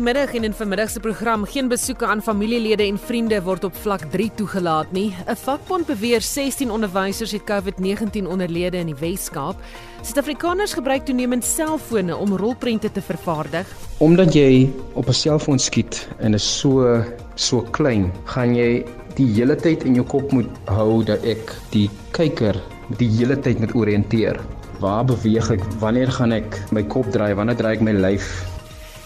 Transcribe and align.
Goeiemiddag 0.00 0.34
en 0.34 0.44
in 0.44 0.54
vanmiddag 0.56 0.90
se 0.90 1.00
program 1.00 1.44
geen 1.44 1.68
besoeke 1.68 2.06
aan 2.06 2.22
familielede 2.22 2.82
en 2.82 2.98
vriende 2.98 3.42
word 3.42 3.64
op 3.64 3.74
vlak 3.76 4.00
3 4.10 4.30
toegelaat 4.34 4.92
nie. 4.92 5.14
'n 5.28 5.36
Vakbond 5.36 5.86
beweer 5.86 6.20
16 6.20 6.70
onderwysers 6.70 7.32
het 7.32 7.42
COVID-19 7.44 8.26
onderlede 8.26 8.76
in 8.76 8.86
die 8.86 8.94
Wes-Kaap. 8.94 9.56
Suid-Afrikaners 10.02 10.72
gebruik 10.72 11.04
toenemend 11.04 11.44
selfone 11.44 12.16
om 12.16 12.36
rolprente 12.36 12.92
te 12.92 13.02
vervaardig. 13.02 13.66
Omdat 13.98 14.32
jy 14.32 14.70
op 14.92 15.08
'n 15.08 15.12
selfoon 15.12 15.58
skiet 15.58 16.08
en 16.18 16.34
is 16.34 16.58
so 16.58 17.04
so 17.34 17.60
klein, 17.70 18.12
gaan 18.24 18.54
jy 18.54 18.84
die 19.14 19.28
hele 19.34 19.56
tyd 19.56 19.84
in 19.84 19.94
jou 19.94 20.06
kop 20.06 20.32
moet 20.32 20.48
hou 20.64 21.04
dat 21.04 21.24
ek 21.24 21.52
die 21.70 21.90
kyker 22.10 22.56
die 22.96 23.08
hele 23.18 23.40
tyd 23.40 23.58
moet 23.58 23.74
oriënteer. 23.74 24.40
Waar 24.78 25.04
beweeg 25.04 25.50
ek? 25.50 25.60
Wanneer 25.78 26.10
gaan 26.10 26.32
ek 26.32 26.62
my 26.70 26.82
kop 26.82 27.12
draai? 27.12 27.34
Wanneer 27.34 27.56
draai 27.56 27.74
ek 27.74 27.80
my 27.80 27.92
lyf? 27.92 28.59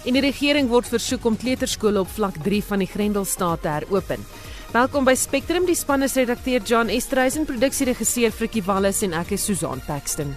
En 0.05 0.13
die 0.13 0.21
regering 0.21 0.67
word 0.69 0.89
versoek 0.93 1.25
om 1.25 1.37
kleuterskole 1.41 2.03
op 2.05 2.11
vlak 2.13 2.37
3 2.45 2.61
van 2.69 2.83
die 2.85 2.89
Grendelstaat 2.89 3.63
te 3.65 3.71
heropen. 3.73 4.21
Welkom 4.75 5.07
by 5.09 5.15
Spectrum, 5.17 5.65
die 5.65 5.77
span 5.79 6.05
is 6.05 6.17
redakteur 6.19 6.61
John 6.61 6.91
Estreisen, 6.93 7.47
produksieregisseur 7.49 8.35
Frikkie 8.35 8.65
Wallis 8.67 9.01
en 9.07 9.17
ek 9.17 9.33
is 9.39 9.47
Susan 9.49 9.81
Paxton. 9.87 10.35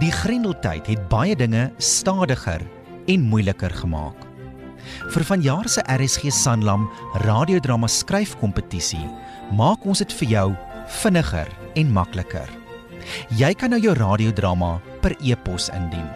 Die 0.00 0.14
Grendeltyd 0.22 0.88
het 0.94 1.08
baie 1.12 1.36
dinge 1.36 1.68
stadiger 1.76 2.64
en 3.04 3.28
moeiliker 3.28 3.76
gemaak. 3.84 4.30
Vir 5.12 5.24
vanjaar 5.28 5.68
se 5.68 5.84
RSG 5.84 6.32
Sanlam 6.32 6.88
radiodrama 7.26 7.88
skryfkompetisie 7.88 9.04
maak 9.52 9.86
ons 9.86 9.98
dit 9.98 10.12
vir 10.20 10.28
jou 10.28 10.56
vinniger 11.02 11.48
en 11.76 11.92
makliker. 11.92 12.48
Jy 13.36 13.52
kan 13.58 13.70
nou 13.74 13.80
jou 13.82 13.94
radiodrama 13.96 14.80
per 15.02 15.16
e-pos 15.20 15.70
indien. 15.74 16.08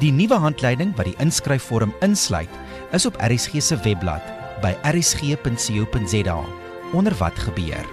Die 0.00 0.12
nuwe 0.12 0.38
handleiding 0.38 0.96
wat 0.96 1.06
die 1.10 1.18
inskryfvorm 1.22 1.94
insluit, 2.00 2.50
is 2.92 3.06
op 3.06 3.16
RSG 3.18 3.62
se 3.62 3.76
webblad 3.82 4.22
by 4.62 4.74
rsg.co.za 4.86 6.63
onder 6.94 7.14
wat 7.14 7.38
gebeur. 7.38 7.86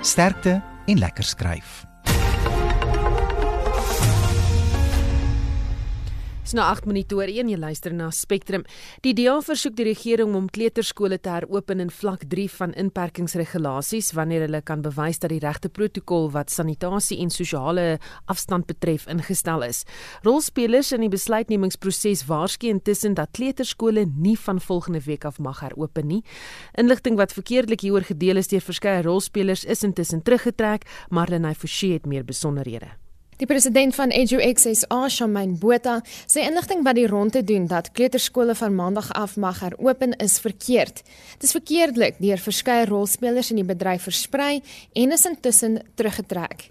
Sterkte 0.00 0.62
en 0.86 0.98
lekker 0.98 1.24
skryf. 1.24 1.91
Dis 6.52 6.58
nou 6.60 6.68
8 6.68 6.84
minute 6.84 7.16
oor 7.16 7.30
1 7.32 7.48
jy 7.48 7.56
luister 7.56 7.94
na 7.96 8.10
Spectrum. 8.12 8.66
Die 9.00 9.14
DA 9.16 9.38
versoek 9.40 9.72
die 9.78 9.86
regering 9.86 10.34
om 10.36 10.50
kleuterskole 10.52 11.16
te 11.16 11.30
heropen 11.32 11.80
in 11.80 11.88
vlak 11.88 12.26
3 12.28 12.44
van 12.58 12.74
inperkingsregulasies 12.76 14.10
wanneer 14.12 14.44
hulle 14.44 14.60
kan 14.60 14.82
bewys 14.84 15.22
dat 15.22 15.32
die 15.32 15.40
regte 15.40 15.70
protokol 15.72 16.28
wat 16.34 16.52
sanitasie 16.52 17.22
en 17.24 17.32
sosiale 17.32 17.86
afstand 18.28 18.68
betref 18.68 19.06
ingestel 19.08 19.64
is. 19.64 19.86
Rolspelers 20.28 20.92
in 20.92 21.06
die 21.06 21.08
besluitnemingsproses 21.14 22.26
waarsku 22.28 22.68
intussen 22.68 23.16
dat 23.16 23.32
kleuterskole 23.32 24.04
nie 24.12 24.36
van 24.44 24.60
volgende 24.60 25.00
week 25.06 25.24
af 25.24 25.40
mag 25.40 25.62
heropen 25.64 26.10
nie. 26.12 26.20
Inligting 26.76 27.16
wat 27.16 27.32
verkeerdelik 27.32 27.86
hieroor 27.86 28.04
gedeel 28.12 28.44
is 28.44 28.52
deur 28.52 28.60
verskeie 28.60 29.00
rolspelers 29.08 29.64
is 29.64 29.88
intussen 29.88 30.20
teruggetrek, 30.20 30.84
maar 31.08 31.32
Lenay 31.32 31.56
Forsie 31.56 31.94
het 31.96 32.04
meer 32.04 32.28
besonderhede. 32.28 32.92
Die 33.42 33.48
president 33.50 33.90
van 33.98 34.12
EduXSA, 34.14 35.08
Shamaine 35.10 35.56
Botha, 35.58 35.96
sê 36.30 36.44
inligting 36.46 36.84
wat 36.86 36.94
die 36.94 37.08
ronde 37.10 37.40
doen 37.42 37.64
dat 37.66 37.88
kleuterskole 37.90 38.54
van 38.54 38.76
maandag 38.78 39.08
af 39.18 39.32
mag 39.34 39.58
heropen 39.64 40.12
is 40.22 40.36
verkeerd. 40.38 41.02
Dit 41.40 41.48
is 41.48 41.54
verkeerdelik 41.56 42.20
deur 42.22 42.38
verskeie 42.38 42.84
rolspelers 42.86 43.50
in 43.50 43.58
die 43.58 43.66
bedryf 43.66 44.06
versprei 44.06 44.60
en 44.94 45.14
is 45.16 45.26
intussen 45.26 45.80
teruggetrek. 45.98 46.68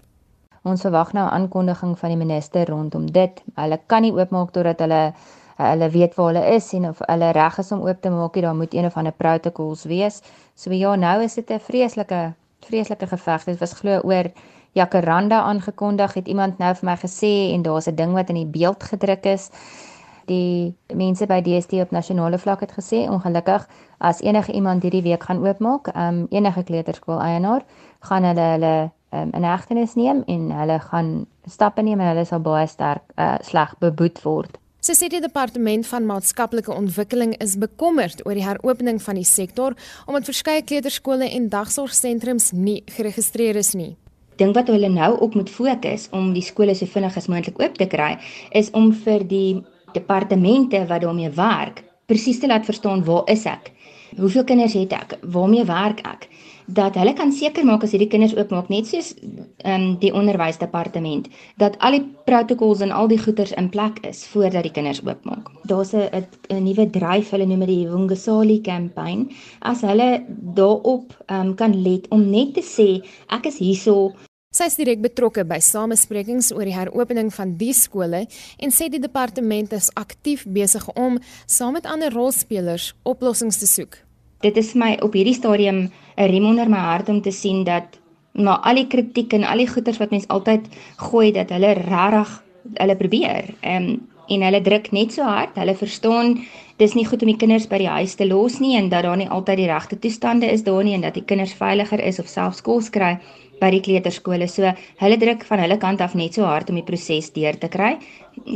Ons 0.64 0.86
verwag 0.86 1.12
nou 1.12 1.26
'n 1.26 1.34
aankondiging 1.42 1.92
van 1.98 2.08
die 2.08 2.18
minister 2.24 2.64
rondom 2.64 3.04
dit. 3.12 3.42
Hulle 3.54 3.80
kan 3.86 4.02
nie 4.02 4.12
oopmaak 4.12 4.52
totdat 4.52 4.80
hulle 4.80 5.12
hulle 5.56 5.90
weet 5.90 6.14
waar 6.14 6.32
hulle 6.32 6.54
is 6.56 6.72
en 6.72 6.88
of 6.88 6.98
hulle 7.06 7.32
reg 7.32 7.58
is 7.58 7.72
om 7.72 7.82
oop 7.82 8.00
te 8.00 8.10
maak. 8.10 8.40
Daar 8.40 8.56
moet 8.56 8.74
een 8.74 8.86
of 8.86 8.96
ander 8.96 9.12
protokols 9.12 9.84
wees. 9.84 10.22
So 10.54 10.72
ja, 10.72 10.96
nou 10.96 11.22
is 11.22 11.34
dit 11.34 11.50
'n 11.50 11.60
vreeslike 11.60 12.32
vreeslike 12.60 13.06
geveg. 13.06 13.44
Dit 13.44 13.58
was 13.58 13.72
glo 13.72 14.00
oor 14.00 14.32
Jacaranda 14.72 15.42
aangekondig, 15.42 16.14
het 16.14 16.28
iemand 16.28 16.58
nou 16.58 16.74
vir 16.74 16.88
my 16.88 16.96
gesê 16.96 17.52
en 17.52 17.62
daar's 17.62 17.88
'n 17.88 17.94
ding 17.94 18.12
wat 18.12 18.28
in 18.28 18.34
die 18.34 18.46
beeld 18.46 18.82
gedruk 18.82 19.24
is. 19.24 19.50
Die 20.26 20.74
mense 20.94 21.26
by 21.26 21.40
DST 21.42 21.72
op 21.72 21.90
nasionale 21.90 22.38
vlak 22.38 22.60
het 22.60 22.72
gesê 22.72 23.08
ongelukkig 23.10 23.66
as 23.98 24.20
enige 24.20 24.52
iemand 24.52 24.82
hierdie 24.82 25.02
week 25.02 25.22
gaan 25.22 25.46
oopmaak, 25.46 25.90
um, 25.96 26.26
enige 26.30 26.62
kleuterskool 26.62 27.20
eienaar, 27.20 27.62
gaan 28.00 28.24
hulle 28.24 28.40
hulle 28.40 28.90
um, 29.10 29.30
in 29.32 29.44
hegtenis 29.44 29.94
neem 29.94 30.22
en 30.26 30.50
hulle 30.50 30.80
gaan 30.80 31.26
stappe 31.46 31.82
neem 31.82 32.00
en 32.00 32.06
hulle 32.06 32.24
sal 32.24 32.40
baie 32.40 32.66
sterk 32.66 33.02
uh, 33.16 33.34
sleg 33.40 33.74
beboet 33.78 34.22
word. 34.22 34.58
Sy 34.82 34.96
sê 34.98 35.08
die 35.08 35.20
departement 35.20 35.86
van 35.86 36.06
maatskaplike 36.06 36.72
ontwikkeling 36.74 37.36
is 37.38 37.58
bekommerd 37.58 38.26
oor 38.26 38.34
die 38.34 38.46
heropening 38.46 39.02
van 39.02 39.14
die 39.14 39.24
sektor 39.24 39.76
omdat 40.06 40.24
verskeie 40.24 40.62
kleuterskole 40.62 41.30
en 41.30 41.48
dagsorgsentrums 41.48 42.52
nie 42.52 42.82
geregistreer 42.86 43.56
is 43.56 43.74
nie 43.74 43.96
ding 44.42 44.54
wat 44.58 44.72
hulle 44.72 44.90
nou 44.92 45.12
op 45.26 45.38
moet 45.38 45.50
fokus 45.50 46.08
om 46.18 46.32
die 46.36 46.44
skole 46.44 46.74
so 46.78 46.90
vinnig 46.96 47.16
as 47.16 47.30
moontlik 47.32 47.60
oop 47.62 47.78
te 47.78 47.88
kry 47.94 48.16
is 48.62 48.70
om 48.78 48.90
vir 49.04 49.26
die 49.34 49.62
departemente 49.96 50.84
wat 50.90 51.06
daarmee 51.06 51.32
werk 51.38 51.84
presies 52.10 52.42
te 52.42 52.50
laat 52.50 52.68
verstaan 52.68 53.04
waar 53.08 53.28
is 53.32 53.46
ek 53.46 53.72
hoeveel 54.18 54.44
kinders 54.44 54.76
het 54.76 54.92
ek 54.96 55.18
waarmee 55.34 55.64
werk 55.68 56.02
ek 56.08 56.28
dat 56.66 56.94
hulle 56.94 57.12
kan 57.12 57.32
seker 57.34 57.64
maak 57.66 57.84
as 57.84 57.92
hierdie 57.94 58.10
kinders 58.10 58.34
oopmaak 58.38 58.68
net 58.70 58.86
soos 58.86 59.12
um, 59.66 59.86
die 60.02 60.12
onderwysdepartement 60.14 61.28
dat 61.60 61.76
al 61.80 61.96
die 61.98 62.02
protokols 62.28 62.82
en 62.84 62.94
al 62.94 63.10
die 63.10 63.18
goeders 63.18 63.54
in 63.58 63.70
plek 63.72 63.98
is 64.06 64.22
voordat 64.30 64.62
die 64.66 64.74
kinders 64.74 65.02
oopmaak. 65.02 65.50
Daar's 65.68 65.92
'n 65.94 66.26
'n 66.50 66.64
nuwe 66.64 66.86
dryf, 66.90 67.30
hulle 67.30 67.46
noem 67.46 67.66
dit 67.66 67.68
die 67.68 67.88
Wungasali 67.88 68.60
campaign. 68.60 69.30
As 69.60 69.80
hulle 69.80 70.24
daarop 70.28 71.12
um, 71.26 71.54
kan 71.54 71.82
let 71.82 72.08
om 72.08 72.30
net 72.30 72.54
te 72.54 72.62
sê 72.62 73.02
ek 73.28 73.46
is 73.46 73.58
hierso 73.58 74.12
Sy 74.52 74.66
is 74.68 74.74
direk 74.76 74.98
betrokke 75.00 75.46
by 75.48 75.56
samesprekings 75.64 76.50
oor 76.52 76.68
die 76.68 76.74
heropening 76.76 77.30
van 77.32 77.54
die 77.56 77.72
skole 77.72 78.26
en 78.60 78.74
sê 78.76 78.90
die 78.92 79.00
departement 79.00 79.72
is 79.72 79.88
aktief 79.96 80.42
besig 80.44 80.84
om 80.92 81.16
saam 81.48 81.72
met 81.78 81.88
ander 81.88 82.12
rolspelers 82.12 82.90
oplossings 83.08 83.62
te 83.62 83.68
soek. 83.70 83.96
Dit 84.44 84.60
is 84.60 84.74
my 84.76 84.98
op 85.00 85.16
hierdie 85.16 85.38
stadium 85.38 85.88
'n 86.18 86.28
rem 86.28 86.50
onder 86.50 86.68
my 86.68 86.84
hart 86.84 87.08
om 87.08 87.22
te 87.22 87.32
sien 87.32 87.64
dat 87.64 87.96
maar 88.34 88.60
al 88.60 88.74
die 88.74 88.86
kritiek 88.92 89.32
en 89.32 89.44
al 89.44 89.56
die 89.56 89.72
goeters 89.72 89.98
wat 89.98 90.10
mense 90.10 90.28
altyd 90.28 90.68
gooi 90.96 91.32
dat 91.32 91.48
hulle 91.48 91.72
regtig 91.72 92.42
hulle 92.76 92.96
probeer 92.96 93.54
um, 93.64 93.88
en 94.28 94.42
hulle 94.42 94.60
druk 94.60 94.92
net 94.92 95.12
so 95.12 95.22
hard. 95.22 95.56
Hulle 95.56 95.74
verstaan 95.74 96.44
dis 96.76 96.94
nie 96.94 97.06
goed 97.06 97.22
om 97.22 97.28
die 97.28 97.40
kinders 97.40 97.68
by 97.70 97.78
die 97.78 97.88
huis 97.88 98.14
te 98.14 98.26
los 98.26 98.60
nie 98.60 98.76
en 98.76 98.88
dat 98.88 99.04
daar 99.04 99.16
nie 99.16 99.28
altyd 99.28 99.56
die 99.56 99.70
regte 99.70 99.98
toestande 99.98 100.46
is 100.46 100.62
daar 100.62 100.84
nie 100.84 100.94
en 100.94 101.00
dat 101.00 101.14
die 101.14 101.24
kinders 101.24 101.54
veiliger 101.54 102.00
is 102.00 102.18
of 102.18 102.28
selfs 102.28 102.60
kos 102.60 102.90
kry 102.90 103.18
by 103.62 103.70
die 103.70 103.82
kleuterskole 103.86 104.48
so 104.50 104.74
hulle 105.02 105.18
druk 105.24 105.46
van 105.48 105.64
hulle 105.64 105.78
kant 105.78 106.04
af 106.04 106.14
net 106.18 106.34
so 106.34 106.48
hard 106.48 106.70
om 106.70 106.80
die 106.80 106.88
proses 106.90 107.30
deur 107.32 107.58
te 107.58 107.68
kry 107.68 107.96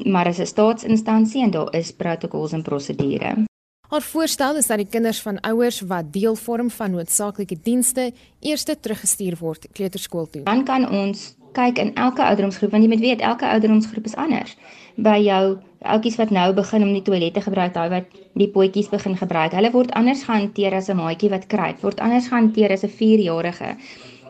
maar 0.04 0.28
as 0.28 0.40
'n 0.40 0.52
staatsinstansie 0.54 1.42
en 1.42 1.50
daar 1.50 1.75
is 1.75 1.92
protokols 1.92 2.52
en 2.52 2.62
prosedures 2.62 3.46
Haar 3.86 4.02
voorstel 4.02 4.56
is 4.56 4.66
dat 4.66 4.81
die 4.82 4.88
kinders 4.90 5.20
van 5.22 5.36
ouers 5.46 5.81
wat 5.86 6.12
deel 6.12 6.34
vorm 6.34 6.70
van 6.70 6.90
noodsaaklike 6.90 7.56
dienste 7.62 8.12
eers 8.40 8.64
teruggestuur 8.64 9.36
word 9.38 9.69
kleuterskool 9.72 10.26
toe. 10.26 10.42
Dan 10.42 10.64
kan 10.64 10.88
ons 10.90 11.36
kyk 11.54 11.78
in 11.78 11.94
elke 11.94 12.25
ouderdomsgroep 12.25 12.75
want 12.75 12.82
jy 12.82 12.90
moet 12.90 13.04
weet 13.04 13.22
elke 13.25 13.46
ouderdomsgroep 13.46 14.08
is 14.10 14.16
anders. 14.19 14.56
By 14.96 15.20
jou 15.22 15.58
oudjies 15.94 16.19
wat 16.19 16.34
nou 16.34 16.48
begin 16.56 16.82
om 16.82 16.92
die 16.96 17.04
toilette 17.06 17.44
gebruik, 17.46 17.76
daai 17.76 17.88
wat 17.94 18.19
die 18.34 18.50
potjies 18.50 18.90
begin 18.90 19.14
gebruik, 19.16 19.54
hulle 19.54 19.70
word 19.70 19.94
anders 19.94 20.25
gehanteer 20.26 20.75
as 20.75 20.90
'n 20.90 20.98
maatjie 20.98 21.31
wat 21.31 21.46
kruip, 21.46 21.81
word 21.86 22.00
anders 22.00 22.28
gehanteer 22.28 22.72
as 22.72 22.84
'n 22.84 22.90
4-jarige. 22.90 23.76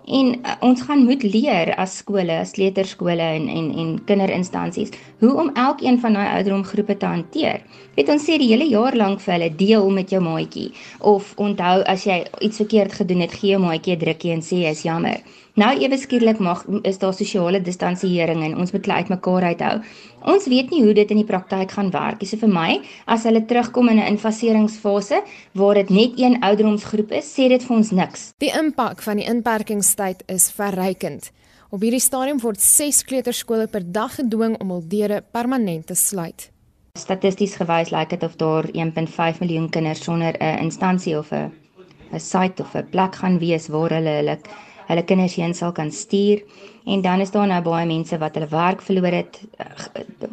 En 0.06 0.28
uh, 0.38 0.54
ons 0.62 0.82
gaan 0.86 1.02
moet 1.04 1.22
leer 1.22 1.72
as 1.74 1.96
skole, 1.98 2.30
as 2.38 2.54
kleuterskole 2.54 3.22
en 3.22 3.48
en 3.50 3.70
en 3.74 3.88
kinderinstansies 4.06 4.92
hoe 5.18 5.32
om 5.34 5.50
elkeen 5.54 5.98
van 6.00 6.14
daai 6.14 6.28
ouderdomgroepe 6.28 6.96
te 6.96 7.06
hanteer. 7.06 7.64
Weet 7.96 8.12
ons 8.14 8.26
sê 8.28 8.36
die 8.38 8.52
hele 8.52 8.68
jaar 8.70 8.94
lank 8.94 9.20
vir 9.24 9.34
hulle 9.34 9.50
deel 9.56 9.90
met 9.90 10.12
jou 10.14 10.22
maatjie 10.22 10.68
of 11.00 11.32
onthou 11.42 11.80
as 11.90 12.06
jy 12.06 12.20
iets 12.38 12.62
verkeerd 12.62 12.94
gedoen 13.00 13.24
het, 13.26 13.34
gee 13.34 13.56
jou 13.56 13.62
maatjie 13.62 13.96
'n 13.96 14.04
drukkie 14.04 14.32
en 14.32 14.42
sê 14.42 14.62
is 14.70 14.82
jammer. 14.82 15.18
Nou 15.56 15.70
ewe 15.80 15.96
skielik 15.96 16.36
mag 16.44 16.66
is 16.84 16.98
daar 17.00 17.14
sosiale 17.16 17.62
distansiering 17.64 18.42
en 18.44 18.58
ons 18.60 18.74
moet 18.74 18.82
klei 18.84 18.96
uitmekaar 19.00 19.46
uithou. 19.54 19.70
Ons 20.28 20.48
weet 20.52 20.68
nie 20.68 20.82
hoe 20.84 20.92
dit 20.98 21.14
in 21.14 21.22
die 21.22 21.24
praktyk 21.24 21.70
gaan 21.72 21.88
werk 21.94 22.20
nie. 22.20 22.28
So 22.28 22.36
vir 22.42 22.52
my, 22.52 22.74
as 23.08 23.24
hulle 23.24 23.40
terugkom 23.48 23.88
in 23.88 23.96
'n 23.96 24.10
infaseringsfase 24.12 25.22
waar 25.54 25.74
dit 25.80 25.90
net 25.90 26.20
een 26.20 26.36
ouderdomsgroep 26.42 27.12
is, 27.12 27.32
sê 27.32 27.48
dit 27.48 27.64
vir 27.64 27.76
ons 27.76 27.90
niks. 27.90 28.34
Die 28.38 28.52
impak 28.52 29.00
van 29.02 29.16
die 29.16 29.24
inperkingstyd 29.24 30.22
is 30.26 30.50
verrykend. 30.50 31.32
Op 31.70 31.80
hierdie 31.80 32.00
stadium 32.00 32.38
word 32.38 32.60
6 32.60 33.04
kleuterskole 33.04 33.66
per 33.66 33.92
dag 33.92 34.14
gedwing 34.14 34.60
om 34.60 34.70
hul 34.70 34.84
deure 34.88 35.24
permanent 35.32 35.86
te 35.86 35.94
sluit. 35.94 36.50
Statisties 36.98 37.56
gewys 37.56 37.90
lyk 37.90 38.10
dit 38.10 38.22
of 38.22 38.36
daar 38.36 38.64
1.5 38.64 39.40
miljoen 39.40 39.70
kinders 39.70 40.04
sonder 40.04 40.36
'n 40.38 40.58
instansie 40.58 41.18
of 41.18 41.32
'n 41.32 41.50
'n 42.12 42.20
site 42.20 42.62
of 42.62 42.74
'n 42.74 42.88
plek 42.90 43.14
gaan 43.14 43.38
wees 43.38 43.68
waar 43.68 43.90
hulle 43.90 44.10
hulle 44.20 44.38
hulle 44.86 45.04
kinders 45.04 45.36
heen 45.36 45.54
sal 45.54 45.72
kan 45.72 45.90
stuur 45.90 46.42
en 46.86 47.02
dan 47.02 47.20
is 47.20 47.30
daar 47.30 47.46
nou 47.46 47.62
baie 47.62 47.86
mense 47.86 48.18
wat 48.18 48.34
hulle 48.34 48.50
werk 48.50 48.82
verloor 48.82 49.12
het 49.12 49.40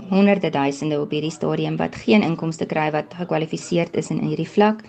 honderde 0.09 0.50
duisende 0.50 1.01
op 1.01 1.11
hierdie 1.11 1.31
stadium 1.31 1.77
wat 1.77 1.95
geen 1.95 2.23
inkomste 2.23 2.65
kry 2.65 2.91
wat 2.91 3.13
gekwalifiseer 3.17 3.89
is 3.91 4.09
in 4.09 4.21
hierdie 4.21 4.50
vlak 4.50 4.83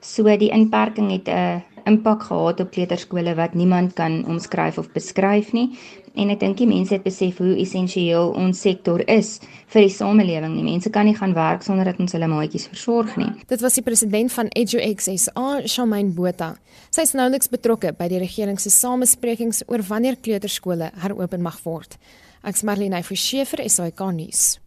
so 0.00 0.36
die 0.36 0.50
inperking 0.50 1.10
het 1.10 1.28
'n 1.28 1.38
uh, 1.38 1.60
impak 1.84 2.22
gehad 2.22 2.60
op 2.60 2.70
kleuterskole 2.70 3.34
wat 3.34 3.54
niemand 3.54 3.92
kan 3.98 4.24
omskryf 4.26 4.78
of 4.78 4.92
beskryf 4.92 5.52
nie. 5.52 5.70
En 6.14 6.28
ek 6.28 6.42
dink 6.42 6.58
die 6.60 6.68
mense 6.68 6.92
het 6.92 7.04
besef 7.06 7.38
hoe 7.40 7.54
essensieel 7.62 8.34
ons 8.36 8.60
sektor 8.60 9.00
is 9.08 9.38
vir 9.72 9.86
die 9.86 9.92
samelewing. 9.92 10.58
Die 10.58 10.66
mense 10.66 10.92
kan 10.92 11.08
nie 11.08 11.16
gaan 11.16 11.32
werk 11.36 11.64
sonder 11.64 11.88
dat 11.88 12.00
ons 12.04 12.12
hulle 12.12 12.28
maatjies 12.28 12.68
versorg 12.68 13.16
nie. 13.16 13.30
Dit 13.48 13.64
was 13.64 13.78
die 13.78 13.84
president 13.86 14.32
van 14.34 14.52
EduX 14.52 15.08
SA, 15.24 15.62
Shamaine 15.64 16.12
Botha. 16.16 16.54
Sy 16.92 17.06
is 17.08 17.16
nouliks 17.16 17.48
betrokke 17.52 17.94
by 17.96 18.10
die 18.12 18.20
regering 18.20 18.60
se 18.60 18.70
samesprekings 18.72 19.64
oor 19.68 19.84
wanneer 19.88 20.20
kleuterskole 20.20 20.92
heropen 21.00 21.42
mag 21.42 21.56
word. 21.64 21.96
Ek's 22.44 22.64
Marlene 22.66 23.00
Forsheffer, 23.06 23.64
SAK 23.70 24.04
nuus. 24.12 24.61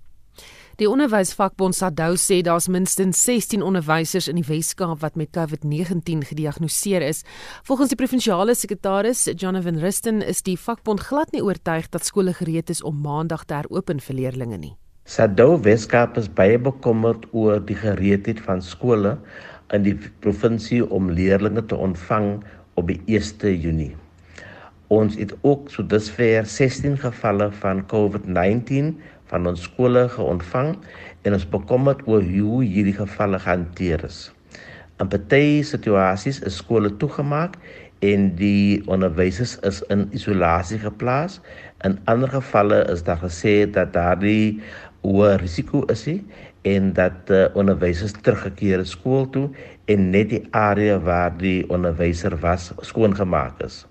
Die 0.75 0.89
onderwysvakbond 0.91 1.71
SADU 1.71 2.17
sê 2.19 2.41
daar's 2.43 2.65
minstens 2.67 3.21
16 3.23 3.61
onderwysers 3.63 4.25
in 4.27 4.35
die 4.35 4.43
Wes-Kaap 4.43 4.99
wat 4.99 5.15
met 5.15 5.31
COVID-19 5.31 6.25
gediagnoseer 6.27 7.05
is. 7.05 7.21
Volgens 7.63 7.93
die 7.93 7.99
provinsiale 8.01 8.57
sekretaris, 8.59 9.23
Jonathan 9.39 9.79
Rusten, 9.79 10.19
is 10.19 10.43
die 10.43 10.57
vakbond 10.59 10.99
glad 11.07 11.31
nie 11.31 11.39
oortuig 11.39 11.87
dat 11.95 12.03
skole 12.03 12.35
gereed 12.35 12.69
is 12.69 12.83
om 12.83 12.99
Maandag 12.99 13.47
te 13.47 13.55
heropen 13.61 14.03
vir 14.03 14.19
leerders 14.19 14.59
nie. 14.59 14.75
SADU 15.07 15.61
Wes-Kaap 15.63 16.19
is 16.19 16.27
baie 16.27 16.59
bekommerd 16.59 17.23
oor 17.31 17.63
die 17.63 17.79
gereedheid 17.79 18.43
van 18.43 18.59
skole 18.59 19.15
in 19.71 19.87
die 19.87 19.95
provinsie 20.19 20.83
om 20.83 21.07
leerders 21.07 21.69
te 21.71 21.79
ontvang 21.79 22.41
op 22.75 22.91
die 22.91 22.99
1 23.07 23.61
Junie. 23.63 23.93
Ons 24.93 25.15
het 25.17 25.31
ook 25.41 25.71
so 25.73 25.87
dusver 25.87 26.45
16 26.45 26.99
gevalle 27.01 27.47
van 27.63 27.85
COVID-19 27.89 28.91
van 29.31 29.47
ons 29.49 29.65
skole 29.67 30.07
geontvang 30.13 30.75
en 31.25 31.37
ons 31.37 31.49
bekommerd 31.49 32.03
oor 32.09 32.23
hoe 32.25 32.63
hierdie 32.63 32.97
gevalle 32.97 33.39
gehanteer 33.41 34.05
is. 34.07 34.29
In 35.01 35.09
party 35.11 35.63
situasies 35.67 36.39
is 36.47 36.61
skole 36.61 36.91
toegemaak 37.01 37.57
en 38.05 38.29
die 38.39 38.81
onderwysers 38.91 39.57
is 39.67 39.81
in 39.93 40.05
isolasie 40.15 40.79
geplaas. 40.79 41.39
In 41.87 41.97
ander 42.11 42.31
gevalle 42.31 42.83
is 42.93 43.03
daar 43.03 43.19
gesê 43.23 43.63
dat 43.77 43.93
daardie 43.95 44.61
hoë 45.05 45.35
risiko 45.41 45.83
is 45.93 46.05
en 46.65 46.93
dat 46.97 47.29
uh, 47.29 47.45
onderwysers 47.53 48.15
teruggekeer 48.25 48.81
het 48.81 48.89
skool 48.89 49.27
toe 49.29 49.49
en 49.91 50.09
net 50.09 50.31
die 50.33 50.43
area 50.57 50.97
waar 50.99 51.35
die 51.37 51.61
onderwyser 51.69 52.37
was 52.41 52.71
skoongemaak 52.81 53.61
is. 53.67 53.83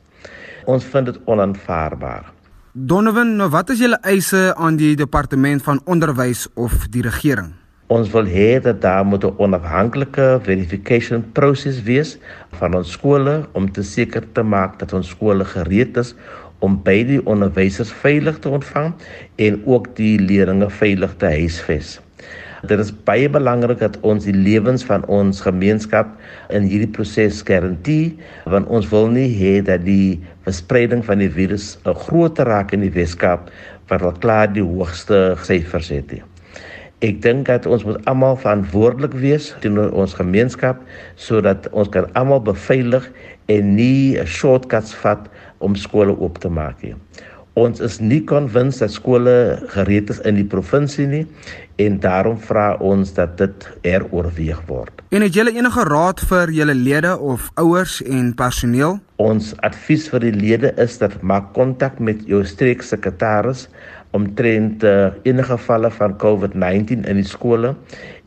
Ons 0.67 0.85
vind 0.85 1.13
dit 1.13 1.21
onaanvaarbaar. 1.31 2.34
Donovan, 2.75 3.37
nou 3.39 3.47
wat 3.55 3.69
is 3.71 3.79
julle 3.79 4.01
eise 4.03 4.49
aan 4.59 4.75
die 4.75 4.97
departement 4.99 5.63
van 5.63 5.79
onderwys 5.87 6.41
of 6.59 6.89
die 6.91 7.05
regering? 7.07 7.53
Ons 7.95 8.09
wil 8.11 8.27
hê 8.27 8.59
dat 8.59 8.81
daar 8.83 9.07
moet 9.07 9.23
'n 9.23 9.39
onafhanklike 9.39 10.41
verification 10.43 11.23
proses 11.33 11.83
wees 11.83 12.19
van 12.59 12.75
ons 12.75 12.91
skole 12.91 13.47
om 13.53 13.71
te 13.73 13.83
seker 13.83 14.27
te 14.33 14.43
maak 14.43 14.79
dat 14.79 14.93
ons 14.93 15.09
skole 15.09 15.45
gereed 15.45 15.97
is 15.97 16.15
om 16.59 16.83
beide 16.83 17.09
die 17.09 17.27
onderwysers 17.27 17.93
veilig 17.93 18.39
te 18.39 18.49
ontvang 18.49 18.95
en 19.37 19.63
ook 19.67 19.95
die 19.97 20.19
leerders 20.19 20.75
veilig 20.75 21.15
te 21.17 21.27
huisves. 21.27 22.01
Dit 22.65 22.81
is 22.81 22.93
baie 23.05 23.29
belangrik 23.29 23.81
dat 23.83 23.97
ons 24.07 24.25
die 24.25 24.35
lewens 24.35 24.85
van 24.89 25.03
ons 25.13 25.43
gemeenskap 25.45 26.15
in 26.55 26.65
hierdie 26.65 26.89
proses 26.97 27.43
garandeer 27.45 28.15
want 28.49 28.71
ons 28.73 28.89
wil 28.93 29.11
nie 29.13 29.29
hê 29.37 29.59
dat 29.65 29.85
die 29.85 30.21
verspreiding 30.47 31.03
van 31.05 31.21
die 31.21 31.29
virus 31.29 31.75
'n 31.85 31.97
groter 32.07 32.49
raak 32.49 32.73
in 32.73 32.81
die 32.81 32.95
Weskaap 32.95 33.51
wat 33.89 34.03
al 34.03 34.17
klaar 34.23 34.49
die 34.53 34.65
hoogste 34.65 35.37
syfers 35.45 35.91
het. 35.93 36.15
Ek 37.05 37.21
dink 37.21 37.47
dat 37.47 37.67
ons 37.67 37.85
moet 37.85 38.01
almal 38.09 38.37
verantwoordelik 38.37 39.13
wees 39.13 39.53
teenoor 39.61 39.93
ons 39.93 40.15
gemeenskap 40.15 40.81
sodat 41.17 41.69
ons 41.73 41.89
kan 41.89 42.09
almal 42.15 42.41
beveilig 42.41 43.11
en 43.47 43.75
nie 43.77 44.17
'n 44.17 44.27
shortcuts 44.27 44.95
vat 45.03 45.29
om 45.59 45.77
skole 45.77 46.17
oop 46.17 46.39
te 46.39 46.49
maak 46.49 46.83
nie. 46.83 46.95
Ons 47.55 47.79
is 47.87 48.01
nie 48.03 48.19
konwins 48.27 48.81
dat 48.83 48.91
skole 48.91 49.35
gereed 49.71 50.09
is 50.11 50.19
in 50.27 50.35
die 50.41 50.47
provinsie 50.47 51.07
nie 51.07 51.23
en 51.79 52.01
daarom 52.03 52.35
vra 52.43 52.73
ons 52.83 53.13
dat 53.15 53.37
dit 53.39 53.67
heroorweeg 53.87 54.59
word. 54.67 55.05
En 55.15 55.23
het 55.23 55.39
julle 55.39 55.55
enige 55.55 55.85
raad 55.87 56.23
vir 56.27 56.51
julle 56.51 56.75
lede 56.75 57.15
of 57.15 57.47
ouers 57.63 58.01
en 58.03 58.33
personeel? 58.35 58.99
Ons 59.23 59.53
advies 59.67 60.09
vir 60.11 60.27
die 60.27 60.35
lede 60.35 60.75
is 60.83 60.99
dat 60.99 61.21
maak 61.23 61.53
kontak 61.55 62.03
met 62.03 62.27
jou 62.27 62.43
streeksekretaris 62.43 63.69
omtrent 64.15 64.83
uh, 64.83 65.13
enige 65.23 65.55
gevalle 65.55 65.95
van 65.95 66.19
COVID-19 66.19 67.07
in 67.07 67.23
die 67.23 67.27
skole 67.27 67.77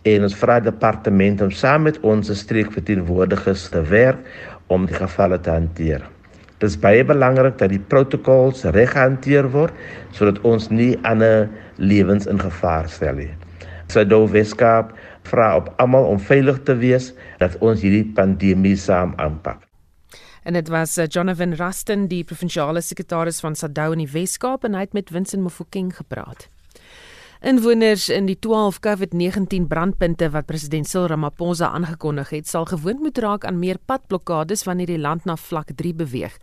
en 0.07 0.23
ons 0.23 0.39
vra 0.39 0.62
departement 0.63 1.44
om 1.44 1.51
saam 1.51 1.89
met 1.89 2.00
ons 2.07 2.31
streekverteenwoordigers 2.31 3.68
te 3.75 3.83
werk 3.91 4.23
om 4.71 4.88
die 4.88 4.95
gevalle 4.95 5.39
te 5.44 5.51
hanteer. 5.51 6.07
Dit 6.57 6.71
is 6.71 6.80
baie 6.81 7.04
belangrik 7.06 7.59
dat 7.59 7.69
die 7.69 7.81
protokolle 7.81 8.71
reg 8.74 8.95
gehanteer 8.95 9.50
word 9.54 9.74
sodat 10.18 10.39
ons 10.42 10.71
nie 10.74 10.95
ander 11.06 11.45
lewens 11.77 12.25
in 12.25 12.42
gevaar 12.42 12.89
stel 12.89 13.21
nie. 13.21 13.30
Sado 13.94 14.25
Weskaap 14.27 14.95
vra 15.30 15.54
op 15.59 15.69
almal 15.77 16.09
om 16.09 16.19
veilig 16.19 16.63
te 16.65 16.75
wees 16.81 17.13
dat 17.38 17.59
ons 17.62 17.83
hierdie 17.86 18.07
pandemie 18.18 18.75
saam 18.75 19.13
aanpak. 19.21 19.62
En 20.48 20.56
dit 20.56 20.69
was 20.71 20.98
eh, 20.98 21.07
Jonathan 21.12 21.54
Rusten, 21.59 22.07
die 22.07 22.24
provinsiale 22.24 22.81
sekretaris 22.81 23.42
van 23.44 23.56
Sadou 23.56 23.92
in 23.94 24.06
die 24.06 24.12
Weskaap 24.12 24.64
en 24.64 24.78
hy 24.80 24.85
het 24.87 24.95
met 24.95 25.11
Vincent 25.11 25.44
Mofokeng 25.44 25.92
gepraat. 25.95 26.47
Inwoners 27.47 28.09
in 28.09 28.25
die 28.27 28.35
12 28.44 28.81
COVID-19 28.83 29.69
brandpunte 29.71 30.27
wat 30.33 30.49
president 30.49 30.87
Cyril 30.89 31.13
Ramaphosa 31.13 31.69
aangekondig 31.71 32.33
het, 32.35 32.47
sal 32.51 32.66
gewoond 32.68 32.99
moet 32.99 33.18
raak 33.23 33.45
aan 33.47 33.59
meer 33.61 33.77
padblokkades 33.87 34.66
wanneer 34.68 34.89
die 34.92 34.97
land 34.99 35.23
na 35.23 35.37
vlak 35.39 35.71
3 35.80 35.94
beweeg. 35.95 36.33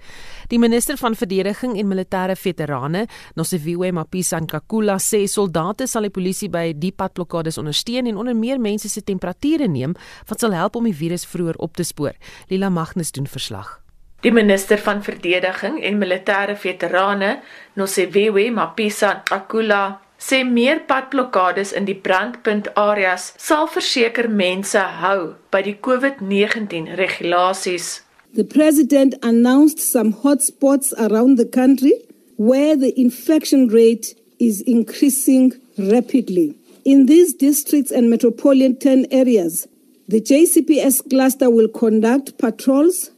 Die 0.49 0.57
minister 0.59 0.97
van 0.97 1.13
verdediging 1.13 1.75
en 1.77 1.91
militêre 1.91 2.39
veterane, 2.41 3.03
Nosiviwe 3.37 3.91
Mapisa 3.93 4.41
Nkakula, 4.41 4.97
sê 4.97 5.27
soldate 5.29 5.85
sal 5.93 6.09
die 6.09 6.15
polisie 6.15 6.49
by 6.49 6.71
die 6.73 6.95
padblokkades 6.97 7.61
ondersteun 7.61 8.09
en 8.09 8.17
onder 8.17 8.37
meer 8.37 8.57
mense 8.57 8.89
se 8.89 9.05
temperature 9.05 9.69
neem 9.69 9.93
wat 10.31 10.41
sal 10.41 10.57
help 10.57 10.81
om 10.81 10.89
die 10.89 10.97
virus 10.97 11.29
vroeër 11.29 11.61
op 11.61 11.77
te 11.77 11.85
spoor. 11.85 12.17
Lila 12.49 12.73
Magnus 12.73 13.13
doen 13.13 13.29
verslag. 13.29 13.83
Die 14.25 14.33
minister 14.33 14.81
van 14.81 15.05
verdediging 15.05 15.83
en 15.85 16.01
militêre 16.01 16.57
veterane, 16.57 17.43
Nosiviwe 17.77 18.49
Mapisa 18.57 19.19
Nkakula, 19.21 20.01
sê 20.27 20.41
meer 20.57 20.79
padblokkades 20.89 21.73
in 21.79 21.85
die 21.89 22.01
brandpunt 22.07 22.71
areas 22.81 23.33
sal 23.47 23.67
verseker 23.75 24.29
mense 24.43 24.81
hou 25.03 25.35
by 25.53 25.61
die 25.67 25.77
COVID-19 25.87 26.95
regulasies. 27.03 28.01
The 28.35 28.49
president 28.57 29.15
announced 29.23 29.79
some 29.79 30.13
hotspots 30.23 30.93
around 31.07 31.37
the 31.37 31.51
country 31.61 31.95
where 32.37 32.75
the 32.77 32.93
infection 32.99 33.69
rate 33.69 34.15
is 34.39 34.61
increasing 34.63 35.53
rapidly. 35.79 36.57
In 36.85 37.07
these 37.07 37.33
districts 37.35 37.93
and 37.93 38.11
metropolitan 38.11 39.07
areas, 39.11 39.69
the 40.09 40.21
JCPS 40.21 41.09
cluster 41.11 41.49
will 41.49 41.69
conduct 41.69 42.37
patrols, 42.39 43.11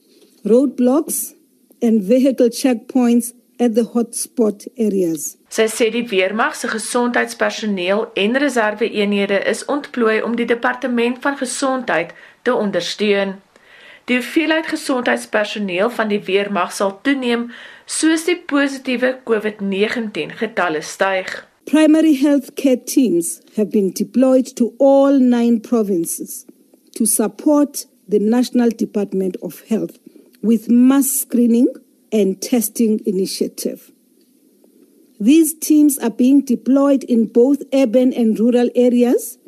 roadblocks, 0.44 1.34
and 1.80 2.02
vehicle 2.02 2.48
checkpoints 2.48 3.32
at 3.58 3.74
the 3.74 3.84
hotspot 3.94 4.66
areas. 4.76 5.36
Sy 5.48 5.66
sê 5.72 5.88
die 5.94 6.04
weermag 6.10 6.56
se 6.58 6.68
gesondheidspersoneel 6.68 8.06
en 8.14 8.38
reserve-eenhede 8.42 9.40
is 9.52 9.64
ontplooi 9.72 10.20
om 10.22 10.36
die 10.36 10.48
departement 10.48 11.20
van 11.24 11.38
gesondheid 11.40 12.12
te 12.42 12.54
ondersteun. 12.54 13.36
Die 14.06 14.20
hoeveelheid 14.20 14.68
gesondheidspersoneel 14.70 15.90
van 15.90 16.12
die 16.12 16.20
weermag 16.28 16.72
sal 16.72 16.98
toeneem 17.02 17.48
soos 17.86 18.26
die 18.28 18.38
positiewe 18.38 19.16
COVID-19 19.26 20.36
getalle 20.38 20.82
styg. 20.82 21.32
Primary 21.66 22.14
health 22.14 22.52
care 22.54 22.78
teams 22.78 23.40
have 23.56 23.72
been 23.72 23.90
deployed 23.90 24.54
to 24.54 24.74
all 24.78 25.18
9 25.18 25.60
provinces 25.60 26.44
to 26.94 27.04
support 27.04 27.86
the 28.08 28.20
National 28.20 28.70
Department 28.70 29.40
of 29.42 29.64
Health 29.68 29.98
with 30.40 30.68
mass 30.68 31.20
screening 31.20 31.66
and 32.12 32.40
testing 32.40 33.00
initiative. 33.06 33.90
These 35.18 35.54
teams 35.54 35.98
are 35.98 36.10
being 36.10 36.44
deployed 36.44 37.04
in 37.04 37.26
both 37.26 37.62
urban 37.72 38.12
and 38.12 38.38
rural 38.38 38.68
areas 38.74 39.38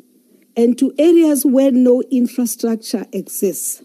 and 0.57 0.77
to 0.77 0.93
areas 0.97 1.45
where 1.45 1.71
no 1.71 2.01
infrastructure 2.11 3.05
exists. 3.13 3.83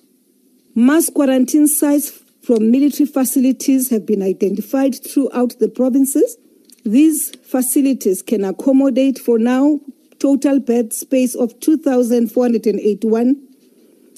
Mass 0.75 1.11
quarantine 1.11 1.69
sites 1.69 2.11
from 2.43 2.71
military 2.71 3.07
facilities 3.07 3.91
have 3.91 4.05
been 4.05 4.23
identified 4.23 4.95
throughout 5.05 5.59
the 5.61 5.69
provinces. 5.69 6.37
These 6.85 7.33
facilities 7.37 8.23
can 8.23 8.45
accommodate 8.45 9.19
for 9.19 9.39
now 9.39 9.81
total 10.19 10.59
bed 10.59 10.93
space 10.93 11.35
of 11.35 11.59
2,481 11.61 13.49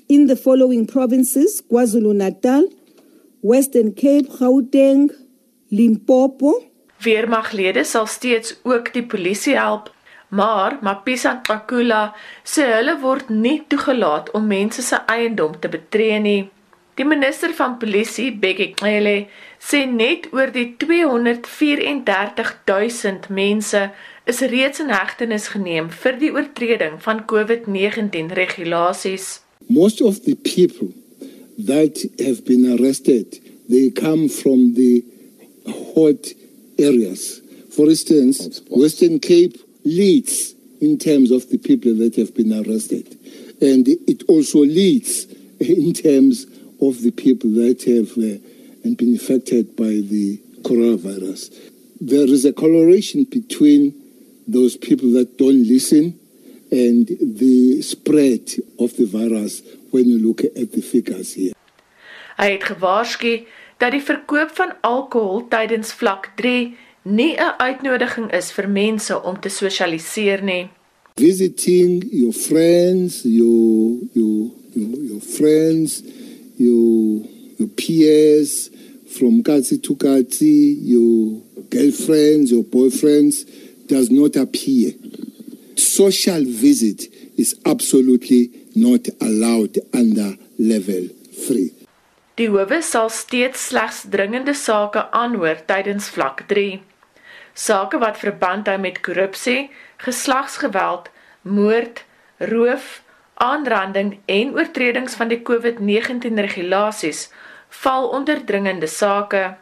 in 0.09 0.27
the 0.29 0.37
following 0.37 0.87
provinces 0.87 1.63
KwaZulu-Natal, 1.71 2.69
Western 3.47 3.95
Cape, 3.95 4.29
Gauteng, 4.39 5.13
Limpopo. 5.69 6.65
Weermaglede 6.99 7.85
sal 7.85 8.07
steeds 8.07 8.57
ook 8.63 8.93
die 8.93 9.05
polisie 9.07 9.55
help, 9.55 9.93
maar 10.29 10.79
Mapisa 10.83 11.37
Nkakula 11.37 12.01
sê 12.43 12.67
hulle 12.73 12.97
word 13.05 13.31
nie 13.31 13.61
toegelaat 13.71 14.33
om 14.35 14.51
mense 14.51 14.83
se 14.83 14.99
eiendom 15.07 15.55
te 15.61 15.71
betree 15.71 16.19
nie. 16.27 16.43
Die 16.99 17.07
minister 17.07 17.55
van 17.55 17.79
polisie, 17.79 18.33
Bekkie 18.33 18.73
Cele, 18.81 19.29
sê 19.63 19.85
net 19.87 20.27
oor 20.35 20.51
die 20.51 20.73
234 20.83 22.55
000 22.67 23.31
mense 23.31 23.87
is 24.27 24.45
reeds 24.51 24.83
in 24.83 24.91
hegtenis 24.91 25.53
geneem 25.55 25.93
vir 26.03 26.19
die 26.19 26.35
oortreding 26.35 26.99
van 27.07 27.23
COVID-19 27.31 28.35
regulasies. 28.43 29.37
Most 29.69 30.01
of 30.03 30.25
the 30.25 30.35
people 30.35 30.91
that 31.59 31.99
have 32.19 32.45
been 32.45 32.79
arrested, 32.79 33.41
they 33.69 33.91
come 33.91 34.29
from 34.29 34.75
the 34.75 35.05
hot 35.95 36.27
areas. 36.79 37.41
For 37.75 37.87
instance, 37.87 38.61
Western 38.71 39.19
Cape 39.21 39.57
leads 39.85 40.55
in 40.81 40.99
terms 40.99 41.31
of 41.31 41.49
the 41.51 41.59
people 41.59 41.95
that 41.97 42.17
have 42.17 42.35
been 42.35 42.53
arrested. 42.53 43.19
And 43.61 43.89
it 43.89 44.23
also 44.29 44.59
leads 44.61 45.25
in 45.61 45.93
terms 45.95 46.45
of 46.81 47.03
the 47.03 47.11
people 47.11 47.51
that 47.51 47.83
have 47.85 48.13
uh, 48.13 48.95
been 48.97 49.17
affected 49.17 49.75
by 49.77 49.85
the 49.85 50.41
coronavirus. 50.63 51.55
There 52.01 52.27
is 52.27 52.45
a 52.45 52.53
correlation 52.53 53.25
between 53.25 53.95
those 54.47 54.77
people 54.77 55.13
that 55.13 55.39
don't 55.39 55.67
listen 55.67 56.19
and 56.71 57.07
the 57.07 57.81
spread 57.83 58.51
of 58.79 58.97
the 58.97 59.07
virus 59.07 59.63
when 59.97 60.09
you 60.13 60.19
look 60.21 60.45
at 60.45 60.73
the 60.77 60.83
figures 60.93 61.35
here. 61.35 61.55
Hy 62.37 62.51
het 62.57 62.65
gewaarsku 62.69 63.47
dat 63.81 63.95
die 63.97 64.03
verkoop 64.05 64.53
van 64.61 64.75
alkohol 64.85 65.47
tydens 65.53 65.93
vlak 65.97 66.33
3 66.37 66.77
nie 67.03 67.33
'n 67.37 67.55
uitnodiging 67.59 68.29
is 68.33 68.53
vir 68.53 68.69
mense 68.69 69.23
om 69.23 69.41
te 69.41 69.49
sosialiseer 69.49 70.43
nie. 70.43 70.69
Visiting 71.17 72.05
your 72.11 72.33
friends, 72.33 73.23
your 73.25 73.97
your 74.13 74.51
your, 74.75 74.93
your 75.11 75.23
friends, 75.37 76.03
your 76.57 77.23
your 77.59 77.71
peers 77.75 78.71
from 79.07 79.43
Katsi 79.43 79.81
to 79.83 79.95
Katsi, 79.97 80.77
your 80.83 81.41
girlfriends, 81.71 82.51
your 82.51 82.65
boyfriends 82.65 83.37
does 83.87 84.11
not 84.11 84.37
appear. 84.37 84.93
Social 85.77 86.45
visit 86.45 87.09
is 87.37 87.55
absolutely 87.65 88.51
not 88.77 89.09
allowed 89.21 89.81
under 89.93 90.37
level 90.59 91.09
3. 91.47 91.73
Die 92.37 92.51
howe 92.53 92.83
sal 92.85 93.09
steeds 93.09 93.71
slegs 93.71 94.03
dringende 94.13 94.53
sake 94.55 95.07
aanhoor 95.17 95.63
tydens 95.71 96.11
vlak 96.13 96.45
3. 96.51 96.83
Sake 97.57 97.99
wat 98.03 98.21
verband 98.21 98.69
hou 98.69 98.77
met 98.79 99.01
korrupsie, 99.01 99.71
geslagsgeweld, 100.05 101.09
moord, 101.41 102.05
roof, 102.53 103.01
aanranding 103.41 104.19
en 104.29 104.53
oortredings 104.53 105.17
van 105.17 105.33
die 105.33 105.41
COVID-19 105.41 106.37
regulasies 106.49 107.31
val 107.83 108.09
onder 108.13 108.45
dringende 108.45 108.87
sake. 108.87 109.57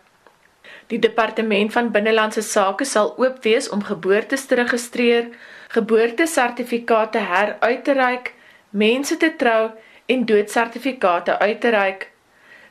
Die 0.91 0.99
departement 0.99 1.73
van 1.73 1.95
binnelandse 1.95 2.43
sake 2.43 2.85
sal 2.85 3.15
oop 3.17 3.43
wees 3.47 3.71
om 3.71 3.83
geboortes 3.83 4.47
te 4.51 4.59
registreer, 4.59 5.31
geboortesertifikate 5.71 7.23
heruit 7.31 7.85
te 7.85 7.95
reik, 7.95 8.35
mense 8.75 9.17
te 9.17 9.31
trou 9.39 9.71
en 10.11 10.25
doodsertifikate 10.27 11.39
uit 11.39 11.61
te 11.61 11.71
reik. 11.71 12.09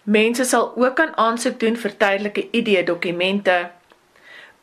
Mense 0.03 0.43
sal 0.43 0.73
ook 0.75 0.99
aan 0.99 1.15
aansoek 1.17 1.59
doen 1.59 1.77
vir 1.79 1.95
tydelike 1.97 2.47
ID-dokumente. 2.51 3.71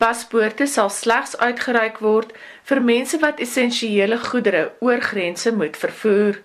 Paspoorte 0.00 0.66
sal 0.66 0.90
slegs 0.92 1.36
uitgereik 1.38 1.98
word 2.04 2.34
vir 2.68 2.82
mense 2.84 3.18
wat 3.24 3.40
essensiële 3.40 4.18
goedere 4.18 4.62
oor 4.80 5.00
grense 5.00 5.52
moet 5.52 5.76
vervoer. 5.76 6.42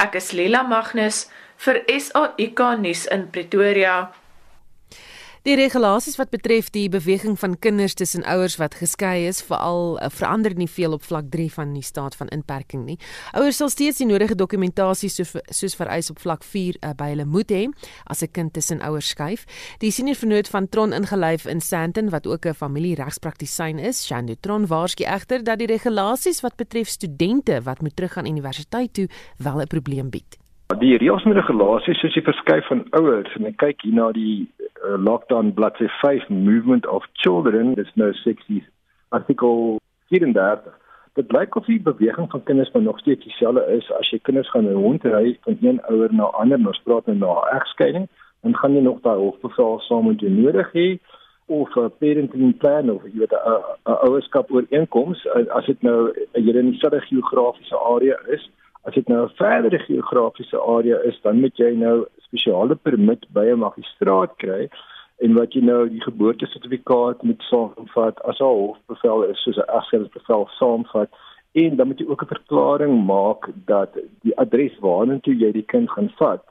Ek 0.00 0.16
is 0.20 0.32
Lela 0.32 0.62
Magnus 0.62 1.26
vir 1.64 1.82
SAIK 1.88 2.60
nuus 2.80 3.06
in 3.12 3.28
Pretoria. 3.32 4.10
Die 5.40 5.54
regulasies 5.56 6.18
wat 6.20 6.28
betref 6.28 6.66
die 6.68 6.90
beweging 6.92 7.38
van 7.40 7.54
kinders 7.64 7.94
tussen 7.96 8.26
ouers 8.28 8.58
wat 8.60 8.74
geskei 8.76 9.22
is, 9.24 9.38
veral 9.40 9.94
uh, 9.96 10.10
verander 10.12 10.52
nie 10.52 10.68
veel 10.68 10.92
op 10.92 11.06
vlak 11.08 11.30
3 11.32 11.46
van 11.54 11.70
die 11.72 11.84
staat 11.84 12.12
van 12.18 12.28
inperking 12.28 12.82
nie. 12.84 12.98
Ouers 13.32 13.56
sal 13.56 13.70
steeds 13.72 14.02
die 14.02 14.08
nodige 14.10 14.36
dokumentasie 14.36 15.08
soos, 15.08 15.32
soos 15.48 15.76
vereis 15.80 16.10
op 16.12 16.20
vlak 16.20 16.44
4 16.44 16.76
uh, 16.84 16.90
by 16.92 17.08
hulle 17.14 17.24
moet 17.24 17.54
hê 17.56 17.62
as 18.04 18.20
'n 18.20 18.28
kind 18.36 18.52
tussen 18.52 18.84
ouers 18.84 19.08
skuif. 19.08 19.46
Die 19.80 19.90
senior 19.90 20.20
vernoot 20.20 20.48
van 20.48 20.68
Tron 20.68 20.92
ingelyf 20.92 21.48
in 21.48 21.64
Sandton 21.64 22.12
wat 22.12 22.26
ook 22.26 22.44
'n 22.44 22.60
familieregspraktisyn 22.60 23.78
is, 23.78 24.04
Shando 24.04 24.34
Tron 24.40 24.66
waarsku 24.66 25.04
egter 25.04 25.40
dat 25.44 25.58
die 25.58 25.72
regulasies 25.72 26.42
wat 26.44 26.56
betref 26.56 26.88
studente 26.88 27.62
wat 27.62 27.80
moet 27.80 27.96
teruggaan 27.96 28.26
universiteit 28.26 28.92
toe 28.92 29.08
wel 29.38 29.60
'n 29.62 29.66
probleem 29.66 30.10
bied. 30.10 30.36
Die 30.78 30.94
reëls 31.02 31.24
en 31.26 31.34
regulasies 31.34 31.98
soos 31.98 32.14
die 32.14 32.22
verskuif 32.22 32.68
van 32.70 32.84
ouers 32.94 33.32
en 33.34 33.48
ek 33.48 33.56
kyk 33.58 33.80
hier 33.82 33.94
na 33.96 34.04
die 34.14 34.46
uh, 34.86 34.94
lockdown 35.02 35.48
bladsy 35.56 35.88
5 35.98 36.28
movement 36.30 36.86
of 36.86 37.08
children 37.24 37.72
dis 37.74 37.90
nou 37.98 38.12
60 38.20 38.60
artikel 39.18 39.80
34 40.14 40.68
dit 41.18 41.26
blyk 41.32 41.58
of 41.58 41.66
die 41.66 41.80
beweging 41.88 42.30
van 42.30 42.44
kinders 42.46 42.70
maar 42.70 42.84
nog 42.86 43.00
steeds 43.02 43.26
dieselfde 43.26 43.64
is 43.74 43.90
as 43.98 44.12
jy 44.14 44.20
kinders 44.28 44.52
gaan 44.54 44.70
rondry 44.76 45.34
van 45.48 45.58
een 45.58 45.82
ouer 45.90 46.14
na 46.14 46.30
ander 46.38 46.62
nou 46.62 46.76
spraak 46.78 47.10
nou 47.10 47.18
na 47.18 47.34
egskeiding 47.56 48.06
dan 48.46 48.54
gaan 48.62 48.78
jy 48.78 48.84
nog 48.86 49.02
daai 49.02 49.18
hofbevel 49.18 49.82
saam 49.88 50.06
met 50.06 50.22
jou 50.22 50.30
nodig 50.30 50.70
hê 50.78 50.86
of 51.50 51.74
'n 51.74 51.90
parenting 51.98 52.54
plan 52.62 52.94
of 52.94 53.02
jy 53.10 53.26
weet 53.26 53.34
'n 53.34 53.98
ouerskap 54.06 54.54
ooreenkoms 54.54 55.26
as 55.58 55.66
dit 55.66 55.82
nou 55.82 56.14
jy 56.38 56.54
in 56.54 56.70
'n 56.70 57.06
geografiese 57.10 57.76
area 57.76 58.22
is 58.38 58.50
As 58.82 58.94
dit 58.94 59.08
nou 59.08 59.24
'n 59.24 59.34
verdere 59.34 59.78
geografiese 59.78 60.58
area 60.60 60.98
is, 61.10 61.20
dan 61.22 61.40
moet 61.40 61.56
jy 61.56 61.74
nou 61.76 62.06
spesiale 62.18 62.74
permit 62.74 63.26
by 63.32 63.44
'n 63.50 63.58
magistraat 63.58 64.36
kry 64.36 64.68
en 65.18 65.34
wat 65.34 65.52
jy 65.52 65.60
nou 65.60 65.88
die 65.88 66.00
geboortesertifikaat 66.00 67.22
moet 67.22 67.42
saamvat 67.50 68.22
as 68.22 68.40
'n 68.40 68.44
hofbevel 68.44 69.22
is 69.22 69.42
soos 69.42 69.58
'n 69.58 69.72
egskeidingbevel 69.78 70.48
saamvat 70.58 71.10
en 71.52 71.76
dan 71.76 71.86
moet 71.86 71.98
jy 71.98 72.06
ook 72.06 72.22
'n 72.22 72.34
verklaring 72.36 73.04
maak 73.06 73.50
dat 73.66 73.98
die 74.22 74.36
adres 74.38 74.78
waarna 74.80 75.18
toe 75.18 75.34
jy 75.34 75.52
die 75.52 75.68
kind 75.72 75.90
gaan 75.90 76.10
vat, 76.16 76.42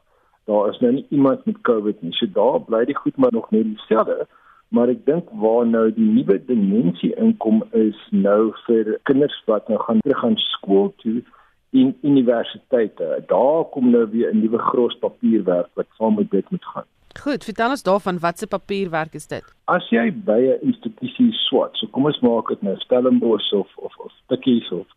daar 0.46 0.70
is 0.70 0.80
nou 0.80 0.92
nie 0.94 1.06
iemand 1.10 1.46
met 1.46 1.62
COVID 1.62 2.02
nie. 2.02 2.14
So 2.14 2.26
daar 2.34 2.60
bly 2.62 2.86
die 2.86 2.96
goed 2.96 3.18
maar 3.18 3.32
nog 3.32 3.52
net 3.52 3.64
dieselfde. 3.64 4.28
Maar 4.68 4.90
ek 4.90 5.06
dink 5.06 5.30
waar 5.32 5.66
nou 5.68 5.94
die 5.94 6.06
nuwe 6.06 6.46
dimensie 6.46 7.16
inkom 7.16 7.64
is 7.72 7.98
nou 8.12 8.54
vir 8.66 9.00
kinders 9.04 9.44
wat 9.46 9.68
nou 9.68 9.80
gaan 9.80 10.00
terug 10.00 10.24
aan 10.24 10.38
skool 10.38 10.94
toe 10.98 11.24
en 11.72 11.98
universiteite. 12.02 13.24
Daar 13.28 13.64
kom 13.64 13.90
nou 13.90 14.10
weer 14.10 14.34
'n 14.34 14.40
nuwe 14.40 14.58
gros 14.58 14.98
papierwerk 15.00 15.70
wat 15.74 15.88
saam 15.98 16.16
met 16.16 16.32
dit 16.32 16.50
moet 16.50 16.66
gaan. 16.66 16.86
Goed, 17.18 17.44
vertel 17.44 17.70
ons 17.70 17.84
daarvan 17.84 18.20
watse 18.20 18.48
papierwerk 18.48 19.14
is 19.14 19.28
dit? 19.28 19.44
As 19.66 19.90
jy 19.90 20.12
by 20.14 20.40
'n 20.40 20.62
institusie 20.62 21.32
swat, 21.34 21.76
so 21.78 21.88
kom 21.88 22.06
ons 22.06 22.20
maak 22.20 22.48
dit 22.48 22.62
nou 22.62 22.76
Stellenbosch 22.78 23.54
of 23.54 23.78
of 23.78 23.98
of 23.98 24.12
Tikkies 24.28 24.72
of 24.72 24.88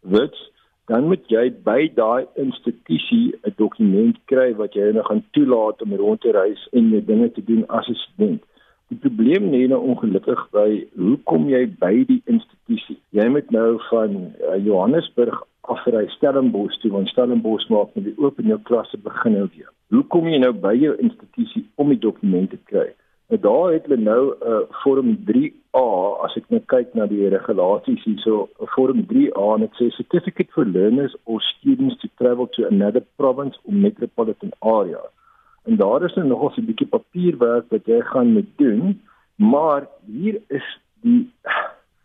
Wits, 0.00 0.50
dan 0.86 1.06
moet 1.08 1.24
jy 1.30 1.50
by 1.64 1.90
daai 1.94 2.26
institusie 2.36 3.34
'n 3.44 3.54
dokument 3.56 4.16
kry 4.26 4.54
wat 4.54 4.74
jy 4.74 4.92
nou 4.92 5.04
gaan 5.04 5.24
toelaat 5.32 5.82
om 5.82 5.94
rond 5.94 6.20
te 6.20 6.30
reis 6.30 6.68
en 6.72 6.90
jou 6.90 7.04
dinge 7.04 7.32
te 7.32 7.44
doen 7.44 7.64
as 7.68 7.88
'n 7.88 7.94
student. 7.94 8.42
Die 8.88 8.98
probleem 8.98 9.50
lê 9.50 9.68
nou 9.68 9.80
ongelukkig 9.80 10.50
by 10.52 10.86
hoe 10.96 11.16
kom 11.24 11.48
jy 11.48 11.66
by 11.80 12.04
die 12.04 12.22
institusie? 12.24 12.98
Jy 13.10 13.28
moet 13.28 13.50
nou 13.50 13.80
van 13.90 14.10
uh, 14.16 14.64
Johannesburg 14.64 15.42
afry 15.62 16.08
Stellenbosch 16.16 16.78
toe 16.82 16.90
want 16.90 17.08
Stellenbosch 17.08 17.68
maak 17.70 17.94
met 17.94 18.04
die 18.04 18.16
oop 18.18 18.38
en 18.38 18.50
jou 18.50 18.58
klasse 18.68 18.98
begin 18.98 19.32
nou 19.38 19.46
weer. 19.54 19.70
Hoe 19.94 20.02
kom 20.14 20.28
jy 20.28 20.38
nou 20.38 20.52
by 20.52 20.74
jou 20.74 20.96
institusie 20.98 21.66
om 21.76 21.92
die 21.92 21.98
dokumente 21.98 22.56
te 22.56 22.70
kry? 22.72 22.88
Nou 23.32 23.40
daar 23.40 23.72
het 23.72 23.86
hulle 23.86 24.02
nou 24.02 24.22
'n 24.32 24.50
uh, 24.52 24.60
vorm 24.82 25.16
3A 25.28 25.86
as 26.24 26.36
ek 26.36 26.50
net 26.50 26.66
kyk 26.66 26.94
na 26.94 27.06
die 27.06 27.28
regulasies 27.28 28.04
hierso, 28.04 28.48
'n 28.60 28.66
vorm 28.74 29.06
3A 29.06 29.54
en 29.54 29.60
dit 29.60 29.74
sê 29.78 29.90
certificate 29.96 30.52
for 30.52 30.66
learners 30.66 31.14
or 31.24 31.40
students 31.40 31.96
to 32.00 32.08
travel 32.18 32.46
to 32.46 32.66
another 32.66 33.02
province 33.16 33.58
or 33.64 33.74
metropolitan 33.74 34.52
area. 34.60 35.00
En 35.64 35.76
daar 35.76 36.04
is 36.04 36.14
nou 36.14 36.26
nog 36.26 36.58
'n 36.58 36.66
bietjie 36.66 36.86
papierwerk 36.86 37.70
wat 37.70 37.86
jy 37.86 38.00
gaan 38.00 38.32
moet 38.32 38.50
doen, 38.56 39.00
maar 39.36 39.88
hier 40.06 40.40
is 40.48 40.78
die 41.00 41.30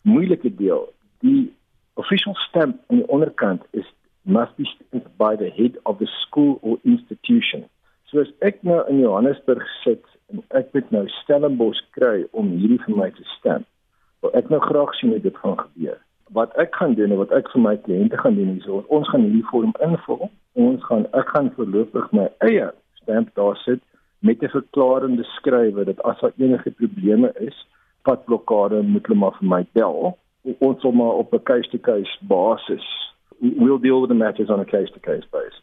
moeilike 0.01 0.55
deel. 0.55 0.93
Die 1.19 1.53
official 1.97 2.35
stamp 2.47 2.79
aan 2.87 3.01
die 3.01 3.07
onderkant 3.07 3.63
is 3.71 3.87
must 4.27 4.55
be 4.57 4.65
stamped 4.65 5.17
by 5.17 5.35
the 5.35 5.49
head 5.49 5.77
of 5.83 5.97
the 5.99 6.07
school 6.21 6.59
or 6.61 6.77
institution. 6.83 7.65
So 8.11 8.19
as 8.19 8.31
ek 8.39 8.59
nou 8.67 8.81
in 8.91 8.99
Johannesburg 8.99 9.63
sit 9.83 10.03
en 10.31 10.43
ek 10.59 10.73
moet 10.75 10.91
nou 10.95 11.05
Stellenbosch 11.21 11.81
kry 11.95 12.25
om 12.31 12.51
hierdie 12.55 12.79
vir 12.85 12.99
my 12.99 13.09
te 13.15 13.25
stamp. 13.37 13.67
Wil 14.23 14.35
ek 14.39 14.51
nou 14.51 14.59
graag 14.63 14.93
sien 14.99 15.13
hoe 15.15 15.23
dit 15.23 15.41
gaan 15.43 15.57
gebeur. 15.59 15.97
Wat 16.35 16.55
ek 16.59 16.75
gaan 16.75 16.97
doen 16.99 17.15
en 17.15 17.21
wat 17.21 17.33
ek 17.35 17.51
vir 17.53 17.63
my 17.63 17.75
kliënte 17.87 18.19
gaan 18.19 18.35
doen 18.39 18.55
is 18.57 18.67
ons 18.73 19.09
gaan 19.11 19.23
hierdie 19.27 19.47
vorm 19.51 19.73
invul. 19.83 20.29
Ons 20.59 20.83
gaan 20.89 21.07
ek 21.15 21.31
gaan 21.35 21.51
voorlopig 21.55 22.11
my 22.15 22.27
eie 22.49 22.69
stamp 23.01 23.31
daar 23.39 23.55
sit 23.63 23.83
met 24.19 24.43
'n 24.43 24.51
verklarende 24.51 25.23
skrywe 25.37 25.85
dat 25.85 25.99
as 26.03 26.19
daar 26.19 26.35
enige 26.37 26.71
probleme 26.71 27.31
is, 27.39 27.57
padblokkade 28.03 28.81
moet 28.83 29.07
hulle 29.07 29.19
maar 29.19 29.35
vir 29.39 29.47
my 29.47 29.63
bel 29.77 30.17
ons 30.59 30.83
maar 30.83 31.15
op 31.21 31.33
'n 31.33 31.43
case 31.43 31.69
to 31.69 31.77
case 31.77 32.17
basis 32.21 33.07
we'll 33.39 33.79
deal 33.79 34.01
with 34.01 34.09
the 34.09 34.15
matters 34.15 34.49
on 34.49 34.59
a 34.59 34.65
case 34.65 34.91
to 34.93 34.99
case 34.99 35.27
basis. 35.31 35.61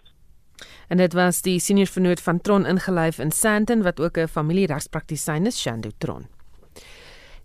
En 0.88 0.96
dit 0.96 1.12
was 1.12 1.42
die 1.42 1.58
senior 1.60 1.86
vernoot 1.86 2.20
van 2.20 2.40
Tron 2.40 2.66
ingelyf 2.66 3.18
in 3.18 3.32
Sandton 3.32 3.82
wat 3.82 4.00
ook 4.00 4.18
'n 4.18 4.28
familieregspraktisyn 4.28 5.46
is, 5.46 5.60
Shando 5.60 5.90
Tron. 5.98 6.26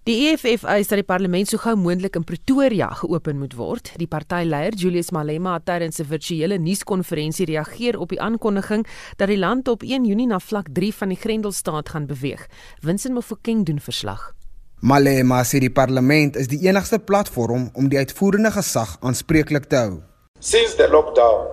Die 0.04 0.28
EFF 0.28 0.64
eis 0.64 0.88
dat 0.88 0.98
die 0.98 1.04
parlement 1.04 1.48
so 1.48 1.58
gou 1.58 1.76
moontlik 1.76 2.16
in 2.16 2.24
Pretoria 2.24 2.88
geopen 2.90 3.38
moet 3.38 3.54
word. 3.54 3.92
Die 3.98 4.08
partyleier 4.08 4.74
Julius 4.74 5.12
Malema 5.12 5.54
het 5.54 5.66
tydens 5.66 6.00
'n 6.00 6.06
virtuele 6.06 6.58
nuuskonferensie 6.58 7.46
reageer 7.46 8.00
op 8.00 8.10
die 8.10 8.22
aankondiging 8.22 8.88
dat 9.18 9.28
die 9.28 9.38
land 9.38 9.68
op 9.68 9.84
1 9.84 10.06
Junie 10.06 10.28
na 10.28 10.40
vlak 10.40 10.68
3 10.74 10.94
van 10.94 11.10
die 11.10 11.18
Grendelstaat 11.18 11.90
gaan 11.90 12.06
beweeg. 12.08 12.48
Winston 12.82 13.14
Mofokeng 13.14 13.66
doen 13.66 13.80
verslag. 13.80 14.39
Malema 14.82 15.42
sê 15.44 15.60
die 15.60 15.70
parlement 15.70 16.38
is 16.40 16.48
die 16.48 16.62
enigste 16.64 17.02
platform 17.04 17.66
om 17.76 17.90
die 17.92 17.98
uitvoerende 18.00 18.48
gesag 18.56 18.94
aanspreeklik 19.04 19.66
te 19.68 19.76
hou. 19.76 19.98
Since 20.40 20.78
the 20.80 20.88
lockdown, 20.88 21.50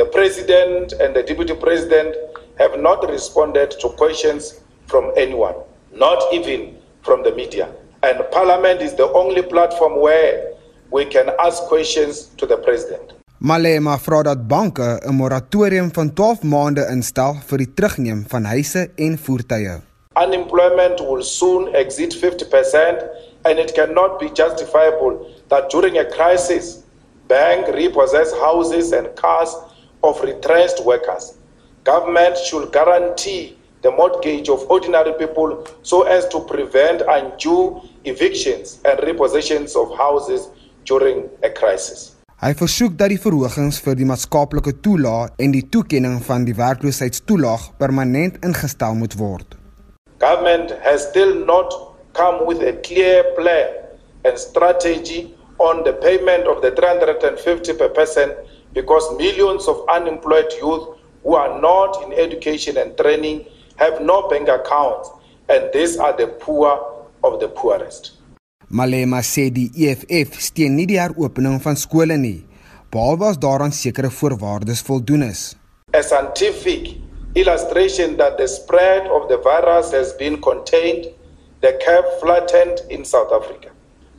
the 0.00 0.06
president 0.08 0.94
and 0.96 1.12
the 1.12 1.20
deputy 1.20 1.52
president 1.52 2.16
have 2.56 2.80
not 2.80 3.04
responded 3.04 3.76
to 3.84 3.92
questions 4.00 4.54
from 4.88 5.12
anyone, 5.16 5.60
not 5.92 6.24
even 6.32 6.72
from 7.04 7.20
the 7.22 7.34
media. 7.36 7.68
And 8.00 8.24
parliament 8.32 8.80
is 8.80 8.96
the 8.96 9.12
only 9.12 9.42
platform 9.42 10.00
where 10.00 10.56
we 10.90 11.04
can 11.04 11.28
ask 11.36 11.68
questions 11.68 12.32
to 12.40 12.46
the 12.46 12.56
president. 12.56 13.12
Malema 13.40 13.98
vra 13.98 14.22
dat 14.22 14.48
banke 14.48 15.00
'n 15.04 15.14
moratorium 15.14 15.92
van 15.92 16.12
12 16.12 16.42
maande 16.42 16.88
instel 16.88 17.36
vir 17.46 17.58
die 17.58 17.72
terugneem 17.74 18.24
van 18.28 18.44
huise 18.44 18.88
en 18.96 19.18
voertuie. 19.18 19.89
Unemployment 20.16 21.00
will 21.00 21.22
soon 21.22 21.74
exceed 21.74 22.10
50%, 22.10 23.08
and 23.44 23.58
it 23.58 23.74
cannot 23.74 24.20
be 24.20 24.28
justifiable 24.30 25.30
that 25.48 25.70
during 25.70 25.98
a 25.98 26.04
crisis, 26.04 26.82
bank 27.28 27.68
repossess 27.68 28.32
houses 28.34 28.92
and 28.92 29.08
cars 29.16 29.54
of 30.02 30.20
retrenched 30.22 30.84
workers. 30.84 31.38
Government 31.84 32.36
should 32.36 32.72
guarantee 32.72 33.56
the 33.82 33.90
mortgage 33.90 34.48
of 34.50 34.68
ordinary 34.68 35.14
people 35.14 35.66
so 35.82 36.02
as 36.02 36.28
to 36.28 36.40
prevent 36.40 37.02
undue 37.08 37.80
evictions 38.04 38.80
and 38.84 38.98
repossessions 39.00 39.74
of 39.74 39.96
houses 39.96 40.48
during 40.84 41.30
a 41.42 41.50
crisis. 41.50 42.16
Hy 42.40 42.54
versoek 42.56 42.94
dat 42.96 43.12
die 43.12 43.20
verhogings 43.20 43.80
vir 43.84 43.96
die 44.00 44.08
maatskaplike 44.08 44.72
toelaag 44.84 45.36
en 45.44 45.52
die 45.52 45.66
toekenning 45.68 46.20
van 46.24 46.48
die 46.48 46.56
werkloosheidstoelaag 46.56 47.70
permanent 47.80 48.40
ingestel 48.44 48.96
moet 48.96 49.16
word. 49.20 49.59
Government 50.30 50.70
has 50.86 51.08
still 51.08 51.34
not 51.44 51.68
come 52.12 52.46
with 52.46 52.60
a 52.62 52.74
clear 52.88 53.24
plan 53.36 53.66
and 54.24 54.38
strategy 54.38 55.34
on 55.58 55.82
the 55.82 55.94
payment 56.06 56.46
of 56.46 56.62
the 56.62 56.70
350 56.70 57.72
per 57.74 57.88
person 57.88 58.30
because 58.72 59.04
millions 59.16 59.66
of 59.66 59.82
unemployed 59.88 60.52
youth 60.62 60.86
who 61.24 61.34
are 61.34 61.60
not 61.60 62.00
in 62.04 62.12
education 62.12 62.76
and 62.76 62.96
training 62.96 63.44
have 63.82 64.00
no 64.02 64.28
bank 64.28 64.46
accounts 64.48 65.10
and 65.48 65.68
these 65.72 65.96
are 65.96 66.14
the 66.16 66.28
poor 66.44 66.78
of 67.24 67.40
the 67.40 67.48
poorest. 67.48 68.12
Malema 68.70 69.24
sê 69.26 69.50
die 69.50 69.66
EFF 69.74 70.38
steun 70.38 70.78
nie 70.78 70.86
die 70.86 71.02
heropening 71.02 71.58
van 71.66 71.74
skole 71.74 72.14
nie 72.14 72.44
behalwe 72.94 73.32
as 73.34 73.42
daaraan 73.48 73.74
sekere 73.74 74.14
voorwaardes 74.14 74.86
voldoen 74.86 75.26
is. 75.32 75.56
A 75.90 76.02
scientific 76.06 76.94
illustration 77.34 78.16
that 78.16 78.36
the 78.38 78.48
spread 78.48 79.06
of 79.06 79.28
the 79.28 79.38
virus 79.38 79.92
has 79.92 80.12
been 80.14 80.40
contained, 80.42 81.06
the 81.60 81.80
curve 81.84 82.04
flattened 82.20 82.80
in 82.90 83.04
South 83.04 83.32
Africa. 83.32 83.70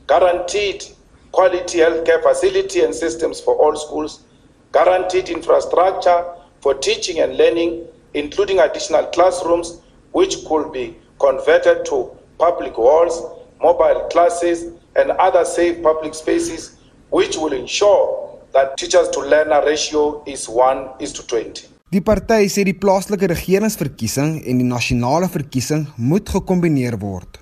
Guaranteed 0.08 0.86
quality 1.32 1.80
healthcare 1.80 2.22
facility 2.22 2.82
and 2.82 2.96
systems 2.96 3.42
for 3.42 3.56
all 3.56 3.76
schools, 3.76 4.24
guaranteed 4.72 5.30
infrastructure 5.30 6.26
for 6.62 6.74
teaching 6.76 7.20
and 7.20 7.36
learning, 7.38 7.86
including 8.14 8.60
additional 8.60 9.06
classrooms, 9.08 9.82
which 10.14 10.46
could 10.46 10.72
be 10.72 10.96
converted 11.20 11.86
to 11.86 12.16
public 12.38 12.74
halls, 12.74 13.22
mobile 13.62 14.08
classes, 14.10 14.74
and 14.96 15.12
other 15.12 15.44
safe 15.44 15.82
public 15.84 16.14
spaces, 16.14 16.78
which 17.10 17.36
will 17.36 17.54
ensure 17.54 18.40
that 18.54 18.78
teachers 18.78 19.10
to 19.10 19.20
learner 19.20 19.64
ratio 19.66 20.24
is 20.26 20.48
1 20.48 20.90
is 21.00 21.12
to 21.14 21.26
20. 21.28 21.71
Die 21.92 22.00
party 22.00 22.46
sê 22.48 22.64
die 22.64 22.80
plaaslike 22.80 23.28
regeringsverkiesing 23.28 24.38
en 24.48 24.60
die 24.62 24.68
nasionale 24.68 25.28
verkiesing 25.28 25.82
moet 26.12 26.30
gekombineer 26.32 26.96
word. 27.02 27.40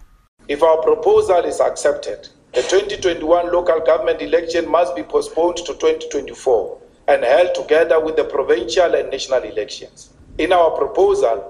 If 0.48 0.64
our 0.66 0.80
proposal 0.82 1.46
is 1.46 1.60
accepted, 1.62 2.32
the 2.58 2.64
2021 2.64 3.52
local 3.54 3.78
government 3.86 4.24
election 4.26 4.66
must 4.68 4.96
be 4.96 5.04
postponed 5.04 5.58
to 5.58 5.76
2024 5.76 6.80
and 7.10 7.24
held 7.24 7.54
together 7.54 8.00
with 8.04 8.16
the 8.16 8.24
provincial 8.24 8.96
and 8.96 9.12
national 9.12 9.44
elections. 9.44 10.10
In 10.40 10.52
our 10.52 10.72
proposal, 10.72 11.46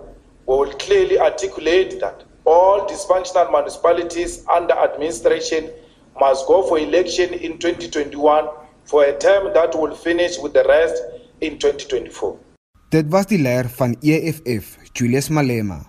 we 0.46 0.58
will 0.58 0.74
clearly 0.74 1.18
articulate 1.18 2.02
that 2.02 2.26
all 2.44 2.86
dysfunctional 2.86 3.50
municipalities 3.50 4.44
under 4.52 4.76
administration 4.76 5.72
must 6.20 6.46
go 6.48 6.68
for 6.68 6.78
election 6.78 7.34
in 7.34 7.60
2021 7.60 8.50
for 8.84 9.06
a 9.06 9.18
term 9.18 9.54
that 9.54 9.74
will 9.74 9.96
finish 9.96 10.38
with 10.38 10.52
the 10.52 10.66
rest 10.68 11.02
in 11.40 11.58
2024. 11.58 12.49
Dit 12.90 13.12
was 13.14 13.28
die 13.30 13.38
leier 13.38 13.68
van 13.70 13.92
EFF, 14.02 14.80
Julius 14.98 15.28
Malema. 15.30 15.84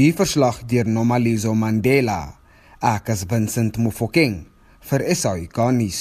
Die 0.00 0.14
verslag 0.16 0.62
deur 0.64 0.88
Nomalizo 0.88 1.50
Mandela. 1.52 2.38
Ek 2.80 3.10
is 3.12 3.26
Vincent 3.28 3.76
Mufokeng 3.76 4.46
vir 4.88 5.04
SAICanis. 5.12 5.98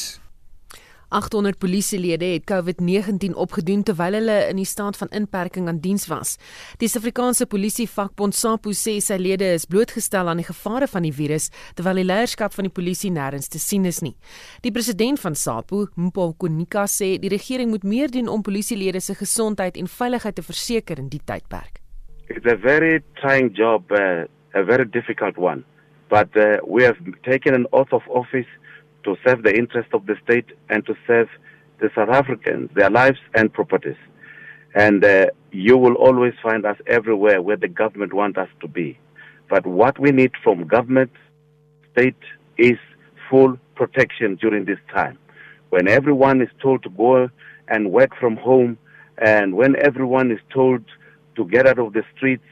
800 1.10 1.58
polisielede 1.58 2.26
het 2.26 2.44
COVID-19 2.52 3.36
opgedoen 3.36 3.84
terwyl 3.84 4.18
hulle 4.18 4.38
in 4.50 4.60
die 4.60 4.68
staat 4.68 4.98
van 4.98 5.08
inperking 5.16 5.68
aan 5.68 5.80
diens 5.80 6.08
was. 6.12 6.36
Die 6.82 6.90
Suid-Afrikaanse 6.92 7.48
Polisie 7.48 7.88
Vakbond 7.88 8.36
SAPO 8.36 8.74
sê 8.76 8.98
sy 9.04 9.16
lede 9.22 9.48
is 9.56 9.66
blootgestel 9.72 10.28
aan 10.28 10.42
die 10.42 10.48
gevare 10.48 10.90
van 10.92 11.08
die 11.08 11.14
virus 11.16 11.48
terwyl 11.80 12.02
die 12.02 12.08
leierskap 12.10 12.56
van 12.58 12.68
die 12.68 12.74
polisie 12.74 13.14
nêrens 13.16 13.48
te 13.48 13.62
sien 13.64 13.88
is 13.88 14.02
nie. 14.04 14.18
Die 14.68 14.74
president 14.76 15.22
van 15.24 15.36
SAPO, 15.36 15.88
Mpho 15.96 16.34
Konika, 16.34 16.84
sê 16.92 17.16
die 17.22 17.32
regering 17.32 17.72
moet 17.72 17.88
meer 17.88 18.12
doen 18.12 18.28
om 18.28 18.44
polisielede 18.44 19.00
se 19.00 19.16
gesondheid 19.16 19.80
en 19.80 19.88
veiligheid 19.88 20.36
te 20.36 20.44
verseker 20.44 21.00
in 21.00 21.08
die 21.14 21.24
tydperk. 21.24 21.80
It's 22.28 22.46
a 22.46 22.58
very 22.60 23.00
trying 23.22 23.56
job, 23.56 23.92
uh, 23.92 24.28
a 24.54 24.64
very 24.64 24.86
difficult 24.86 25.38
one. 25.38 25.64
But 26.10 26.36
uh, 26.36 26.60
we 26.68 26.84
have 26.84 26.98
taken 27.24 27.54
an 27.54 27.68
oath 27.72 27.94
of 27.94 28.04
office 28.08 28.48
to 29.04 29.16
serve 29.26 29.44
the 29.44 29.56
interests 29.56 29.92
of 29.94 30.06
the 30.06 30.16
state 30.24 30.46
and 30.70 30.86
to 30.86 30.96
serve 31.06 31.30
the 31.80 31.90
South 31.96 32.10
Africans, 32.10 32.70
their 32.74 32.90
lives 32.90 33.20
and 33.36 33.52
properties. 33.54 33.98
And 34.76 35.04
uh, 35.04 35.28
you 35.52 35.78
will 35.78 35.96
always 35.96 36.34
find 36.42 36.66
us 36.66 36.78
everywhere 36.88 37.42
where 37.42 37.58
the 37.58 37.68
government 37.68 38.14
wants 38.14 38.38
us 38.38 38.50
to 38.62 38.68
be. 38.68 38.98
But 39.50 39.66
what 39.66 39.98
we 40.00 40.12
need 40.12 40.32
from 40.44 40.68
government, 40.68 41.12
state, 41.92 42.16
is 42.58 42.78
full 43.30 43.58
protection 43.76 44.36
during 44.36 44.66
this 44.66 44.80
time. 44.94 45.18
When 45.70 45.88
everyone 45.88 46.42
is 46.42 46.50
told 46.62 46.84
to 46.84 46.90
go 46.90 47.30
and 47.68 47.92
work 47.92 48.12
from 48.20 48.38
home, 48.38 48.78
and 49.18 49.56
when 49.56 49.76
everyone 49.84 50.32
is 50.32 50.40
told 50.54 50.84
to 51.36 51.46
get 51.46 51.68
out 51.68 51.80
of 51.80 51.94
the 51.94 52.04
streets 52.16 52.44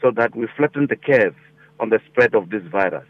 so 0.00 0.10
that 0.12 0.34
we 0.34 0.46
flatten 0.56 0.86
the 0.86 0.96
curve 0.96 1.34
on 1.80 1.90
the 1.90 2.00
spread 2.06 2.34
of 2.34 2.50
this 2.50 2.62
virus, 2.64 3.06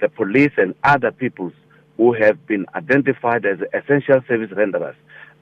the 0.00 0.08
police 0.08 0.52
and 0.56 0.74
other 0.84 1.10
peoples 1.10 1.52
who 1.96 2.12
have 2.12 2.46
been 2.46 2.66
identified 2.74 3.44
as 3.46 3.58
essential 3.72 4.20
service 4.28 4.50
renderers 4.50 4.96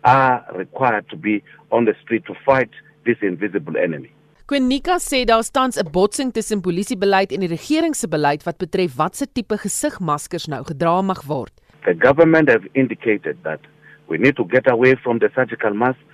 are 0.05 0.45
required 0.55 1.09
to 1.11 1.17
be 1.17 1.43
on 1.71 1.85
the 1.85 1.95
street 2.03 2.25
to 2.27 2.35
fight 2.45 2.71
this 3.05 3.17
invisible 3.23 3.77
enemy. 3.77 4.11
Quinika 4.47 4.99
sê 4.99 5.25
daar 5.25 5.43
staan 5.43 5.71
'n 5.71 5.91
botsing 5.91 6.33
tussen 6.33 6.61
polisiebeleid 6.61 7.33
en 7.33 7.41
die 7.41 7.49
regering 7.49 7.95
se 7.95 8.09
beleid 8.09 8.43
wat 8.45 8.59
betref 8.59 8.97
watse 8.97 9.27
tipe 9.33 9.57
gesigmaskers 9.57 10.47
nou 10.47 10.63
gedra 10.65 11.03
mag 11.03 11.23
word. 11.27 11.53
The 11.85 11.95
government 11.95 12.49
have 12.49 12.67
indicated 12.75 13.37
that 13.43 13.61
we 14.09 14.19
need 14.19 14.37
to 14.37 14.45
get 14.45 14.67
away 14.67 14.95
from 14.97 15.19
the 15.19 15.31
surgical 15.35 15.75
masks 15.75 16.05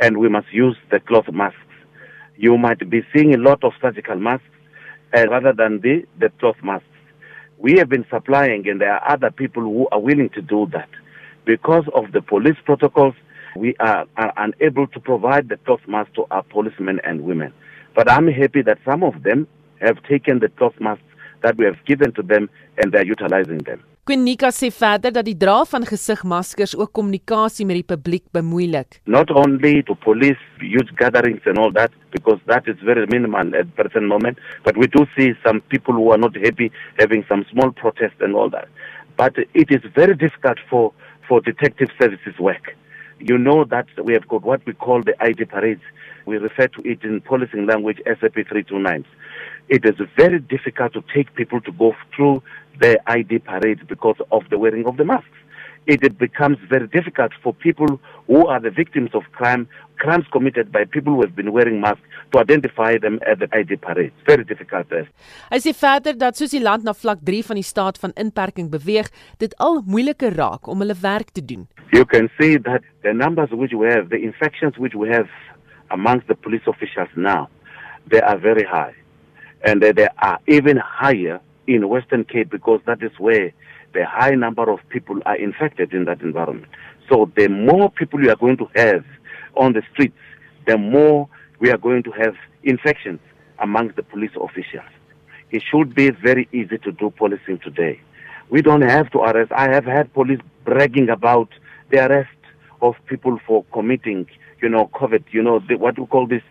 and 0.00 0.16
we 0.16 0.28
must 0.28 0.52
use 0.52 0.76
the 0.90 1.00
cloth 1.00 1.30
masks. 1.32 1.72
You 2.36 2.58
might 2.58 2.90
be 2.90 3.00
seeing 3.12 3.34
a 3.34 3.38
lot 3.38 3.64
of 3.64 3.72
surgical 3.80 4.18
masks 4.18 4.52
uh, 5.14 5.26
rather 5.30 5.52
than 5.52 5.80
the, 5.80 6.04
the 6.18 6.28
cloth 6.38 6.60
masks. 6.62 6.95
We 7.58 7.78
have 7.78 7.88
been 7.88 8.06
supplying 8.10 8.68
and 8.68 8.80
there 8.80 8.92
are 8.92 9.10
other 9.10 9.30
people 9.30 9.62
who 9.62 9.88
are 9.90 10.00
willing 10.00 10.28
to 10.30 10.42
do 10.42 10.66
that. 10.72 10.88
Because 11.44 11.84
of 11.94 12.12
the 12.12 12.20
police 12.20 12.56
protocols, 12.64 13.14
we 13.56 13.74
are, 13.80 14.06
are 14.16 14.32
unable 14.36 14.86
to 14.88 15.00
provide 15.00 15.48
the 15.48 15.56
cloth 15.58 15.80
masks 15.86 16.12
to 16.16 16.26
our 16.30 16.42
policemen 16.42 17.00
and 17.04 17.22
women. 17.22 17.52
But 17.94 18.10
I'm 18.10 18.28
happy 18.28 18.62
that 18.62 18.78
some 18.84 19.02
of 19.02 19.22
them 19.22 19.48
have 19.80 20.02
taken 20.04 20.40
the 20.40 20.48
cloth 20.48 20.74
masks 20.80 21.04
that 21.42 21.56
we 21.56 21.64
have 21.64 21.82
given 21.86 22.12
to 22.12 22.22
them 22.22 22.50
and 22.76 22.92
they're 22.92 23.06
utilizing 23.06 23.58
them. 23.58 23.82
Quinika 24.06 24.52
sê 24.54 24.68
verder 24.70 25.10
dat 25.10 25.26
die 25.26 25.34
dra 25.34 25.64
van 25.66 25.82
gesigmaskers 25.82 26.76
ook 26.78 26.92
kommunikasie 26.94 27.64
met 27.66 27.80
die 27.80 27.88
publiek 27.92 28.22
bemoeilik. 28.36 29.00
Not 29.10 29.32
only 29.34 29.80
to 29.88 29.96
police 30.04 30.38
huge 30.60 30.92
gatherings 31.00 31.42
and 31.44 31.58
all 31.58 31.72
that 31.74 31.90
because 32.12 32.38
that 32.46 32.68
is 32.70 32.76
very 32.86 33.08
minimal 33.10 33.50
at 33.58 33.74
present 33.74 34.06
moment, 34.06 34.38
but 34.62 34.76
we 34.76 34.86
do 34.86 35.08
see 35.16 35.34
some 35.42 35.60
people 35.74 35.94
who 35.94 36.12
are 36.12 36.20
not 36.22 36.36
happy 36.36 36.70
having 37.00 37.24
some 37.28 37.44
small 37.50 37.72
protests 37.72 38.20
and 38.20 38.36
all 38.36 38.48
that. 38.50 38.68
But 39.16 39.34
it 39.38 39.72
is 39.74 39.82
very 39.96 40.14
difficult 40.14 40.58
for 40.70 40.92
for 41.26 41.40
detective 41.40 41.90
services 41.98 42.38
work. 42.38 42.76
You 43.18 43.38
know 43.38 43.64
that 43.64 43.88
we 44.04 44.12
have 44.12 44.28
got 44.28 44.44
what 44.44 44.64
we 44.66 44.74
call 44.74 45.02
the 45.02 45.20
ID 45.20 45.46
parades. 45.46 45.82
We 46.26 46.36
refer 46.36 46.68
to 46.68 46.80
it 46.82 47.02
in 47.02 47.22
policing 47.22 47.66
language 47.66 48.00
SAP 48.06 48.38
329s. 48.50 49.06
It 49.68 49.84
is 49.84 49.96
very 50.16 50.38
difficult 50.38 50.92
to 50.92 51.02
take 51.12 51.34
people 51.34 51.60
to 51.62 51.72
go 51.72 51.96
through 52.14 52.42
the 52.80 52.98
ID 53.06 53.40
parades 53.40 53.82
because 53.88 54.16
of 54.30 54.42
the 54.50 54.58
wearing 54.58 54.86
of 54.86 54.96
the 54.96 55.04
masks. 55.04 55.28
It 55.86 56.18
becomes 56.18 56.58
very 56.68 56.88
difficult 56.88 57.30
for 57.42 57.54
people 57.54 58.00
who 58.26 58.46
are 58.48 58.58
the 58.60 58.70
victims 58.70 59.10
of 59.14 59.22
crime, 59.30 59.68
crimes 59.98 60.26
committed 60.32 60.72
by 60.72 60.84
people 60.84 61.14
who 61.14 61.20
have 61.20 61.36
been 61.36 61.52
wearing 61.52 61.80
masks, 61.80 62.02
to 62.32 62.40
identify 62.40 62.98
them 62.98 63.20
at 63.24 63.38
the 63.38 63.48
ID 63.52 63.76
parade. 63.76 64.12
Very 64.26 64.44
difficult. 64.44 64.88
There. 64.90 65.06
Hy 65.52 65.60
sê 65.62 65.72
verder 65.78 66.18
dat 66.18 66.34
soos 66.34 66.50
die 66.50 66.62
land 66.62 66.82
na 66.82 66.92
vlak 66.92 67.22
3 67.22 67.44
van 67.46 67.60
die 67.60 67.66
staat 67.66 68.02
van 68.02 68.10
inperking 68.18 68.66
beweeg, 68.74 69.12
dit 69.38 69.54
al 69.62 69.84
moeiliker 69.86 70.34
raak 70.34 70.66
om 70.66 70.82
hulle 70.82 70.98
werk 71.06 71.30
te 71.30 71.44
doen. 71.44 71.68
You 71.94 72.04
can 72.04 72.28
see 72.34 72.58
that 72.58 72.82
the 73.06 73.14
numbers 73.14 73.54
which 73.54 73.72
we 73.72 73.86
have, 73.86 74.10
the 74.10 74.18
infections 74.18 74.74
which 74.82 74.98
we 74.98 75.08
have 75.14 75.30
amongst 75.94 76.26
the 76.26 76.34
police 76.34 76.66
officials 76.66 77.14
now, 77.14 77.46
they 78.10 78.20
are 78.20 78.38
very 78.38 78.66
high. 78.66 78.94
And 79.62 79.82
they 79.82 80.08
are 80.18 80.38
even 80.46 80.82
higher 80.82 81.40
in 81.66 81.88
Western 81.88 82.24
Cape 82.24 82.50
because 82.50 82.80
that 82.86 83.02
is 83.02 83.12
where 83.18 83.52
the 83.92 84.04
high 84.04 84.34
number 84.34 84.70
of 84.70 84.80
people 84.88 85.20
are 85.26 85.36
infected 85.36 85.92
in 85.92 86.04
that 86.04 86.20
environment. 86.20 86.70
So 87.08 87.30
the 87.36 87.48
more 87.48 87.90
people 87.90 88.22
you 88.22 88.30
are 88.30 88.36
going 88.36 88.56
to 88.58 88.68
have 88.74 89.04
on 89.56 89.72
the 89.72 89.82
streets, 89.92 90.18
the 90.66 90.76
more 90.76 91.28
we 91.60 91.70
are 91.70 91.78
going 91.78 92.02
to 92.04 92.10
have 92.12 92.34
infections 92.62 93.20
amongst 93.58 93.96
the 93.96 94.02
police 94.02 94.32
officials. 94.40 94.90
It 95.50 95.62
should 95.70 95.94
be 95.94 96.10
very 96.10 96.48
easy 96.52 96.78
to 96.78 96.92
do 96.92 97.10
policing 97.10 97.60
today. 97.60 98.00
We 98.50 98.62
don't 98.62 98.82
have 98.82 99.10
to 99.12 99.20
arrest. 99.20 99.52
I 99.52 99.72
have 99.72 99.84
had 99.84 100.12
police 100.12 100.40
bragging 100.64 101.08
about 101.08 101.48
the 101.90 102.04
arrest 102.04 102.30
of 102.82 102.94
people 103.06 103.38
for 103.46 103.64
committing, 103.72 104.26
you 104.60 104.68
know, 104.68 104.90
COVID, 104.94 105.24
you 105.30 105.42
know, 105.42 105.60
the, 105.60 105.76
what 105.76 105.98
we 105.98 106.06
call 106.06 106.26
this 106.26 106.42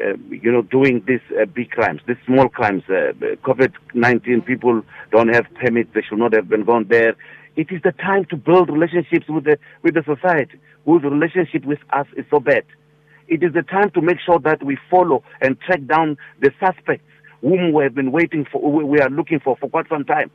uh, 0.00 0.16
you 0.30 0.50
know, 0.50 0.62
doing 0.62 1.02
these 1.06 1.20
uh, 1.40 1.46
big 1.46 1.70
crimes, 1.70 2.00
these 2.06 2.16
small 2.26 2.48
crimes. 2.48 2.82
Uh, 2.88 3.12
COVID-19 3.44 4.44
people 4.46 4.82
don't 5.10 5.34
have 5.34 5.46
permits; 5.54 5.90
they 5.94 6.02
should 6.02 6.18
not 6.18 6.32
have 6.32 6.48
been 6.48 6.64
gone 6.64 6.86
there. 6.88 7.14
It 7.56 7.68
is 7.70 7.82
the 7.82 7.92
time 7.92 8.24
to 8.30 8.36
build 8.36 8.70
relationships 8.70 9.26
with 9.28 9.44
the 9.44 9.58
with 9.82 9.94
the 9.94 10.02
society, 10.04 10.58
whose 10.84 11.02
relationship 11.02 11.64
with 11.64 11.80
us 11.92 12.06
is 12.16 12.24
so 12.30 12.40
bad. 12.40 12.64
It 13.28 13.42
is 13.42 13.52
the 13.52 13.62
time 13.62 13.90
to 13.92 14.00
make 14.00 14.18
sure 14.20 14.38
that 14.40 14.62
we 14.64 14.76
follow 14.90 15.22
and 15.40 15.58
track 15.60 15.86
down 15.86 16.16
the 16.40 16.50
suspects 16.60 17.04
whom 17.42 17.72
we 17.72 17.82
have 17.82 17.94
been 17.94 18.12
waiting 18.12 18.46
for, 18.50 18.60
we 18.62 19.00
are 19.00 19.10
looking 19.10 19.40
for 19.40 19.56
for 19.56 19.68
quite 19.68 19.88
some 19.88 20.04
time. 20.04 20.30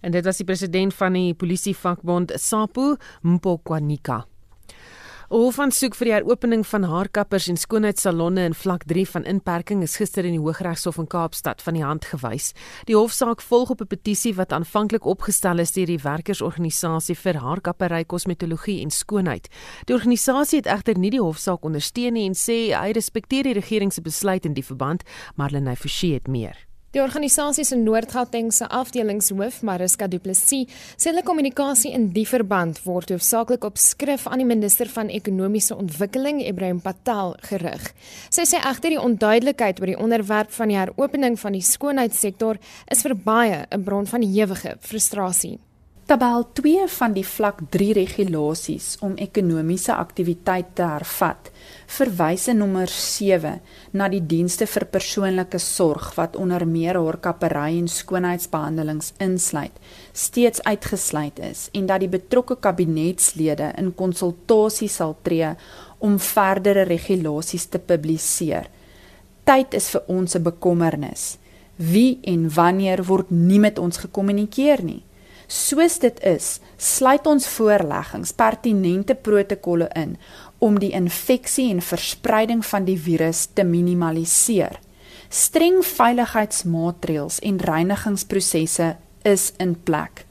En 0.00 0.10
dit 0.10 0.24
was 0.24 0.42
president 0.42 0.94
van 0.94 1.12
die 1.16 1.34
polisievakbond 1.34 2.32
SAPO, 2.36 2.96
Mpokwanika. 3.22 4.24
'n 5.34 5.36
Hofaansoek 5.42 5.96
vir 5.98 6.06
die 6.06 6.12
heropening 6.14 6.60
van 6.62 6.84
haarkappers 6.86 7.48
en 7.50 7.56
skoonheidssalonne 7.58 8.44
in 8.46 8.54
vlak 8.54 8.84
3 8.86 9.02
van 9.16 9.24
inperking 9.26 9.80
is 9.82 9.96
gister 9.98 10.22
in 10.22 10.36
die 10.36 10.38
Hooggeregshof 10.38 11.00
in 11.02 11.08
Kaapstad 11.10 11.62
van 11.62 11.74
die 11.74 11.82
hand 11.82 12.04
gewys. 12.06 12.52
Die 12.86 12.94
hofsaak 12.94 13.42
volg 13.42 13.70
op 13.70 13.80
'n 13.82 13.90
petisie 13.90 14.34
wat 14.34 14.52
aanvanklik 14.52 15.04
opgestel 15.04 15.58
is 15.58 15.72
deur 15.72 15.86
die 15.86 15.98
werkersorganisasie 15.98 17.16
vir 17.16 17.40
haarkappery, 17.42 18.04
kosmetologie 18.04 18.80
en 18.82 18.90
skoonheid. 18.90 19.48
Die 19.86 19.94
organisasie 19.94 20.58
het 20.58 20.66
egter 20.66 20.98
nie 20.98 21.10
die 21.10 21.22
hofsaak 21.22 21.64
ondersteun 21.64 22.12
nie 22.12 22.26
en 22.26 22.34
sê 22.34 22.70
hy 22.70 22.92
respekteer 22.92 23.42
die 23.42 23.58
regering 23.58 23.92
se 23.92 24.02
besluit 24.02 24.44
in 24.46 24.54
die 24.54 24.64
verband, 24.64 25.02
maar 25.34 25.50
Lenay 25.50 25.74
Forsie 25.74 26.14
het 26.14 26.28
meer. 26.28 26.73
Die 26.94 27.02
organisasie 27.02 27.64
se 27.66 27.74
Noord-Gauteng 27.74 28.52
se 28.54 28.68
afdelingshoof, 28.70 29.56
Mariska 29.66 30.06
Du 30.06 30.20
Plessis, 30.22 30.70
sê 30.94 31.10
hulle 31.10 31.24
kommunikasie 31.26 31.90
in 31.90 32.04
die 32.14 32.22
verband 32.30 32.78
word 32.84 33.10
hoofsaaklik 33.10 33.66
op 33.66 33.80
skrif 33.82 34.28
aan 34.30 34.44
die 34.44 34.46
minister 34.46 34.86
van 34.94 35.10
ekonomiese 35.10 35.74
ontwikkeling, 35.74 36.38
Ibrahim 36.46 36.78
Patel, 36.84 37.34
gerig. 37.50 37.90
Sy 38.30 38.46
sê 38.46 38.62
egter 38.62 38.94
die 38.94 39.02
onduidelikheid 39.02 39.82
oor 39.82 39.90
die 39.90 39.98
onderwerp 40.06 40.54
van 40.54 40.70
die 40.70 40.78
heropening 40.78 41.34
van 41.42 41.58
die 41.58 41.66
skoonheidssektor 41.66 42.62
is 42.86 43.02
vir 43.02 43.18
baie 43.18 43.66
'n 43.74 43.82
bron 43.82 44.06
van 44.06 44.22
ewige 44.22 44.78
frustrasie. 44.78 45.58
Tabel 46.04 46.42
2 46.52 46.84
van 46.92 47.14
die 47.16 47.24
vlak 47.24 47.62
3 47.72 47.94
regulasies 47.96 48.98
om 49.00 49.14
ekonomiese 49.16 49.94
aktiwiteit 49.96 50.74
te 50.76 50.84
hervat, 50.84 51.46
verwys 51.96 52.42
in 52.52 52.58
nommer 52.60 52.90
7 52.92 53.54
na 53.96 54.08
die 54.12 54.20
dienste 54.20 54.68
vir 54.68 54.84
persoonlike 54.92 55.56
sorg 55.64 56.10
wat 56.18 56.36
onder 56.36 56.66
meer 56.68 56.98
haarkappery 57.00 57.78
en 57.78 57.88
skoonheidsbehandelings 57.88 59.14
insluit, 59.24 59.78
steeds 60.12 60.60
uitgesluit 60.68 61.40
is 61.48 61.70
en 61.72 61.88
dat 61.88 62.04
die 62.04 62.10
betrokke 62.12 62.58
kabinetslede 62.68 63.70
in 63.80 63.94
konsultasie 63.96 64.90
sal 64.92 65.16
tree 65.24 65.54
om 66.04 66.20
verdere 66.20 66.84
regulasies 66.84 67.64
te 67.72 67.80
publiseer. 67.80 68.68
Tyd 69.48 69.72
is 69.80 69.88
vir 69.96 70.04
ons 70.08 70.36
'n 70.36 70.44
bekommernis. 70.52 71.38
Wie 71.76 72.20
en 72.22 72.50
wanneer 72.50 73.04
word 73.04 73.30
nie 73.30 73.58
met 73.58 73.78
ons 73.78 73.96
gekommunikeer 73.96 74.84
nie? 74.84 75.02
Soos 75.54 76.00
dit 76.02 76.16
is, 76.26 76.56
sluit 76.82 77.26
ons 77.30 77.44
voorleggings 77.54 78.32
pertinente 78.34 79.14
protokolle 79.14 79.86
in 79.94 80.16
om 80.58 80.80
die 80.82 80.90
infeksie 80.98 81.68
en 81.70 81.82
verspreiding 81.84 82.64
van 82.66 82.88
die 82.88 82.96
virus 82.98 83.44
te 83.54 83.62
minimaliseer. 83.62 84.80
Streng 85.30 85.78
veiligheidsmaatreëls 85.86 87.38
en 87.46 87.62
reinigingsprosesse 87.70 88.90
is 89.22 89.46
in 89.62 89.76
plek. 89.86 90.24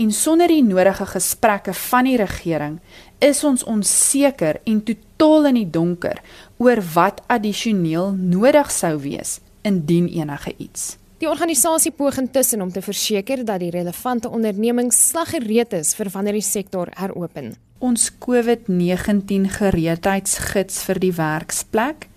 En 0.00 0.10
sonder 0.16 0.48
die 0.48 0.64
nodige 0.64 1.06
gesprekke 1.12 1.76
van 1.84 2.08
die 2.08 2.16
regering 2.16 2.80
is 3.20 3.44
ons 3.44 3.68
onseker 3.68 4.62
en 4.64 4.80
totaal 4.88 5.52
in 5.52 5.60
die 5.60 5.70
donker 5.76 6.24
oor 6.56 6.80
wat 6.96 7.20
addisioneel 7.28 8.14
nodig 8.16 8.72
sou 8.72 8.96
wees 9.04 9.38
indien 9.62 10.08
enige 10.08 10.56
iets. 10.56 10.94
Die 11.24 11.30
organisasie 11.32 11.88
poog 11.96 12.18
intussen 12.20 12.60
om 12.60 12.68
te 12.68 12.82
verseker 12.84 13.40
dat 13.48 13.62
die 13.62 13.70
relevante 13.72 14.28
ondernemings 14.28 14.98
slaggereed 15.08 15.72
is 15.72 15.94
vir 15.96 16.10
wanneer 16.12 16.36
die 16.36 16.44
sektor 16.44 16.90
heropen. 16.98 17.54
Ons 17.80 18.10
COVID-19 18.20 19.46
gereedheidsgids 19.54 20.82
vir 20.84 21.00
die 21.00 21.14
werksplek 21.16 22.10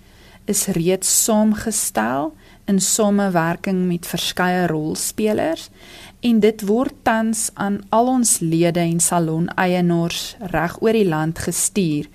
is 0.44 0.66
reeds 0.76 1.08
saamgestel 1.24 2.34
in 2.68 2.82
samewerking 2.84 3.86
met 3.88 4.04
verskeie 4.12 4.68
rolspelers 4.68 5.70
en 6.20 6.44
dit 6.44 6.68
word 6.68 7.00
tans 7.08 7.48
aan 7.56 7.80
al 7.88 8.12
ons 8.18 8.38
lede 8.44 8.84
en 8.84 9.00
saloneienaars 9.00 10.24
reg 10.52 10.76
oor 10.84 11.00
die 11.00 11.08
land 11.08 11.40
gestuur 11.48 12.12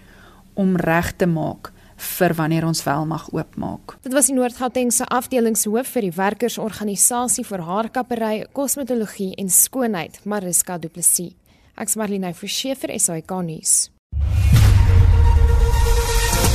om 0.53 0.77
reg 0.77 1.15
te 1.17 1.25
maak 1.25 1.72
vir 2.03 2.35
wanneer 2.37 2.65
ons 2.67 2.83
wel 2.83 3.05
mag 3.09 3.27
oopmaak. 3.31 3.97
Dit 4.03 4.13
was 4.13 4.29
die 4.29 4.35
Noord-Gauteng 4.37 4.91
se 4.93 5.07
afdelingshoof 5.07 5.93
vir 5.95 6.07
die 6.07 6.15
werkersorganisasie 6.15 7.45
vir 7.47 7.63
haarkappery, 7.67 8.45
kosmetologie 8.53 9.33
en 9.39 9.49
skoonheid, 9.49 10.19
Mariska 10.25 10.77
Du 10.77 10.89
Plessis. 10.89 11.33
Ek's 11.73 11.95
Marlene 11.97 12.33
Forsie 12.37 12.75
vir 12.77 12.93
SAK 12.99 13.33
nuus. 13.47 13.73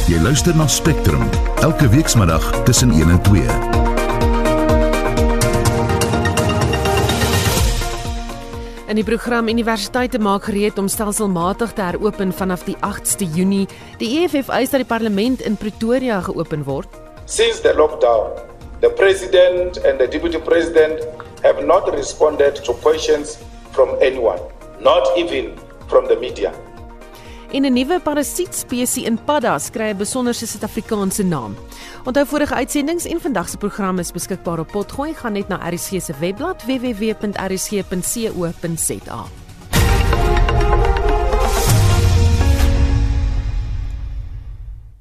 Jy 0.09 0.21
luister 0.25 0.57
na 0.57 0.69
Spectrum 0.71 1.27
elke 1.61 1.89
weekmiddag 1.93 2.47
tussen 2.65 2.95
1 2.95 3.11
en 3.11 3.23
2. 3.23 3.68
In 8.89 8.97
die 8.97 9.05
program 9.05 9.51
Universiteite 9.53 10.17
maak 10.17 10.47
gereed 10.49 10.79
om 10.81 10.87
stelselmatig 10.89 11.75
te 11.77 11.85
heropen 11.85 12.31
vanaf 12.33 12.63
die 12.65 12.77
8ste 12.81 13.27
Junie. 13.37 13.67
Die 14.01 14.09
EFF 14.23 14.49
eis 14.49 14.73
dat 14.73 14.81
die 14.81 14.89
parlement 14.89 15.43
in 15.45 15.59
Pretoria 15.61 16.23
geopen 16.25 16.65
word. 16.65 16.89
Since 17.27 17.61
the 17.61 17.75
lockdown, 17.77 18.33
the 18.81 18.89
president 18.89 19.77
and 19.85 20.01
the 20.01 20.09
deputy 20.09 20.41
president 20.41 21.05
have 21.45 21.61
not 21.67 21.93
responded 21.93 22.65
to 22.65 22.73
questions 22.81 23.37
from 23.77 23.93
anyone, 24.01 24.41
not 24.81 25.05
even 25.21 25.53
from 25.93 26.09
the 26.09 26.17
media. 26.17 26.55
En 27.51 27.65
'n 27.65 27.73
nuwe 27.73 28.01
parasietspesie 28.01 29.05
in 29.05 29.19
paddas 29.25 29.71
kry 29.71 29.91
'n 29.91 29.97
besonderse 29.97 30.47
Suid-Afrikaanse 30.47 31.23
naam. 31.23 31.57
Onthou 32.05 32.27
vorige 32.27 32.55
uitsendings 32.55 33.05
en 33.05 33.21
vandag 33.21 33.49
se 33.49 33.57
program 33.57 33.99
is 33.99 34.13
beskikbaar 34.13 34.59
op 34.59 34.71
Potgooi. 34.71 35.15
Gaan 35.15 35.33
net 35.33 35.49
na 35.49 35.71
RSG 35.71 36.03
se 36.03 36.13
webblad 36.21 36.65
www.rsg.co.za. 36.65 37.29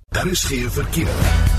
Daar 0.09 0.27
is 0.27 0.43
geen 0.43 0.71
verkeer. 0.71 1.56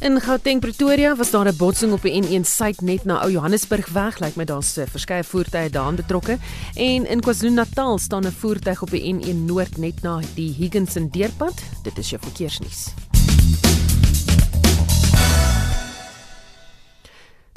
In 0.00 0.20
Gauteng 0.20 0.60
Pretoria 0.60 1.16
was 1.16 1.30
daar 1.30 1.46
'n 1.46 1.56
botsing 1.56 1.92
op 1.92 2.02
die 2.02 2.22
N1 2.22 2.44
suid 2.44 2.80
net 2.80 3.04
na 3.04 3.22
Ou 3.22 3.30
Johannesburg 3.30 3.88
weg, 3.88 4.18
lyk 4.18 4.36
my 4.36 4.44
daar's 4.44 4.76
eh, 4.76 4.86
verskeie 4.86 5.24
voertuie 5.24 5.70
daarin 5.70 5.96
betrokke. 5.96 6.38
En 6.74 7.06
in 7.06 7.20
KwaZulu-Natal 7.20 7.98
staan 7.98 8.26
'n 8.26 8.32
voertuig 8.32 8.82
op 8.82 8.90
die 8.90 9.14
N1 9.14 9.44
noord 9.44 9.76
net 9.76 10.02
na 10.02 10.20
die 10.34 10.52
Higginson 10.52 11.08
deurpad. 11.10 11.62
Dit 11.82 11.98
is 11.98 12.10
jou 12.10 12.22
verkeersnuus. 12.22 13.07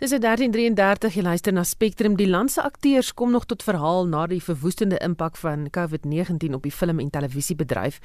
Dis 0.02 0.10
1333 0.10 1.14
jy 1.14 1.22
luister 1.22 1.54
na 1.54 1.62
Spectrum. 1.62 2.16
Die 2.18 2.26
landse 2.26 2.64
akteurs 2.66 3.12
kom 3.14 3.30
nog 3.36 3.44
tot 3.46 3.62
verhaal 3.62 4.08
na 4.10 4.24
die 4.26 4.40
verwoestende 4.42 4.98
impak 5.06 5.36
van 5.38 5.68
COVID-19 5.70 6.56
op 6.58 6.64
die 6.66 6.72
film- 6.74 7.00
en 7.04 7.12
televisiebedryf. 7.14 8.00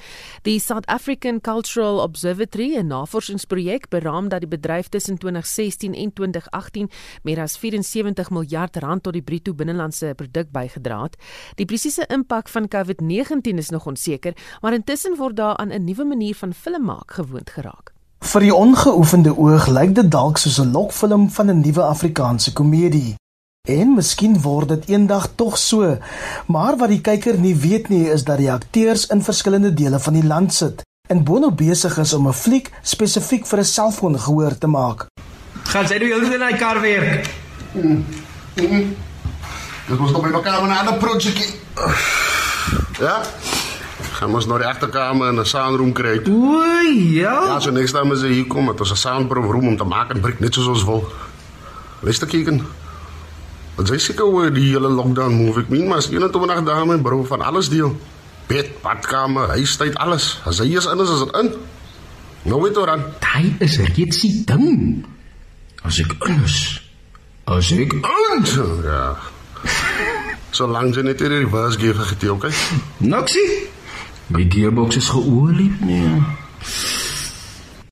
Die 0.45 0.59
South 0.59 0.85
African 0.85 1.41
Cultural 1.41 1.97
Observatory, 2.03 2.77
'n 2.77 2.87
navorsingsprojek, 2.87 3.89
beraam 3.89 4.29
dat 4.29 4.45
die 4.45 4.47
bedryf 4.47 4.89
tussen 4.89 5.17
2016 5.17 5.93
en 5.95 6.13
2018 6.13 6.89
meer 7.23 7.41
as 7.41 7.57
74 7.57 8.29
miljard 8.29 8.77
rand 8.77 9.03
tot 9.03 9.13
die 9.13 9.23
bruto 9.23 9.53
binnelandse 9.53 10.13
produk 10.15 10.51
bygedra 10.51 11.01
het. 11.03 11.17
Die 11.55 11.65
presiese 11.65 12.05
impak 12.07 12.47
van 12.47 12.67
COVID-19 12.67 13.57
is 13.57 13.69
nog 13.69 13.85
onseker, 13.85 14.33
maar 14.61 14.73
intussen 14.73 15.15
word 15.15 15.35
daar 15.35 15.57
aan 15.57 15.73
'n 15.73 15.83
nuwe 15.83 16.05
manier 16.05 16.35
van 16.35 16.53
film 16.53 16.83
maak 16.83 17.11
gewoond 17.11 17.49
geraak. 17.49 17.96
Vir 18.27 18.43
die 18.43 18.51
ongeoefende 18.51 19.31
oog 19.39 19.69
lyk 19.71 19.93
dit 19.95 20.07
dalk 20.11 20.39
soos 20.41 20.57
'n 20.59 20.71
lokfilm 20.75 21.29
van 21.31 21.49
'n 21.49 21.61
nuwe 21.61 21.83
Afrikaanse 21.83 22.53
komedie. 22.53 23.15
En 23.69 23.93
miskien 23.93 24.41
word 24.41 24.67
dit 24.67 24.89
eendag 24.89 25.29
tog 25.35 25.57
so, 25.57 25.97
maar 26.47 26.77
wat 26.77 26.89
die 26.89 27.01
kyker 27.01 27.37
nie 27.39 27.55
weet 27.55 27.87
nie 27.89 28.09
is 28.09 28.23
dat 28.23 28.37
die 28.37 28.51
akteurs 28.51 29.05
in 29.05 29.23
verskillende 29.23 29.73
dele 29.73 29.99
van 29.99 30.13
die 30.13 30.27
land 30.27 30.53
sit 30.53 30.81
en 31.07 31.23
boonop 31.23 31.57
besig 31.57 31.97
is 31.97 32.13
om 32.13 32.27
'n 32.27 32.33
fliek 32.33 32.71
spesifiek 32.81 33.45
vir 33.45 33.59
'n 33.59 33.65
selfoon 33.65 34.19
gehoor 34.19 34.57
te 34.57 34.67
maak. 34.67 35.05
Gaan 35.63 35.87
sy 35.87 35.97
nou 35.97 36.07
heeltyd 36.07 36.33
in 36.33 36.39
daai 36.39 36.57
kar 36.57 36.81
werk? 36.81 37.29
Mm. 37.73 38.05
Mm. 38.55 38.95
Dit 39.87 39.97
was 39.97 40.11
nog 40.11 40.21
by 40.21 40.29
mekaar 40.29 40.63
'n 40.63 40.71
ander 40.71 40.97
projekkie. 40.97 41.53
Ja? 42.99 43.21
Gaan 44.17 44.33
ons 44.33 44.47
nou 44.49 44.57
die 44.57 44.65
agterkamer 44.65 45.29
in 45.29 45.39
'n 45.39 45.45
saanroom 45.45 45.93
kry. 45.93 46.21
O, 46.25 46.61
ja. 47.13 47.35
Ja, 47.45 47.59
so 47.59 47.71
niks 47.71 47.91
dan 47.91 48.11
as 48.11 48.21
jy 48.21 48.33
hier 48.33 48.47
kom, 48.47 48.67
het 48.67 48.79
ons 48.79 48.91
'n 48.91 48.95
saanproef 48.95 49.51
room 49.51 49.67
om 49.67 49.77
te 49.77 49.83
maak 49.83 50.09
en 50.09 50.21
breek 50.21 50.39
net 50.39 50.53
soos 50.53 50.67
ons 50.67 50.83
wil. 50.83 51.05
Luister 52.01 52.27
kyk. 52.27 52.49
Wat 53.77 53.87
jy 53.87 53.97
seker 53.97 54.25
oor 54.25 54.49
die 54.53 54.71
hele 54.71 54.89
lockdown 54.89 55.35
move 55.37 55.61
ek 55.61 55.69
min 55.69 55.87
maar 55.87 56.01
21 56.01 56.63
dae 56.65 56.85
met 56.85 57.01
bro 57.01 57.23
van 57.23 57.41
alles 57.41 57.69
deel. 57.69 57.93
Bed, 58.47 58.81
badkamer, 58.81 59.49
huistyd, 59.49 59.95
alles. 59.95 60.41
As 60.45 60.57
hy 60.59 60.73
is 60.77 60.85
in 60.85 60.99
is, 60.99 61.09
is 61.09 61.19
dit 61.19 61.35
in. 61.35 61.51
Nou 62.49 62.61
weet 62.61 62.77
oor 62.77 62.89
aan. 62.89 63.03
Hy 63.35 63.55
is 63.59 63.77
reeds 63.77 64.21
die 64.21 64.43
ding. 64.45 65.05
As 65.83 65.99
ek 65.99 66.15
in 66.25 66.43
is. 66.43 66.81
As 67.45 67.71
ek 67.71 67.93
in. 67.93 68.45
Ja. 68.83 69.17
Solank 70.57 70.95
jy 70.95 71.03
net 71.03 71.21
die 71.21 71.27
reverse 71.27 71.77
gear 71.77 72.01
getee, 72.01 72.31
okay? 72.33 72.53
Noksie. 72.97 73.76
My 74.27 74.43
gearbox 74.49 74.95
is 74.95 75.09
geolie, 75.09 75.71
nee. 75.79 76.21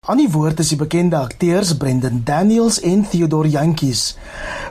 Aan 0.05 0.19
die 0.19 0.27
woord 0.29 0.59
is 0.59 0.73
die 0.73 0.77
bekende 0.77 1.15
akteurs 1.15 1.71
Brendan 1.79 2.19
Daniels 2.27 2.81
en 2.83 3.05
Theodore 3.07 3.49
Jantjies. 3.49 4.17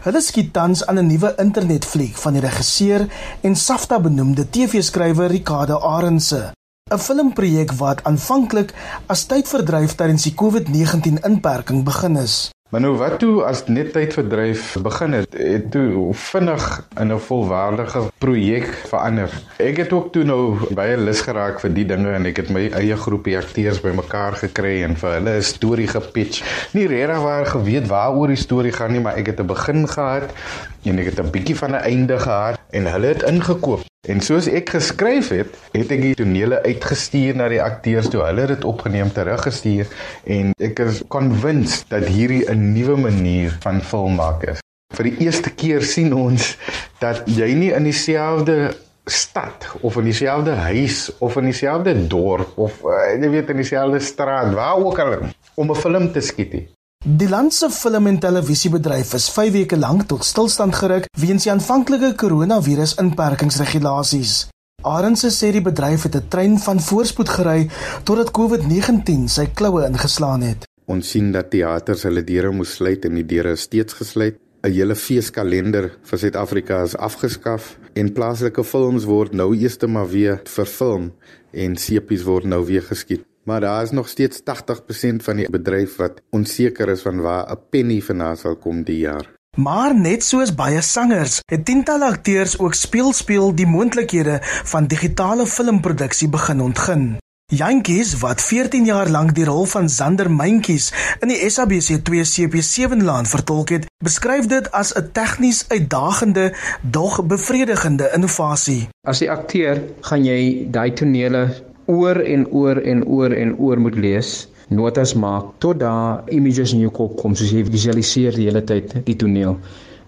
Hulle 0.05 0.21
skiet 0.21 0.53
tans 0.53 0.85
aan 0.87 1.01
'n 1.01 1.07
nuwe 1.07 1.33
internetfliek 1.41 2.17
van 2.17 2.37
die 2.37 2.45
regisseur 2.45 3.09
en 3.41 3.57
SAFTA 3.57 4.01
benoemde 4.01 4.51
TV-skrywer 4.51 5.31
Ricardo 5.31 5.81
Arendse. 5.81 6.53
'n 6.93 6.99
Filmprojek 6.99 7.73
wat 7.73 8.05
aanvanklik 8.05 8.75
as 9.07 9.25
tydverdryf 9.25 9.95
tydens 9.95 10.23
die 10.23 10.35
COVID-19 10.35 11.25
inperking 11.25 11.85
begin 11.85 12.17
is. 12.17 12.54
Maar 12.75 12.83
nou 12.83 12.97
wat 12.99 13.21
toe 13.23 13.45
as 13.47 13.61
net 13.71 13.93
tydverdryf 13.95 14.73
begin 14.83 15.13
het, 15.15 15.37
het 15.39 15.69
toe 15.71 16.09
vinnig 16.11 16.65
in 16.99 17.13
'n 17.15 17.21
volwaardige 17.23 18.01
projek 18.19 18.67
verander. 18.91 19.31
Ek 19.63 19.77
het 19.77 19.93
ook 19.93 20.13
toe 20.13 20.25
nou 20.25 20.59
baie 20.75 20.97
lus 20.97 21.21
geraak 21.21 21.61
vir 21.61 21.71
die 21.75 21.87
dinge 21.87 22.11
en 22.11 22.27
ek 22.27 22.37
het 22.37 22.51
my 22.51 22.67
eie 22.75 22.97
groepie 22.97 23.39
akteurs 23.39 23.81
bymekaar 23.81 24.35
gekry 24.43 24.83
en 24.83 24.97
vir 24.97 25.13
hulle 25.13 25.37
'n 25.37 25.43
storie 25.43 25.87
gepitch. 25.87 26.43
Nie 26.75 26.87
regtig 26.87 27.23
waar 27.23 27.47
geweet 27.47 27.87
waaroor 27.87 28.27
die 28.27 28.43
storie 28.43 28.73
gaan 28.73 28.93
nie, 28.93 29.01
maar 29.01 29.17
ek 29.17 29.27
het 29.27 29.41
'n 29.41 29.47
begin 29.47 29.89
gehad 29.89 30.35
en 30.83 30.99
ek 30.99 31.05
het 31.05 31.21
'n 31.21 31.31
bietjie 31.31 31.57
van 31.57 31.71
'n 31.71 31.87
einde 31.87 32.19
gehad 32.19 32.59
en 32.71 32.91
hulle 32.91 33.07
het 33.07 33.23
ingekoop. 33.23 33.94
En 34.05 34.21
soos 34.21 34.45
ek 34.53 34.75
geskryf 34.75 35.31
het, 35.33 35.55
het 35.73 35.93
ek 35.95 36.03
die 36.03 36.17
tonele 36.19 36.59
uitgestuur 36.67 37.39
na 37.39 37.47
die 37.49 37.61
akteurs 37.65 38.11
toe 38.13 38.21
hulle 38.27 38.45
dit 38.51 38.65
opgeneem 38.69 39.09
teruggestuur 39.17 39.89
en 40.29 40.51
ek 40.61 40.83
is 40.85 41.01
convinced 41.09 41.89
dat 41.89 42.05
hierdie 42.13 42.45
'n 42.53 42.75
nuwe 42.75 42.99
manier 43.07 43.57
van 43.65 43.81
film 43.81 44.21
maak 44.21 44.45
is. 44.53 44.61
Vir 44.93 45.09
die 45.09 45.25
eerste 45.25 45.51
keer 45.51 45.83
sien 45.83 46.13
ons 46.13 46.59
dat 47.01 47.25
jy 47.25 47.49
nie 47.57 47.73
in 47.73 47.89
dieselfde 47.89 48.77
stad 49.09 49.73
of 49.81 49.97
in 49.97 50.05
dieselfde 50.05 50.53
huis 50.53 51.09
of 51.19 51.37
in 51.37 51.49
dieselfde 51.49 52.07
dorp 52.07 52.59
of 52.59 52.85
uh, 52.85 53.17
jy 53.17 53.31
weet 53.31 53.51
in 53.57 53.57
dieselfde 53.57 54.01
straat 54.01 54.53
waar 54.53 54.85
ook 54.85 54.99
al 54.99 55.17
om 55.57 55.71
'n 55.71 55.81
film 55.81 56.13
te 56.13 56.21
skiet 56.21 56.53
nie. 56.53 56.69
Die 57.05 57.29
land 57.29 57.53
se 57.53 57.69
film 57.69 58.07
en 58.07 58.17
televisiebedryf 58.19 59.11
is 59.13 59.27
5 59.29 59.51
weke 59.53 59.77
lank 59.77 60.07
tot 60.09 60.25
stilstand 60.25 60.73
geruk 60.73 61.05
weens 61.21 61.45
die 61.45 61.51
aanvanklike 61.53 62.15
koronavirus 62.17 62.95
inperkingsregulasies. 63.03 64.47
Arendse 64.89 65.29
sê 65.29 65.51
die 65.53 65.61
bedryf 65.67 66.07
het 66.09 66.17
'n 66.17 66.29
trein 66.33 66.57
van 66.59 66.81
voorspoed 66.81 67.29
gery 67.29 67.69
totdat 68.05 68.33
COVID-19 68.39 69.29
sy 69.29 69.45
kloue 69.53 69.85
ingeslaan 69.85 70.41
het. 70.41 70.65
Ons 70.87 71.11
sien 71.11 71.31
dat 71.33 71.51
teaters 71.51 72.03
hulle 72.03 72.25
deure 72.25 72.51
moes 72.51 72.73
sluit 72.73 73.05
en 73.05 73.15
die 73.15 73.27
deure 73.27 73.53
is 73.53 73.61
steeds 73.69 73.93
gesluit. 73.93 74.41
'n 74.63 74.73
Hele 74.73 74.95
feeskalender 74.95 75.91
vir 76.03 76.19
Suid-Afrika 76.19 76.83
is 76.83 76.97
afgeskaf 76.97 77.77
en 77.93 78.13
plaaslike 78.13 78.65
films 78.65 79.05
word 79.05 79.35
nou 79.35 79.55
eers 79.55 79.77
maar 79.87 80.09
weer 80.09 80.41
verfilm 80.45 81.13
en 81.53 81.77
sepies 81.77 82.23
word 82.23 82.45
nou 82.45 82.65
weer 82.65 82.83
geskiet. 82.83 83.25
Maar 83.45 83.61
daar 83.61 83.83
is 83.83 83.91
nog 83.91 84.09
steeds 84.09 84.41
80% 84.41 85.23
van 85.23 85.37
die 85.37 85.51
bedryf 85.51 85.97
wat 85.97 86.23
onseker 86.31 86.89
is 86.89 87.03
van 87.03 87.21
waar 87.21 87.51
'n 87.51 87.59
penny 87.71 88.01
vanaand 88.01 88.39
sal 88.39 88.57
kom 88.57 88.83
die 88.83 88.99
jaar. 88.99 89.33
Maar 89.57 89.95
net 89.95 90.25
soos 90.25 90.55
baie 90.55 90.81
sangers, 90.81 91.41
het 91.47 91.65
tientalle 91.65 92.05
akteurs 92.05 92.59
ook 92.59 92.75
speel 92.75 93.13
speel 93.13 93.55
die 93.55 93.67
moontlikhede 93.67 94.39
van 94.43 94.87
digitale 94.87 95.47
filmproduksie 95.47 96.29
begin 96.29 96.61
ontgin. 96.61 97.17
Jantjies 97.53 98.19
wat 98.19 98.43
14 98.43 98.85
jaar 98.85 99.09
lank 99.09 99.35
die 99.35 99.45
rol 99.45 99.67
van 99.69 99.89
Zander 99.89 100.31
Myntjies 100.31 100.93
in 101.21 101.29
die 101.29 101.51
SABC 101.51 102.01
2 102.03 102.25
CP7 102.25 103.05
laan 103.05 103.27
vertolk 103.27 103.69
het, 103.69 103.85
beskryf 104.05 104.47
dit 104.47 104.71
as 104.73 104.95
'n 104.97 105.13
tegnies 105.13 105.65
uitdagende, 105.69 106.55
dog 106.81 107.27
bevredigende 107.27 108.11
innovasie. 108.15 108.89
As 109.07 109.19
die 109.19 109.31
akteur 109.31 109.83
gaan 110.01 110.25
jy 110.25 110.67
daai 110.71 110.93
tonele 110.93 111.74
oor 111.87 112.21
en 112.21 112.47
oor 112.51 112.81
en 112.81 113.05
oor 113.05 113.33
en 113.33 113.55
oor 113.59 113.81
moet 113.81 113.97
lees, 113.97 114.47
notas 114.69 115.15
maak 115.15 115.51
tot 115.61 115.81
daar 115.81 116.23
images 116.33 116.73
in 116.73 116.81
jou 116.85 116.93
kop 116.95 117.17
kom 117.21 117.35
soos 117.37 117.53
jy 117.53 117.65
visualiseer 117.69 118.37
die 118.39 118.49
hele 118.49 118.63
tyd 118.65 118.95
die 119.05 119.17
toneel. 119.21 119.59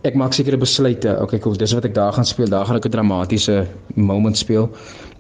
Ek 0.07 0.15
maak 0.15 0.37
sekere 0.37 0.59
besluite. 0.61 1.17
Okay, 1.21 1.41
cool, 1.43 1.57
dis 1.59 1.75
wat 1.75 1.85
ek 1.89 1.97
daar 1.97 2.15
gaan 2.15 2.29
speel. 2.29 2.49
Daar 2.49 2.67
gaan 2.67 2.77
ek 2.77 2.87
'n 2.87 2.95
dramatiese 2.95 3.67
moment 3.97 4.37
speel. 4.37 4.71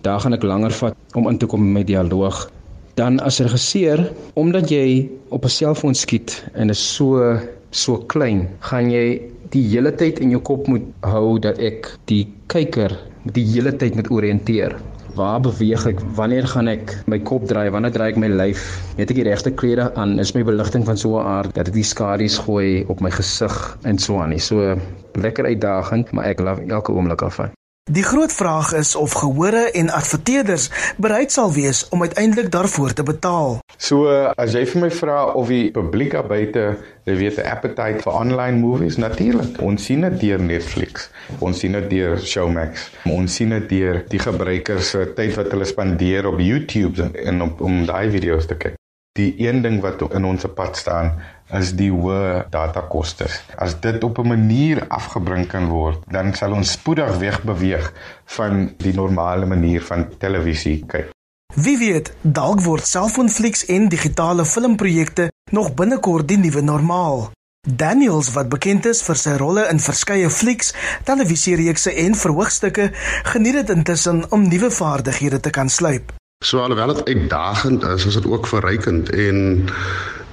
Daar 0.03 0.21
gaan 0.21 0.33
ek 0.33 0.42
langer 0.42 0.71
vat 0.71 0.95
om 1.14 1.29
in 1.29 1.38
te 1.38 1.47
kom 1.47 1.73
met 1.73 1.87
dialoog. 1.87 2.51
Dan 2.95 3.21
as 3.21 3.40
regisseur, 3.40 4.12
omdat 4.35 4.71
jy 4.71 5.11
op 5.29 5.45
'n 5.45 5.49
selfoon 5.49 5.95
skiet 5.95 6.45
en 6.55 6.71
is 6.71 6.79
so 6.79 7.38
so 7.71 7.99
klein, 8.07 8.49
gaan 8.61 8.90
jy 8.90 9.21
die 9.51 9.69
hele 9.69 9.92
tyd 9.92 10.19
in 10.19 10.31
jou 10.31 10.40
kop 10.40 10.66
moet 10.66 10.83
hou 11.03 11.38
dat 11.38 11.59
ek 11.59 11.99
die 12.07 12.27
kyker 12.47 12.97
die 13.35 13.45
hele 13.45 13.73
tyd 13.73 13.95
moet 13.95 14.11
oriënteer 14.11 14.77
Waar 15.16 15.40
beweeg 15.40 15.87
ek? 15.88 16.00
Wanneer 16.18 16.44
gaan 16.52 16.68
ek 16.68 16.90
my 17.09 17.16
kop 17.24 17.46
draai? 17.48 17.70
Wanneer 17.72 17.94
draai 17.94 18.11
ek 18.11 18.18
my 18.20 18.29
lyf? 18.29 18.66
Het 18.98 19.14
ek 19.14 19.20
die 19.22 19.24
regte 19.24 19.55
klere 19.62 19.88
aan? 19.96 20.18
Is 20.20 20.35
my 20.37 20.44
beligting 20.44 20.85
van 20.85 21.00
so 21.00 21.16
'n 21.16 21.24
aard 21.24 21.57
dat 21.57 21.72
dit 21.72 21.81
die 21.81 21.88
skadu's 21.94 22.37
gooi 22.44 22.85
op 22.92 23.00
my 23.00 23.11
gesig 23.11 23.57
en 23.88 23.96
so 23.98 24.20
aan 24.20 24.37
nie. 24.37 24.42
So 24.44 24.76
lekker 25.16 25.48
uitdagend, 25.48 26.12
maar 26.12 26.29
ek 26.29 26.44
love 26.44 26.68
elke 26.68 26.92
oomblik 26.92 27.24
daarvan. 27.24 27.56
Die 27.87 28.03
groot 28.03 28.33
vraag 28.33 28.72
is 28.72 28.96
of 28.96 29.12
gehore 29.12 29.70
en 29.70 29.90
adverteerders 29.94 30.70
bereid 30.99 31.33
sal 31.33 31.53
wees 31.53 31.88
om 31.88 32.01
uiteindelik 32.03 32.51
daarvoor 32.51 32.92
te 32.92 33.03
betaal. 33.03 33.61
So 33.79 34.11
as 34.35 34.57
jy 34.59 34.64
vir 34.72 34.81
my 34.83 34.88
vra 34.90 35.18
of 35.38 35.53
die 35.55 35.68
publiek 35.70 36.16
daar 36.16 36.27
buite, 36.27 36.64
jy 37.07 37.14
weet, 37.20 37.38
'n 37.38 37.46
appetite 37.46 38.03
vir 38.03 38.12
online 38.12 38.59
movies 38.59 38.96
natuurlik. 38.99 39.62
Ons 39.62 39.85
sien 39.85 40.01
dit 40.01 40.18
deur 40.20 40.42
Netflix, 40.42 41.11
ons 41.38 41.59
sien 41.59 41.79
dit 41.79 41.90
deur 41.90 42.18
Showmax, 42.18 42.90
ons 43.05 43.35
sien 43.35 43.55
dit 43.55 43.68
deur 43.68 44.03
die 44.09 44.18
gebruikers 44.18 44.90
se 44.90 45.07
tyd 45.14 45.37
wat 45.37 45.51
hulle 45.55 45.64
spandeer 45.64 46.27
op 46.27 46.40
YouTube 46.40 47.11
en 47.14 47.42
op, 47.42 47.61
om 47.61 47.87
daai 47.87 48.11
video's 48.11 48.46
te 48.46 48.57
kyk. 48.57 48.75
Die 49.14 49.35
een 49.38 49.62
ding 49.62 49.81
wat 49.81 50.03
in 50.11 50.25
ons 50.25 50.44
pad 50.55 50.77
staan 50.77 51.22
is 51.54 51.72
die 51.78 51.90
hoë 51.90 52.46
datakoste. 52.50 53.28
As 53.59 53.78
dit 53.80 54.04
op 54.04 54.18
'n 54.18 54.28
manier 54.28 54.85
afgebring 54.88 55.46
kan 55.46 55.68
word, 55.68 55.98
dan 56.11 56.35
sal 56.35 56.52
ons 56.52 56.72
spoedig 56.72 57.18
wegbeweeg 57.18 57.92
van 58.24 58.74
die 58.76 58.94
normale 58.94 59.46
manier 59.46 59.82
van 59.82 60.09
televisie 60.18 60.85
kyk. 60.87 61.11
Wie 61.54 61.78
weet, 61.78 62.12
dalk 62.20 62.61
word 62.61 62.87
selfoonflieks 62.87 63.64
en 63.66 63.88
digitale 63.88 64.44
filmprojekte 64.44 65.30
nog 65.50 65.74
binnekort 65.74 66.28
die 66.28 66.37
nuwe 66.37 66.61
normaal. 66.61 67.30
Daniels 67.68 68.32
wat 68.32 68.48
bekend 68.48 68.87
is 68.87 69.02
vir 69.02 69.18
sy 69.18 69.32
rolle 69.40 69.64
in 69.70 69.80
verskeie 69.82 70.30
flieks, 70.30 70.74
televisiereekse 71.04 71.94
en 72.04 72.14
verhoogstukke, 72.14 72.90
geniet 73.32 73.54
dit 73.54 73.70
intussen 73.70 74.22
om 74.30 74.48
nuwe 74.48 74.70
vaardighede 74.70 75.40
te 75.40 75.50
kan 75.50 75.68
sluip. 75.68 76.12
So 76.44 76.61
alhoewel 76.61 76.94
dit 76.94 77.09
uitdagend 77.09 77.82
is, 77.82 78.06
is 78.06 78.14
dit 78.14 78.26
ook 78.26 78.46
verrykend 78.46 79.11
en 79.11 79.70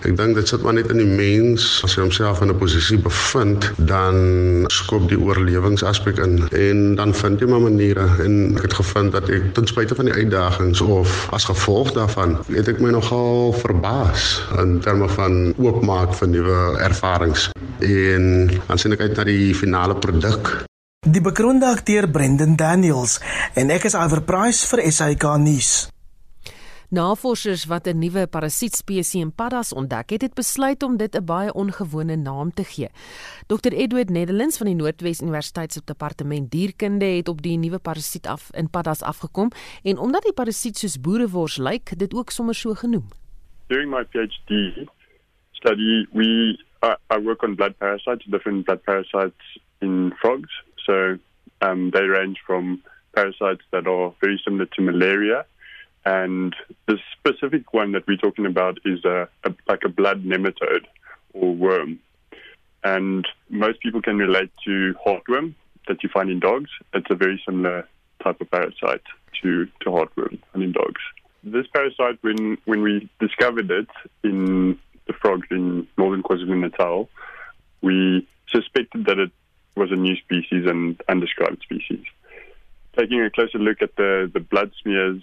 ek 0.04 0.18
dink 0.18 0.36
dit 0.36 0.48
sit 0.48 0.63
maar 0.63 0.76
net 0.76 0.89
in 0.92 1.00
die 1.00 1.08
mens. 1.08 1.82
As 1.86 1.96
hy 1.96 2.04
homself 2.04 2.42
in 2.42 2.52
'n 2.52 2.58
posisie 2.58 2.98
bevind, 2.98 3.72
dan 3.78 4.66
skop 4.68 5.08
die 5.10 5.20
oorlewingsaspek 5.20 6.18
in 6.18 6.48
en 6.52 6.96
dan 6.96 7.13
vind 7.13 7.39
jy 7.39 7.48
maar 7.48 7.62
maniere. 7.62 8.06
En 8.24 8.56
ek 8.58 8.62
het 8.62 8.74
gevind 8.74 9.12
dat 9.12 9.30
ek 9.30 9.54
ten 9.54 9.68
spyte 9.68 9.96
van 9.96 10.06
die 10.06 10.13
uitdagings 10.13 10.82
of 10.82 11.28
as 11.32 11.46
gevolg 11.46 11.94
daarvan, 11.94 12.38
het 12.52 12.68
ek 12.68 12.80
my 12.80 12.89
nogal 12.89 13.54
verbaas 13.54 14.42
in 14.60 14.80
terme 14.80 15.10
van 15.10 15.54
oopmaak 15.58 16.13
vir 16.13 16.28
nuwe 16.28 16.78
ervarings. 16.80 17.50
En 17.80 18.52
dan 18.68 18.78
sien 18.78 18.92
ek 18.92 19.00
uit 19.00 19.16
na 19.16 19.24
die 19.24 19.56
finale 19.56 19.96
produk. 19.96 20.63
Die 21.04 21.22
bekroonde 21.22 21.68
akteur 21.68 22.10
Brendan 22.10 22.56
Daniels 22.56 23.20
en 23.54 23.70
ek 23.70 23.84
is 23.84 23.94
Iver 23.94 24.22
Price 24.22 24.68
vir 24.68 24.92
SAK 24.92 25.36
nuus. 25.38 25.93
Navorsers 26.94 27.66
wat 27.66 27.88
'n 27.88 27.98
nuwe 27.98 28.28
parasietspesie 28.28 29.22
in 29.22 29.34
paddas 29.34 29.74
ontdek 29.74 30.10
het, 30.10 30.22
het 30.22 30.34
besluit 30.34 30.84
om 30.84 30.98
dit 30.98 31.16
'n 31.16 31.26
baie 31.26 31.54
ongewone 31.54 32.16
naam 32.16 32.54
te 32.54 32.64
gee. 32.64 32.90
Dr 33.48 33.74
Edward 33.74 34.10
Netherlands 34.10 34.58
van 34.58 34.68
die 34.68 34.76
Noordwes 34.76 35.22
Universiteit 35.22 35.74
se 35.74 35.82
departement 35.86 36.52
dierkunde 36.52 37.06
het 37.06 37.28
op 37.28 37.42
die 37.42 37.58
nuwe 37.58 37.80
parasiet 37.80 38.28
af 38.28 38.50
in 38.52 38.70
paddas 38.70 39.02
afgekom 39.02 39.50
en 39.84 39.98
omdat 39.98 40.22
die 40.22 40.34
parasiet 40.34 40.78
soos 40.78 41.02
boerewors 41.02 41.58
lyk, 41.58 42.00
dit 42.00 42.14
ook 42.14 42.30
sommer 42.30 42.56
so 42.56 42.74
genoem. 42.74 43.08
During 43.68 43.90
my 43.90 44.04
PhD 44.04 44.52
study, 45.52 46.08
we 46.12 46.60
uh, 46.84 47.18
I 47.18 47.24
work 47.24 47.44
on 47.44 47.56
blood 47.56 47.78
parasites, 47.78 48.26
different 48.26 48.66
blood 48.66 48.84
parasites 48.84 49.60
in 49.80 50.14
frogs. 50.16 50.64
So 50.76 51.18
um, 51.60 51.90
they 51.90 52.06
range 52.08 52.40
from 52.46 52.82
parasites 53.14 53.66
that 53.70 53.88
are 53.88 54.12
very 54.20 54.38
similar 54.38 54.68
to 54.70 54.82
malaria 54.82 55.46
And 56.06 56.56
the 56.88 56.98
specific 57.18 57.74
one 57.74 57.94
that 57.94 58.06
we're 58.08 58.18
talking 58.18 58.46
about 58.46 58.78
is 58.86 59.04
a, 59.06 59.28
a, 59.44 59.54
like 59.68 59.84
a 59.86 59.89
blood 59.89 60.24
nematode 60.24 60.86
or 61.34 61.56
worm. 61.56 62.00
And 62.84 63.26
most 63.50 63.80
people 63.82 64.02
can 64.02 64.18
relate 64.18 64.52
to 64.66 64.94
heartworm 65.06 65.56
that 65.88 66.04
you 66.04 66.10
find 66.10 66.30
in 66.30 66.39
dogs. 66.39 66.70
It's 66.94 67.10
a 67.10 67.16
very 67.16 67.42
similar 67.46 67.88
type 68.22 68.42
of 68.42 68.52
parasite 68.52 69.04
to, 69.42 69.66
to 69.66 69.89
heartworm 69.89 70.39
in 70.56 70.72
dogs. 70.74 71.02
This 71.44 71.68
parasite, 71.74 72.20
when, 72.22 72.58
when 72.66 72.82
we 72.82 73.10
discovered 73.20 73.70
it 73.72 73.89
in 74.24 74.78
the 75.08 75.13
frogs 75.13 75.48
in 75.52 75.88
northern 75.98 76.24
KwaZulu-Natal, 76.24 77.10
we 77.82 78.28
suspected 78.50 79.06
that 79.06 79.20
it 79.20 79.32
was 79.76 79.92
a 79.92 79.96
new 79.96 80.16
species 80.18 80.66
and 80.66 81.02
undescribed 81.10 81.62
species. 81.62 82.06
Taking 82.98 83.22
a 83.22 83.30
closer 83.30 83.58
look 83.58 83.82
at 83.82 83.96
the, 83.96 84.30
the 84.34 84.39
blood 84.39 84.72
smears 84.82 85.22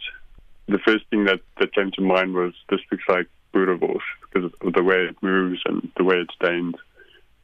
the 0.70 0.78
first 0.78 1.04
thing 1.10 1.24
that, 1.24 1.40
that 1.58 1.74
came 1.74 1.90
to 1.92 2.02
mind 2.02 2.34
was 2.34 2.52
this 2.68 2.80
looks 2.90 3.04
like 3.08 3.26
Boerewors 3.52 4.00
because 4.32 4.52
of 4.60 4.72
the 4.72 4.82
way 4.82 4.96
it 4.96 5.16
moves 5.22 5.60
and 5.66 5.90
the 5.96 6.04
way 6.04 6.16
it 6.16 6.30
stains. 6.40 6.76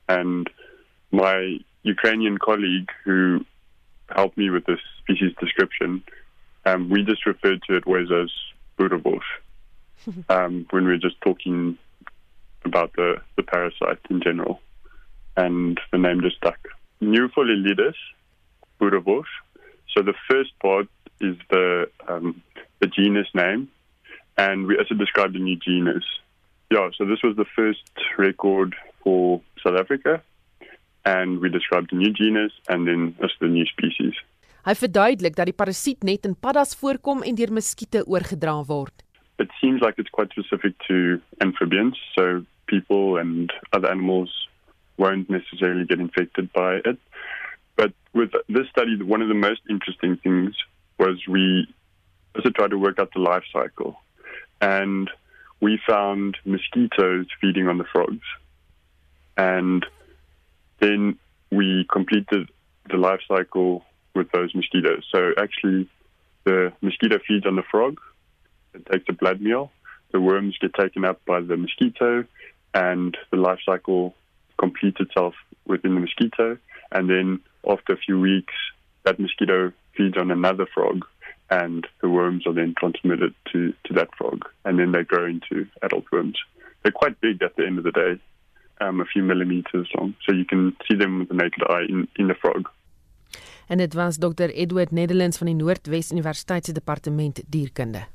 And 0.08 0.48
my 1.10 1.58
Ukrainian 1.82 2.38
colleague 2.38 2.90
who 3.04 3.44
helped 4.14 4.38
me 4.38 4.50
with 4.50 4.64
this 4.66 4.78
species 4.98 5.32
description, 5.40 6.02
um, 6.64 6.88
we 6.88 7.02
just 7.02 7.26
referred 7.26 7.62
to 7.64 7.76
it 7.76 7.86
always 7.86 8.08
as 8.12 8.30
Boerewors 8.78 9.28
um, 10.28 10.66
when 10.70 10.84
we 10.84 10.92
were 10.92 10.98
just 10.98 11.20
talking 11.20 11.76
about 12.64 12.92
the, 12.94 13.16
the 13.36 13.42
parasite 13.42 13.98
in 14.10 14.20
general. 14.22 14.60
And 15.36 15.78
the 15.92 15.98
name 15.98 16.22
just 16.22 16.36
stuck. 16.36 16.58
Neufolilidis, 17.02 17.94
Boerewors. 18.80 19.24
So 19.94 20.02
the 20.02 20.14
first 20.30 20.58
part 20.60 20.88
is 21.20 21.36
the 21.50 21.90
um, 22.08 22.42
the 22.80 22.86
genus 22.86 23.28
name, 23.34 23.68
and 24.36 24.66
we 24.66 24.76
also 24.76 24.94
described 24.94 25.36
a 25.36 25.38
new 25.38 25.56
genus. 25.56 26.04
Yeah, 26.70 26.90
so 26.96 27.04
this 27.04 27.22
was 27.22 27.36
the 27.36 27.46
first 27.56 27.90
record 28.18 28.74
for 29.02 29.40
South 29.62 29.78
Africa, 29.78 30.22
and 31.04 31.40
we 31.40 31.48
described 31.48 31.92
a 31.92 31.96
new 31.96 32.12
genus 32.12 32.52
and 32.68 32.86
then 32.86 33.14
as 33.22 33.30
the 33.40 33.46
new 33.46 33.66
species. 33.66 34.14
Hy 34.66 34.74
verduidelik 34.74 35.36
dat 35.38 35.46
die 35.46 35.54
parasiet 35.54 36.02
net 36.02 36.24
in 36.26 36.34
paddas 36.34 36.74
voorkom 36.74 37.22
en 37.22 37.36
deur 37.38 37.52
muskiete 37.54 38.02
oorgedra 38.02 38.56
word. 38.66 39.04
It 39.38 39.52
seems 39.60 39.80
like 39.80 39.94
it's 39.98 40.10
quite 40.10 40.32
specific 40.34 40.74
to 40.88 41.20
amphibians, 41.40 41.94
so 42.16 42.42
people 42.66 43.16
and 43.16 43.52
other 43.72 43.88
animals 43.88 44.48
won't 44.96 45.30
necessarily 45.30 45.84
get 45.86 46.00
infected 46.00 46.52
by 46.52 46.80
it. 46.84 46.98
But 47.76 47.92
with 48.12 48.32
this 48.48 48.66
study, 48.70 48.96
one 49.02 49.22
of 49.22 49.28
the 49.28 49.38
most 49.38 49.60
interesting 49.70 50.16
things 50.16 50.56
was 50.98 51.22
we 51.28 51.68
also 52.36 52.50
tried 52.50 52.70
to 52.70 52.78
work 52.78 52.98
out 52.98 53.12
the 53.14 53.20
life 53.20 53.44
cycle. 53.52 54.00
And 54.60 55.10
we 55.60 55.80
found 55.86 56.36
mosquitoes 56.44 57.26
feeding 57.40 57.68
on 57.68 57.78
the 57.78 57.84
frogs. 57.84 58.24
And 59.36 59.84
then 60.78 61.18
we 61.50 61.86
completed 61.90 62.48
the 62.90 62.96
life 62.96 63.20
cycle 63.26 63.84
with 64.14 64.30
those 64.32 64.54
mosquitoes. 64.54 65.04
So 65.12 65.32
actually, 65.38 65.88
the 66.44 66.72
mosquito 66.80 67.18
feeds 67.26 67.46
on 67.46 67.56
the 67.56 67.62
frog, 67.62 67.98
it 68.74 68.86
takes 68.90 69.04
a 69.08 69.12
blood 69.12 69.40
meal, 69.40 69.70
the 70.12 70.20
worms 70.20 70.56
get 70.60 70.74
taken 70.74 71.04
up 71.04 71.24
by 71.24 71.40
the 71.40 71.56
mosquito, 71.56 72.24
and 72.72 73.16
the 73.30 73.36
life 73.36 73.58
cycle 73.64 74.14
completes 74.58 75.00
itself 75.00 75.34
within 75.66 75.94
the 75.94 76.00
mosquito. 76.00 76.58
And 76.92 77.10
then 77.10 77.40
after 77.68 77.94
a 77.94 77.96
few 77.96 78.20
weeks, 78.20 78.54
that 79.04 79.18
mosquito 79.18 79.72
feeds 79.96 80.16
on 80.16 80.30
another 80.30 80.66
frog 80.72 81.04
and 81.50 81.86
the 82.00 82.08
worms 82.08 82.46
are 82.46 82.52
then 82.52 82.74
transmitted 82.78 83.34
to, 83.52 83.72
to 83.84 83.92
that 83.94 84.08
frog, 84.16 84.44
and 84.64 84.78
then 84.78 84.92
they 84.92 85.04
grow 85.04 85.26
into 85.26 85.66
adult 85.82 86.04
worms. 86.12 86.38
They're 86.82 86.92
quite 86.92 87.20
big 87.20 87.42
at 87.42 87.56
the 87.56 87.66
end 87.66 87.78
of 87.78 87.84
the 87.84 87.92
day, 87.92 88.20
um, 88.80 89.00
a 89.00 89.04
few 89.04 89.22
millimeters 89.22 89.88
long, 89.96 90.14
so 90.24 90.32
you 90.32 90.44
can 90.44 90.76
see 90.88 90.96
them 90.96 91.20
with 91.20 91.28
the 91.28 91.34
naked 91.34 91.62
eye 91.68 91.86
in, 91.88 92.08
in 92.16 92.28
the 92.28 92.34
frog. 92.34 92.70
En 93.66 93.78
dit 93.78 93.94
was 93.94 94.16
Dr 94.16 94.50
Edward 94.54 94.90
Netherlands 94.90 95.38
van 95.38 95.46
die 95.46 95.56
Noordwes 95.56 96.10
Universiteit 96.10 96.64
se 96.64 96.72
departement 96.72 97.42
dierkunde. 97.50 98.06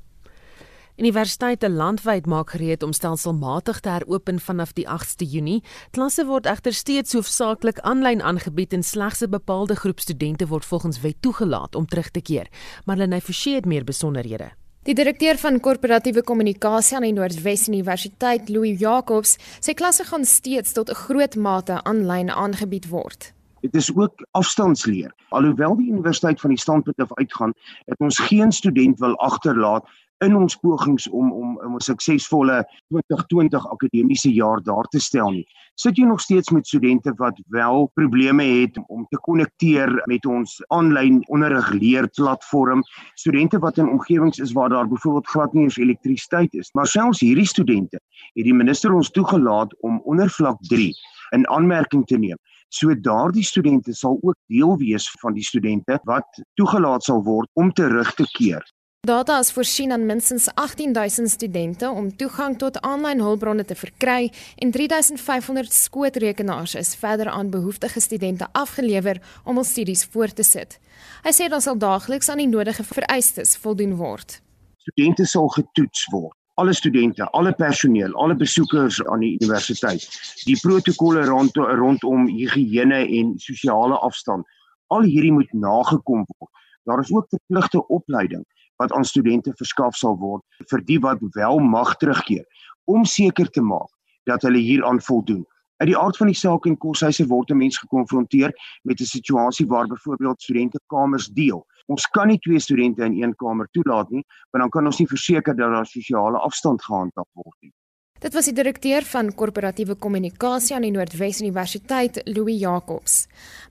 Universiteite 0.98 1.70
landwyd 1.70 2.26
maak 2.26 2.50
gereed 2.52 2.84
om 2.84 2.92
stelselmatig 2.94 3.80
te 3.80 3.90
heropen 3.90 4.40
vanaf 4.40 4.74
die 4.76 4.86
8ste 4.88 5.24
Junie. 5.24 5.62
Klasse 5.96 6.26
word 6.28 6.46
egter 6.46 6.76
steeds 6.76 7.16
hoofsaaklik 7.16 7.80
aanlyn 7.88 8.22
aangebied 8.22 8.74
en 8.74 8.84
slegs 8.84 9.22
'n 9.24 9.30
bepaalde 9.30 9.76
groep 9.76 10.00
studente 10.00 10.48
word 10.48 10.66
volgens 10.66 11.02
wet 11.02 11.22
toegelaat 11.22 11.76
om 11.76 11.86
terug 11.86 12.10
te 12.12 12.22
keer. 12.22 12.48
Marlene 12.86 13.22
Forsie 13.22 13.56
het 13.56 13.66
meer 13.66 13.84
besonderhede. 13.84 14.52
Die 14.84 14.96
direkteur 14.96 15.38
van 15.38 15.60
korporatiewe 15.60 16.24
kommunikasie 16.24 16.96
aan 16.98 17.04
die 17.04 17.14
Noordwes 17.14 17.68
Universiteit, 17.68 18.50
Louis 18.50 18.80
Jacobs, 18.80 19.38
sê 19.60 19.74
klasse 19.74 20.04
gaan 20.04 20.26
steeds 20.26 20.74
tot 20.74 20.90
'n 20.90 20.96
groot 20.96 21.36
mate 21.36 21.84
aanlyn 21.84 22.30
aangebied 22.30 22.90
word. 22.90 23.34
Dit 23.62 23.76
is 23.76 23.96
ook 23.96 24.26
afstandsleer. 24.32 25.14
Alhoewel 25.30 25.76
die 25.76 25.92
universiteit 25.92 26.40
van 26.42 26.50
die 26.50 26.60
standpunt 26.60 26.98
af 26.98 27.14
uitgaan 27.14 27.54
dat 27.86 28.00
ons 28.00 28.18
geen 28.20 28.52
student 28.52 29.00
wil 29.00 29.16
agterlaat 29.18 29.90
in 30.22 30.36
ons 30.38 30.56
pogings 30.62 31.08
om 31.10 31.32
om, 31.34 31.58
'n 31.76 31.80
suksesvolle 31.80 32.66
2020 32.90 33.66
akademiese 33.72 34.32
jaar 34.34 34.62
daar 34.64 34.88
te 34.94 35.00
stel 35.00 35.32
nie. 35.32 35.46
Sit 35.76 35.98
jy 35.98 36.06
nog 36.06 36.22
steeds 36.22 36.50
met 36.52 36.68
studente 36.68 37.14
wat 37.18 37.42
wel 37.48 37.90
probleme 37.94 38.44
het 38.44 38.78
om 38.88 39.06
te 39.10 39.18
konnekteer 39.18 40.02
met 40.06 40.26
ons 40.26 40.64
aanlyn 40.68 41.22
onderrig 41.28 41.72
leerplatform, 41.72 42.84
studente 43.16 43.60
wat 43.60 43.78
in 43.78 43.90
omgewings 43.90 44.40
is 44.40 44.52
waar 44.52 44.70
daar 44.70 44.88
byvoorbeeld 44.88 45.28
glad 45.28 45.54
nie 45.54 45.64
eens 45.64 45.78
elektrisiteit 45.78 46.54
is. 46.54 46.70
Maar 46.74 46.88
selfs 46.88 47.20
hierdie 47.20 47.48
studente 47.48 48.00
het 48.34 48.44
die 48.44 48.54
minister 48.54 48.94
ons 48.94 49.10
toegelaat 49.10 49.76
om 49.82 50.02
onder 50.04 50.30
vlak 50.30 50.58
3 50.62 50.94
in 51.32 51.48
aanmerking 51.48 52.06
te 52.06 52.18
neem. 52.18 52.38
So 52.70 52.94
daardie 52.96 53.44
studente 53.44 53.94
sal 53.94 54.20
ook 54.22 54.36
deel 54.48 54.78
wees 54.78 55.10
van 55.20 55.34
die 55.34 55.44
studente 55.44 56.00
wat 56.04 56.44
toegelaat 56.54 57.04
sal 57.04 57.24
word 57.24 57.50
om 57.54 57.72
terug 57.72 58.14
te 58.14 58.28
keer. 58.38 58.64
Data 59.08 59.40
is 59.40 59.52
voorsien 59.52 59.92
aan 59.92 60.06
minstens 60.06 60.48
18000 60.54 61.30
studente 61.30 61.90
om 61.90 62.16
toegang 62.16 62.58
tot 62.58 62.76
aanlyn 62.82 63.20
hulpbronne 63.20 63.64
te 63.66 63.76
verkry 63.76 64.28
en 64.62 64.72
3500 64.72 65.74
skootrekenaars 65.74 66.76
is 66.76 66.92
verder 66.96 67.30
aan 67.30 67.50
behoeftige 67.50 68.00
studente 68.00 68.48
afgelewer 68.52 69.22
om 69.44 69.58
hul 69.58 69.66
studies 69.66 70.06
voort 70.06 70.36
te 70.36 70.46
sit. 70.46 70.78
Hy 71.26 71.34
sê 71.34 71.50
dan 71.50 71.66
sal 71.66 71.82
daagliks 71.82 72.30
aan 72.30 72.44
die 72.44 72.48
nodige 72.52 72.86
vereistes 72.92 73.56
voldoen 73.64 73.98
word. 74.04 74.38
Studente 74.86 75.26
sal 75.26 75.50
getoets 75.58 76.06
word 76.14 76.38
alle 76.62 76.78
studente, 76.78 77.26
alle 77.34 77.56
personeel, 77.58 78.14
alle 78.14 78.36
besoekers 78.38 79.02
aan 79.10 79.26
die 79.26 79.34
universiteit. 79.40 80.06
Die 80.46 80.60
protokolle 80.62 81.26
rond 81.26 81.58
rondom 81.58 82.28
higiëne 82.30 83.02
en 83.18 83.34
sosiale 83.42 83.98
afstand, 83.98 84.46
al 84.94 85.10
hierdie 85.10 85.34
moet 85.34 85.54
nagekom 85.58 86.28
word. 86.38 86.54
Daar 86.86 87.02
is 87.02 87.10
ook 87.14 87.30
verpligte 87.34 87.88
opleiding 87.88 88.46
wat 88.82 88.94
aan 88.98 89.06
studente 89.06 89.54
verskaf 89.62 89.96
sal 89.96 90.18
word 90.18 90.68
vir 90.74 90.84
die 90.90 91.00
wat 91.06 91.24
wel 91.38 91.60
mag 91.60 91.96
terugkeer 92.02 92.46
om 92.90 93.06
seker 93.06 93.50
te 93.50 93.62
maak 93.62 93.90
dat 94.30 94.42
hulle 94.46 94.62
hieraan 94.62 95.02
voldoen. 95.02 95.46
Uit 95.82 95.90
die 95.90 95.98
aard 95.98 96.18
van 96.18 96.30
die 96.30 96.38
saak 96.38 96.68
in 96.70 96.78
koshuise 96.78 97.26
word 97.30 97.50
'n 97.52 97.58
mens 97.58 97.78
gekonfronteer 97.78 98.54
met 98.84 99.02
'n 99.02 99.14
situasie 99.18 99.68
waar 99.68 99.88
byvoorbeeld 99.88 100.42
studente 100.42 100.80
kamers 100.94 101.28
deel. 101.28 101.66
Ons 101.88 102.06
kan 102.06 102.28
nie 102.28 102.40
twee 102.40 102.60
studente 102.60 103.04
in 103.04 103.24
een 103.24 103.36
kamer 103.36 103.68
toelaat 103.72 104.10
nie, 104.10 104.24
want 104.52 104.64
dan 104.64 104.70
kan 104.70 104.86
ons 104.86 105.00
nie 105.00 105.08
verseker 105.08 105.56
dat 105.56 105.72
daar 105.72 105.86
sosiale 105.86 106.38
afstand 106.38 106.84
gehandhaaf 106.84 107.28
word 107.34 107.58
nie. 107.62 107.74
Dit 108.22 108.36
was 108.38 108.46
die 108.46 108.54
direkteur 108.54 109.02
van 109.10 109.32
korporatiewe 109.34 109.96
kommunikasie 109.98 110.76
aan 110.76 110.84
die 110.86 110.92
Noordwes 110.94 111.40
Universiteit, 111.42 112.20
Louis 112.30 112.60
Jacobs. 112.62 113.16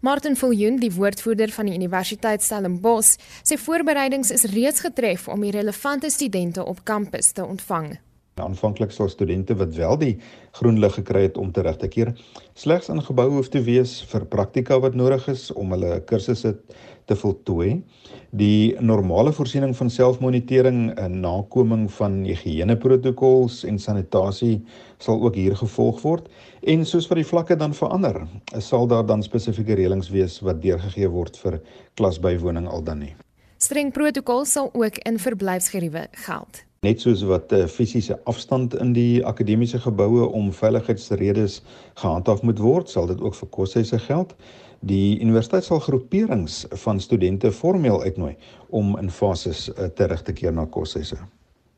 Martin 0.02 0.34
Viljoen, 0.34 0.80
die 0.82 0.90
woordvoerder 0.90 1.52
van 1.54 1.70
die 1.70 1.76
Universiteit 1.78 2.42
Stellenbosch, 2.42 3.12
sê 3.46 3.54
voorbereidings 3.54 4.34
is 4.34 4.48
reeds 4.50 4.82
getref 4.82 5.28
om 5.30 5.46
die 5.46 5.54
relevante 5.54 6.10
studente 6.10 6.66
op 6.66 6.82
kampus 6.82 7.30
te 7.30 7.46
ontvang. 7.46 7.92
Aanvanklik 8.42 8.90
sal 8.90 9.12
studente 9.12 9.54
wat 9.54 9.74
wel 9.76 9.98
die 10.00 10.12
groen 10.58 10.82
lig 10.82 10.98
gekry 10.98 11.28
het 11.28 11.38
om 11.38 11.52
terug 11.54 11.78
te 11.78 11.86
keer, 11.92 12.10
slegs 12.58 12.90
in 12.90 13.04
gebou 13.06 13.28
hoef 13.36 13.52
te 13.54 13.62
wees 13.62 14.00
vir 14.10 14.26
praktika 14.34 14.80
wat 14.82 14.98
nodig 14.98 15.30
is 15.30 15.50
om 15.54 15.76
hulle 15.76 16.00
kursusse 16.10 16.56
te 16.58 16.78
voltooi. 17.16 17.82
Die 18.30 18.76
normale 18.80 19.32
voorsiening 19.32 19.74
van 19.76 19.90
selfmonitering 19.90 20.92
en 20.98 21.20
nakoming 21.20 21.88
van 21.92 22.20
higiëneprotokols 22.24 23.64
en 23.64 23.78
sanitasie 23.78 24.60
sal 24.98 25.22
ook 25.22 25.34
hier 25.34 25.56
gevolg 25.56 26.02
word 26.02 26.28
en 26.60 26.84
soos 26.86 27.08
wat 27.08 27.18
die 27.18 27.26
vlakke 27.26 27.56
dan 27.56 27.74
verander, 27.74 28.22
sal 28.58 28.86
daar 28.86 29.06
dan 29.06 29.22
spesifieke 29.22 29.74
reëlings 29.74 30.10
wees 30.12 30.38
wat 30.44 30.62
deurgegee 30.62 31.08
word 31.08 31.38
vir 31.40 31.60
klasbywoning 31.98 32.68
al 32.68 32.84
dan 32.84 33.06
nie. 33.06 33.14
Streng 33.60 33.92
protokol 33.92 34.44
sal 34.44 34.70
ook 34.72 34.98
in 35.04 35.18
verblyfsgeriewe 35.18 36.06
geld. 36.26 36.64
Net 36.80 37.02
soos 37.02 37.20
wat 37.28 37.50
uh, 37.52 37.66
fisiese 37.68 38.16
afstand 38.24 38.72
in 38.80 38.94
die 38.96 39.20
akademiese 39.28 39.76
geboue 39.84 40.30
om 40.32 40.46
veiligheidsredes 40.56 41.58
gehandhaaf 42.00 42.40
moet 42.40 42.62
word, 42.64 42.88
sal 42.88 43.10
dit 43.10 43.20
ook 43.20 43.36
vir 43.36 43.50
koshuise 43.52 43.98
geld. 44.06 44.32
Die 44.80 45.20
universiteit 45.20 45.64
sal 45.64 45.80
groeperings 45.84 46.62
van 46.84 47.00
studente 47.00 47.52
formeel 47.52 48.00
uitnooi 48.02 48.36
om 48.68 48.96
in 48.98 49.10
fases 49.10 49.68
uh, 49.68 49.90
terug 49.92 50.22
te 50.22 50.32
keer 50.32 50.52
na 50.56 50.64
koshuise. 50.64 51.18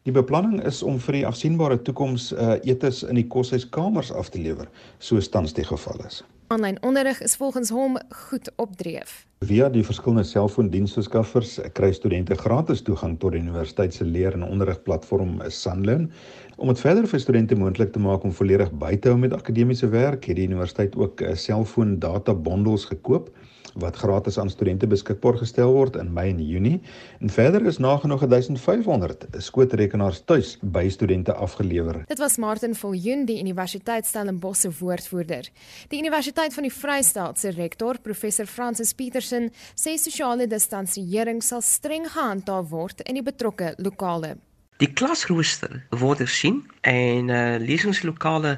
Die 0.03 0.13
beplanning 0.13 0.59
is 0.67 0.81
om 0.83 0.97
vir 0.99 1.15
die 1.15 1.27
afsienbare 1.29 1.77
toekoms 1.87 2.33
uh, 2.35 2.57
etes 2.67 3.05
in 3.07 3.21
die 3.21 3.29
koshuiskamers 3.31 4.09
af 4.11 4.33
te 4.35 4.41
lewer, 4.43 4.67
soos 4.99 5.29
tans 5.31 5.55
die 5.55 5.63
geval 5.69 6.03
is. 6.09 6.25
Aanlyn 6.51 6.81
onderrig 6.83 7.21
is 7.23 7.37
volgens 7.39 7.71
hom 7.71 7.95
goed 8.27 8.51
opdreef. 8.61 9.13
Via 9.47 9.69
die 9.71 9.85
verskillende 9.87 10.27
selfoondiensverskaffers 10.27 11.55
kry 11.79 11.93
studente 11.95 12.35
gratis 12.41 12.83
toegang 12.83 13.15
tot 13.23 13.37
die 13.37 13.45
universiteit 13.45 13.95
se 13.95 14.05
leer- 14.05 14.35
en 14.35 14.43
onderrigplatform 14.49 15.39
Sunlearn. 15.55 16.11
Om 16.59 16.75
dit 16.75 16.83
verder 16.83 17.07
vir 17.07 17.23
studente 17.23 17.57
moontlik 17.63 17.95
te 17.95 18.03
maak 18.03 18.27
om 18.27 18.35
volledig 18.35 18.75
by 18.83 18.97
te 18.99 19.15
hou 19.15 19.23
met 19.23 19.39
akademiese 19.39 19.87
werk, 19.95 20.27
het 20.27 20.37
die 20.37 20.51
universiteit 20.51 20.99
ook 20.99 21.23
'n 21.23 21.37
selfoon 21.37 21.99
data 22.03 22.35
bundles 22.35 22.91
gekoop 22.91 23.31
wat 23.75 23.97
gratis 23.97 24.39
aan 24.39 24.51
studente 24.51 24.87
beskikbaar 24.87 25.39
gestel 25.41 25.73
word 25.73 25.97
in 25.97 26.13
Mei 26.13 26.29
en 26.31 26.41
Junie. 26.47 26.81
En 27.21 27.31
verder 27.31 27.67
is 27.67 27.79
nagenoeg 27.79 28.27
1500 28.27 29.27
skootrekenaars 29.39 30.23
tuis 30.25 30.59
by 30.61 30.89
studente 30.89 31.35
afgelewer. 31.35 32.03
Dit 32.07 32.19
was 32.19 32.37
Martin 32.37 32.75
Viljoen, 32.75 33.25
die 33.25 33.41
Universiteit 33.41 34.07
Stellenbosch 34.07 34.61
se 34.61 34.71
woordvoerder. 34.79 35.49
Die 35.89 35.99
Universiteit 35.99 36.55
van 36.55 36.69
die 36.69 36.73
Vrystaat 36.73 37.39
se 37.39 37.51
rektor, 37.51 37.99
professor 38.03 38.47
Francis 38.47 38.95
Petersen, 38.95 39.51
sê 39.75 39.97
sosiale 39.97 40.47
distansiering 40.47 41.43
sal 41.43 41.63
streng 41.63 42.09
gehandhaaf 42.09 42.71
word 42.71 43.05
in 43.07 43.21
die 43.21 43.27
betrokke 43.27 43.75
lokale. 43.79 44.37
Die 44.83 44.91
klasrooster 44.91 45.83
word 45.95 46.25
hersien 46.25 46.63
en 46.81 47.29
uh, 47.31 47.59
lesingslokale 47.63 48.57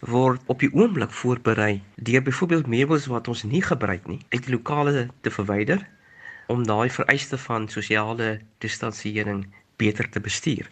word 0.00 0.40
op 0.46 0.60
die 0.60 0.72
oomblik 0.72 1.10
voorberei 1.10 1.82
deur 1.94 2.22
byvoorbeeld 2.22 2.66
meubels 2.66 3.06
wat 3.06 3.28
ons 3.28 3.42
nie 3.42 3.62
gebruik 3.62 4.06
nie 4.06 4.20
uit 4.28 4.42
die 4.44 4.52
lokale 4.52 5.08
te 5.20 5.30
verwyder 5.30 5.86
om 6.46 6.66
daai 6.66 6.90
vereiste 6.90 7.38
van 7.38 7.68
sosiale 7.68 8.40
distansiering 8.58 9.46
beter 9.76 10.08
te 10.10 10.20
bestuur. 10.20 10.68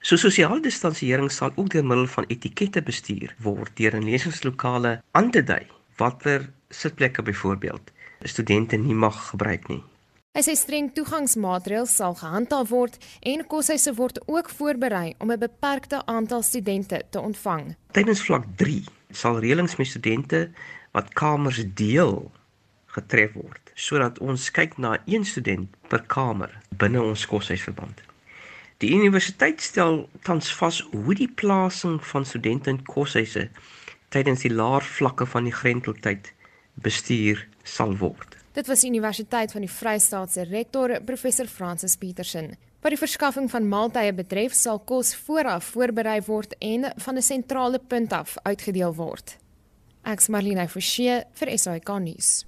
So 0.00 0.16
sosiale 0.16 0.60
distansiering 0.60 1.30
sal 1.32 1.52
ook 1.54 1.70
deur 1.72 1.84
middel 1.84 2.06
van 2.06 2.28
etikette 2.28 2.82
bestuur 2.82 3.34
word 3.38 3.76
deur 3.76 3.94
in 3.94 4.04
lesingslokale 4.04 5.00
aan 5.12 5.30
te 5.30 5.42
dui 5.42 5.64
watter 5.96 6.50
sitplekke 6.68 7.22
byvoorbeeld 7.22 7.92
studente 8.24 8.76
nie 8.76 8.94
mag 8.94 9.28
gebruik 9.30 9.68
nie. 9.68 9.82
Hy 10.34 10.42
sê 10.42 10.56
streng 10.58 10.88
toegangsmaatreëls 10.90 11.92
sal 11.94 12.16
gehandhaaf 12.18 12.72
word 12.74 12.96
en 13.30 13.44
koshuise 13.46 13.92
word 13.94 14.16
ook 14.26 14.48
voorberei 14.50 15.14
om 15.22 15.30
'n 15.30 15.38
beperkte 15.38 16.00
aantal 16.10 16.42
studente 16.42 16.98
te 17.10 17.20
ontvang. 17.20 17.76
Tydens 17.92 18.22
vlak 18.26 18.44
3 18.56 18.82
sal 19.10 19.38
reëlings 19.38 19.76
met 19.76 19.86
studente 19.86 20.50
wat 20.90 21.12
kamers 21.14 21.62
deel 21.74 22.32
getref 22.86 23.32
word 23.32 23.70
sodat 23.74 24.18
ons 24.18 24.50
kyk 24.50 24.76
na 24.76 24.98
een 25.06 25.24
student 25.24 25.70
per 25.88 26.02
kamer 26.02 26.50
binne 26.68 27.02
ons 27.02 27.26
koshuisverband. 27.26 28.02
Die 28.78 28.90
universiteit 28.90 29.60
stel 29.60 30.08
tans 30.22 30.52
vas 30.54 30.80
hoe 30.90 31.14
die 31.14 31.30
plasing 31.30 32.04
van 32.06 32.24
studente 32.24 32.70
in 32.70 32.82
koshuise 32.82 33.50
tydens 34.08 34.40
die 34.40 34.54
laer 34.54 34.82
vlakke 34.82 35.26
van 35.26 35.44
die 35.44 35.58
grendeltyd 35.60 36.32
bestuur 36.74 37.48
sal 37.62 37.96
word. 37.96 38.43
Dit 38.54 38.68
was 38.70 38.84
Universiteit 38.84 39.50
van 39.50 39.64
die 39.64 39.70
Vrystaat 39.70 40.30
se 40.30 40.44
rektor, 40.46 41.00
professor 41.02 41.48
Francis 41.50 41.96
Petersen. 41.98 42.52
Wat 42.84 42.92
die 42.94 43.00
verskaffing 43.00 43.48
van 43.50 43.66
maaltye 43.66 44.12
betref, 44.14 44.54
sal 44.54 44.78
kos 44.86 45.10
vooraf 45.24 45.72
voorberei 45.74 46.20
word 46.22 46.54
en 46.62 46.86
van 46.96 47.16
'n 47.16 47.22
sentrale 47.22 47.78
punt 47.78 48.12
af 48.12 48.36
uitgedeel 48.42 48.94
word. 48.94 49.36
Ek's 50.04 50.28
Marlene 50.28 50.68
Forsie 50.68 51.24
vir 51.32 51.58
SAK 51.58 51.98
nuus. 51.98 52.44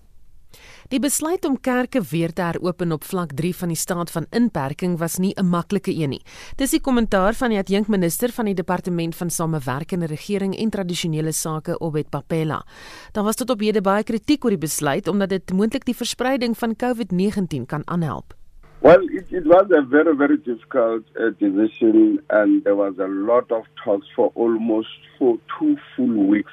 Die 0.86 1.00
besluit 1.02 1.42
om 1.48 1.56
kerke 1.58 1.98
weer 2.12 2.30
te 2.30 2.44
heropen 2.46 2.92
op 2.94 3.04
vlak 3.04 3.32
3 3.34 3.48
van 3.58 3.72
die 3.72 3.78
staat 3.78 4.10
van 4.14 4.26
inperking 4.30 4.92
was 4.98 5.16
nie 5.18 5.34
'n 5.34 5.48
maklike 5.50 5.90
een 5.90 6.10
nie. 6.10 6.22
Dis 6.56 6.70
die 6.70 6.80
kommentaar 6.80 7.34
van 7.34 7.50
die 7.50 7.58
adjunkminister 7.58 8.30
van 8.30 8.44
die 8.44 8.54
departement 8.54 9.16
van 9.16 9.30
samewerkende 9.30 10.06
regering 10.06 10.56
en 10.56 10.70
tradisionele 10.70 11.32
sake, 11.32 11.80
Obed 11.80 12.10
Papela. 12.10 12.64
Daar 13.12 13.24
was 13.24 13.34
tot 13.34 13.50
op 13.50 13.60
hede 13.60 13.80
baie 13.80 14.04
kritiek 14.04 14.44
oor 14.44 14.50
die 14.50 14.58
besluit 14.58 15.08
omdat 15.08 15.28
dit 15.28 15.52
moontlik 15.52 15.84
die 15.84 15.96
verspreiding 15.96 16.56
van 16.58 16.76
COVID-19 16.76 17.66
kan 17.66 17.82
aanhelp. 17.84 18.34
Well, 18.80 19.02
it, 19.10 19.26
it 19.32 19.44
was 19.44 19.70
a 19.70 19.82
very, 19.82 20.14
very 20.16 20.36
difficult 20.36 21.02
uh, 21.16 21.30
decision, 21.38 22.20
and 22.28 22.62
there 22.62 22.76
was 22.76 22.98
a 22.98 23.08
lot 23.08 23.50
of 23.50 23.64
talks 23.84 24.06
for 24.14 24.30
almost 24.34 25.00
for 25.18 25.38
two 25.58 25.76
full 25.96 26.28
weeks 26.28 26.52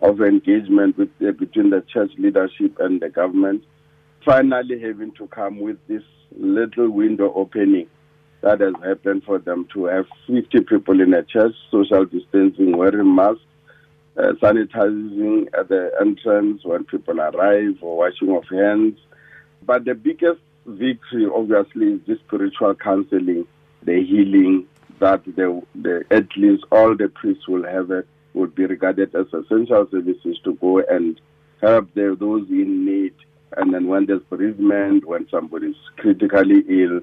of 0.00 0.20
engagement 0.20 0.96
with, 0.96 1.08
uh, 1.20 1.32
between 1.32 1.70
the 1.70 1.82
church 1.86 2.12
leadership 2.18 2.78
and 2.78 3.00
the 3.00 3.08
government. 3.08 3.62
Finally 4.24 4.80
having 4.80 5.12
to 5.12 5.26
come 5.28 5.60
with 5.60 5.78
this 5.88 6.02
little 6.36 6.90
window 6.90 7.32
opening 7.34 7.88
that 8.40 8.60
has 8.60 8.74
happened 8.82 9.22
for 9.24 9.38
them 9.38 9.66
to 9.72 9.84
have 9.84 10.06
50 10.26 10.60
people 10.62 11.00
in 11.00 11.14
a 11.14 11.22
church, 11.22 11.54
social 11.70 12.04
distancing, 12.04 12.76
wearing 12.76 13.14
masks, 13.14 13.40
uh, 14.16 14.32
sanitizing 14.42 15.46
at 15.58 15.68
the 15.68 15.90
entrance 16.00 16.64
when 16.64 16.84
people 16.84 17.20
arrive, 17.20 17.76
or 17.80 17.98
washing 17.98 18.34
of 18.36 18.44
hands. 18.48 18.98
But 19.64 19.84
the 19.84 19.94
biggest 19.94 20.40
victory, 20.66 21.26
obviously, 21.32 21.94
is 21.94 22.00
the 22.06 22.18
spiritual 22.26 22.74
counseling 22.74 23.46
the 23.84 24.04
healing 24.04 24.66
that 25.00 25.24
the, 25.24 25.62
the 25.74 26.04
at 26.10 26.28
least 26.36 26.64
all 26.70 26.96
the 26.96 27.08
priests 27.08 27.48
will 27.48 27.64
have 27.64 27.90
it 27.90 28.06
would 28.34 28.54
be 28.54 28.64
regarded 28.64 29.14
as 29.14 29.26
essential 29.26 29.86
services 29.90 30.38
to 30.44 30.54
go 30.54 30.78
and 30.78 31.20
help 31.60 31.92
the, 31.94 32.16
those 32.18 32.48
in 32.48 32.84
need. 32.84 33.14
And 33.56 33.72
then 33.72 33.86
when 33.86 34.06
there's 34.06 34.22
bereavement, 34.30 35.06
when 35.06 35.28
somebody's 35.30 35.76
critically 35.96 36.64
ill, 36.68 37.00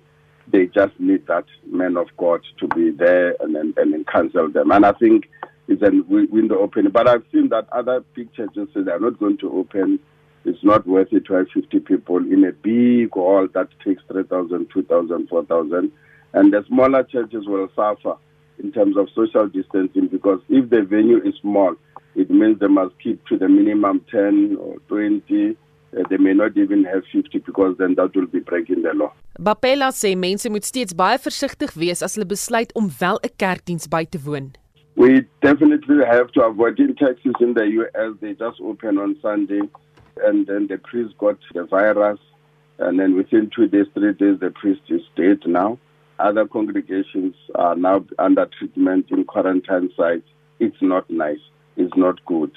they 0.47 0.65
just 0.67 0.99
need 0.99 1.27
that 1.27 1.45
man 1.69 1.97
of 1.97 2.07
God 2.17 2.41
to 2.59 2.67
be 2.69 2.91
there 2.91 3.35
and 3.39 3.55
then 3.55 3.73
and 3.77 3.93
then 3.93 4.05
counsel 4.05 4.49
them. 4.49 4.71
And 4.71 4.85
I 4.85 4.93
think 4.93 5.29
it's 5.67 5.81
a 5.83 5.91
window 6.09 6.59
opening. 6.59 6.91
But 6.91 7.07
I've 7.07 7.23
seen 7.31 7.49
that 7.49 7.67
other 7.71 8.03
big 8.15 8.33
churches 8.33 8.67
say 8.73 8.81
they're 8.81 8.99
not 8.99 9.19
going 9.19 9.37
to 9.39 9.51
open. 9.51 9.99
It's 10.45 10.63
not 10.63 10.87
worth 10.87 11.13
it 11.13 11.25
to 11.25 11.33
have 11.33 11.47
50 11.53 11.79
people 11.81 12.17
in 12.17 12.43
a 12.45 12.51
big 12.51 13.11
hall 13.11 13.47
that 13.53 13.67
takes 13.85 14.01
3,000, 14.11 14.67
2,000, 14.73 15.27
4,000. 15.27 15.91
And 16.33 16.53
the 16.53 16.63
smaller 16.67 17.03
churches 17.03 17.45
will 17.45 17.69
suffer 17.75 18.15
in 18.57 18.71
terms 18.71 18.97
of 18.97 19.09
social 19.13 19.47
distancing 19.47 20.07
because 20.07 20.39
if 20.49 20.69
the 20.69 20.81
venue 20.81 21.21
is 21.23 21.35
small, 21.41 21.75
it 22.15 22.29
means 22.29 22.59
they 22.59 22.67
must 22.67 22.97
keep 22.99 23.25
to 23.27 23.37
the 23.37 23.47
minimum 23.47 24.03
10 24.11 24.57
or 24.59 24.77
20. 24.87 25.55
Uh, 25.97 26.03
they 26.09 26.17
may 26.17 26.33
not 26.33 26.55
even 26.55 26.83
have 26.85 27.03
50 27.11 27.39
because 27.39 27.75
then 27.77 27.95
that 27.95 28.15
will 28.15 28.27
be 28.27 28.39
breaking 28.39 28.83
the 28.83 28.93
law. 28.93 29.11
Bapela 29.39 29.89
sê 29.91 30.15
mense 30.15 30.49
moet 30.49 30.65
steeds 30.65 30.93
baie 30.93 31.17
versigtig 31.17 31.73
wees 31.75 32.03
as 32.05 32.15
hulle 32.15 32.27
besluit 32.29 32.73
om 32.75 32.89
wel 32.99 33.19
'n 33.23 33.33
kerkdiens 33.41 33.87
by 33.89 34.03
te 34.05 34.19
woon. 34.25 34.51
We 34.95 35.25
definitely 35.41 36.05
have 36.05 36.31
to 36.33 36.41
avoid 36.43 36.79
in 36.79 36.95
Texas 36.95 37.35
in 37.39 37.53
the 37.53 37.65
US 37.79 38.11
they 38.21 38.33
just 38.33 38.59
open 38.61 38.97
on 38.97 39.15
Sunday 39.21 39.61
and 40.25 40.45
then 40.45 40.67
the 40.67 40.77
priest 40.77 41.17
got 41.17 41.37
the 41.53 41.63
virus 41.63 42.19
and 42.77 42.99
then 42.99 43.15
within 43.15 43.49
2 43.49 43.67
days 43.67 43.87
3 43.93 44.13
days 44.13 44.39
the 44.39 44.51
priest 44.51 44.81
is 44.89 45.01
dead 45.15 45.39
now. 45.45 45.79
Other 46.19 46.45
congregations 46.45 47.35
are 47.55 47.75
now 47.75 48.05
under 48.19 48.45
treatment 48.45 49.05
in 49.09 49.23
quarantine 49.23 49.89
sites. 49.95 50.27
It's 50.59 50.81
not 50.81 51.09
nice. 51.09 51.39
It's 51.79 51.95
not 51.95 52.23
good. 52.25 52.51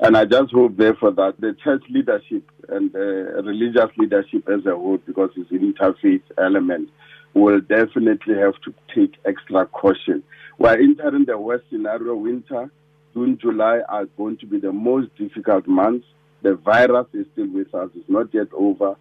And 0.00 0.16
I 0.16 0.24
just 0.24 0.52
hope, 0.52 0.76
therefore, 0.76 1.10
that 1.10 1.34
the 1.40 1.54
church 1.64 1.82
leadership 1.90 2.48
and 2.68 2.92
the 2.92 3.42
religious 3.44 3.90
leadership 3.98 4.48
as 4.48 4.64
a 4.66 4.70
whole, 4.70 4.98
because 4.98 5.30
it's 5.36 5.50
an 5.50 5.74
interfaith 5.74 6.22
element, 6.38 6.88
will 7.34 7.60
definitely 7.60 8.36
have 8.36 8.54
to 8.62 8.72
take 8.94 9.16
extra 9.24 9.66
caution. 9.66 10.22
We're 10.58 10.78
entering 10.80 11.24
the 11.24 11.36
worst 11.36 11.64
scenario 11.70 12.14
winter. 12.14 12.70
June, 13.14 13.36
July 13.40 13.80
are 13.88 14.06
going 14.16 14.36
to 14.38 14.46
be 14.46 14.60
the 14.60 14.72
most 14.72 15.14
difficult 15.16 15.66
months. 15.66 16.06
The 16.42 16.54
virus 16.54 17.08
is 17.12 17.26
still 17.32 17.48
with 17.48 17.74
us. 17.74 17.90
It's 17.96 18.08
not 18.08 18.32
yet 18.32 18.48
over. 18.52 18.94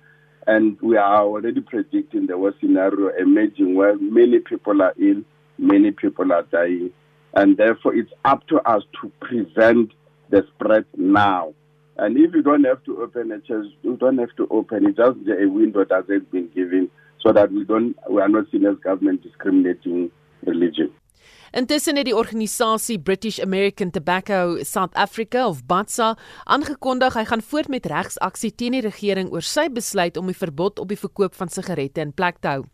And 0.47 0.82
we 0.82 0.97
are 0.97 1.21
already 1.21 1.61
predicting 1.61 2.25
the 2.25 2.38
worst 2.38 2.59
scenario 2.61 3.09
emerging 3.09 3.75
where 3.75 3.95
many 3.97 4.39
people 4.39 4.82
are 4.82 4.93
ill, 4.99 5.21
many 5.59 5.91
people 5.91 6.32
are 6.34 6.43
dying. 6.43 6.91
And 7.34 7.57
therefore, 7.57 7.95
it's 7.95 8.11
up 8.25 8.47
to 8.47 8.57
us 8.69 8.84
to 9.01 9.11
prevent 9.19 9.91
the 10.30 10.45
spread 10.55 10.86
now. 10.95 11.53
And 11.97 12.17
if 12.17 12.34
you 12.34 12.41
don't 12.41 12.63
have 12.63 12.84
to 12.86 13.01
open 13.01 13.32
a 13.32 13.39
church, 13.41 13.67
you 13.82 13.97
don't 13.97 14.17
have 14.19 14.36
to 14.38 14.47
open 14.51 14.86
it. 14.86 14.97
Just 14.97 15.17
a 15.28 15.47
window 15.47 15.84
that 15.86 16.05
has 16.09 16.23
been 16.32 16.49
given 16.53 16.89
so 17.21 17.34
that 17.34 17.51
we 17.51 17.63
don't 17.63 17.95
we 18.09 18.21
are 18.21 18.30
not 18.30 18.45
seen 18.51 18.65
as 18.65 18.78
government 18.78 19.23
discriminating 19.23 20.11
religion. 20.45 20.91
Intussen 21.55 21.95
het 21.95 22.05
die 22.05 22.15
organisasie 22.15 22.99
British 22.99 23.39
American 23.39 23.89
Tobacco 23.91 24.57
South 24.63 24.93
Africa 24.93 25.47
of 25.47 25.63
BATSA 25.65 26.11
aangekondig 26.43 27.15
hy 27.15 27.23
gaan 27.25 27.41
voort 27.41 27.71
met 27.71 27.88
regsaksie 27.88 28.51
teen 28.51 28.75
die 28.75 28.84
regering 28.84 29.32
oor 29.32 29.41
sy 29.41 29.69
besluit 29.71 30.19
om 30.19 30.28
die 30.28 30.38
verbod 30.38 30.82
op 30.84 30.91
die 30.91 30.99
verkoop 30.99 31.38
van 31.39 31.49
sigarette 31.49 32.03
in 32.03 32.11
plek 32.13 32.43
te 32.43 32.51
hou. 32.51 32.65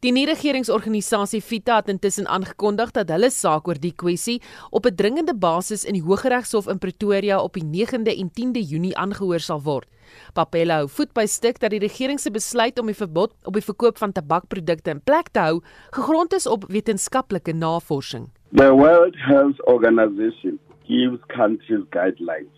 Die 0.00 0.12
nie-regeringsorganisasie 0.12 1.42
Vita 1.42 1.76
het 1.76 1.88
intussen 1.88 2.26
aangekondig 2.26 2.90
dat 2.96 3.08
hulle 3.08 3.30
saak 3.30 3.68
oor 3.68 3.80
die 3.80 3.92
kwessie 3.92 4.40
op 4.70 4.86
'n 4.86 4.94
dringende 4.94 5.34
basis 5.34 5.84
in 5.84 5.94
die 5.94 6.02
Hooggeregshof 6.02 6.68
in 6.68 6.78
Pretoria 6.78 7.42
op 7.42 7.54
die 7.54 7.64
9de 7.64 8.16
en 8.16 8.30
10de 8.30 8.62
Junie 8.62 8.96
aangehoor 8.96 9.40
sal 9.40 9.62
word. 9.62 9.88
Papella 10.34 10.80
hou 10.80 10.88
voet 10.88 11.12
by 11.12 11.26
stuk 11.26 11.60
dat 11.60 11.70
die 11.70 11.82
regering 11.82 12.20
se 12.20 12.30
besluit 12.30 12.78
om 12.78 12.86
die 12.86 12.98
verbod 12.98 13.32
op 13.44 13.54
die 13.54 13.64
verkoop 13.64 13.98
van 13.98 14.12
tabakprodukte 14.12 14.90
in 14.90 15.00
plek 15.00 15.28
te 15.28 15.40
hou 15.40 15.60
gegrond 15.90 16.32
is 16.32 16.46
op 16.46 16.64
wetenskaplike 16.68 17.52
navorsing. 17.52 18.28
The 18.52 18.72
World 18.74 19.16
Health 19.16 19.60
Organization 19.66 20.58
gives 20.86 21.20
countries 21.26 21.84
guidelines. 21.90 22.56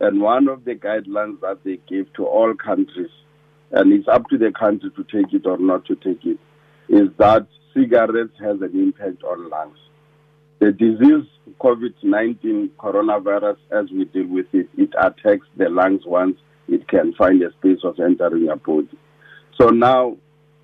And 0.00 0.22
one 0.22 0.48
of 0.48 0.64
the 0.64 0.74
guidelines 0.74 1.40
that 1.40 1.62
they 1.64 1.78
give 1.86 2.12
to 2.14 2.26
all 2.26 2.54
countries, 2.54 3.12
and 3.72 3.92
it's 3.92 4.08
up 4.08 4.28
to 4.28 4.38
the 4.38 4.52
country 4.52 4.90
to 4.90 5.04
take 5.04 5.32
it 5.32 5.46
or 5.46 5.58
not 5.58 5.84
to 5.86 5.96
take 5.96 6.24
it, 6.24 6.38
is 6.88 7.08
that 7.18 7.46
cigarettes 7.74 8.34
has 8.40 8.60
an 8.60 8.72
impact 8.74 9.22
on 9.22 9.48
lungs. 9.48 9.78
The 10.58 10.72
disease 10.72 11.26
COVID-19 11.60 12.70
coronavirus, 12.78 13.56
as 13.70 13.90
we 13.90 14.04
deal 14.04 14.26
with 14.26 14.46
it, 14.52 14.68
it 14.76 14.90
attacks 14.98 15.46
the 15.56 15.68
lungs 15.68 16.02
once 16.04 16.36
it 16.68 16.86
can 16.88 17.12
find 17.14 17.42
a 17.42 17.50
space 17.52 17.80
of 17.84 17.98
entering 17.98 18.44
your 18.44 18.56
body. 18.56 18.88
So 19.60 19.68
now, 19.68 20.16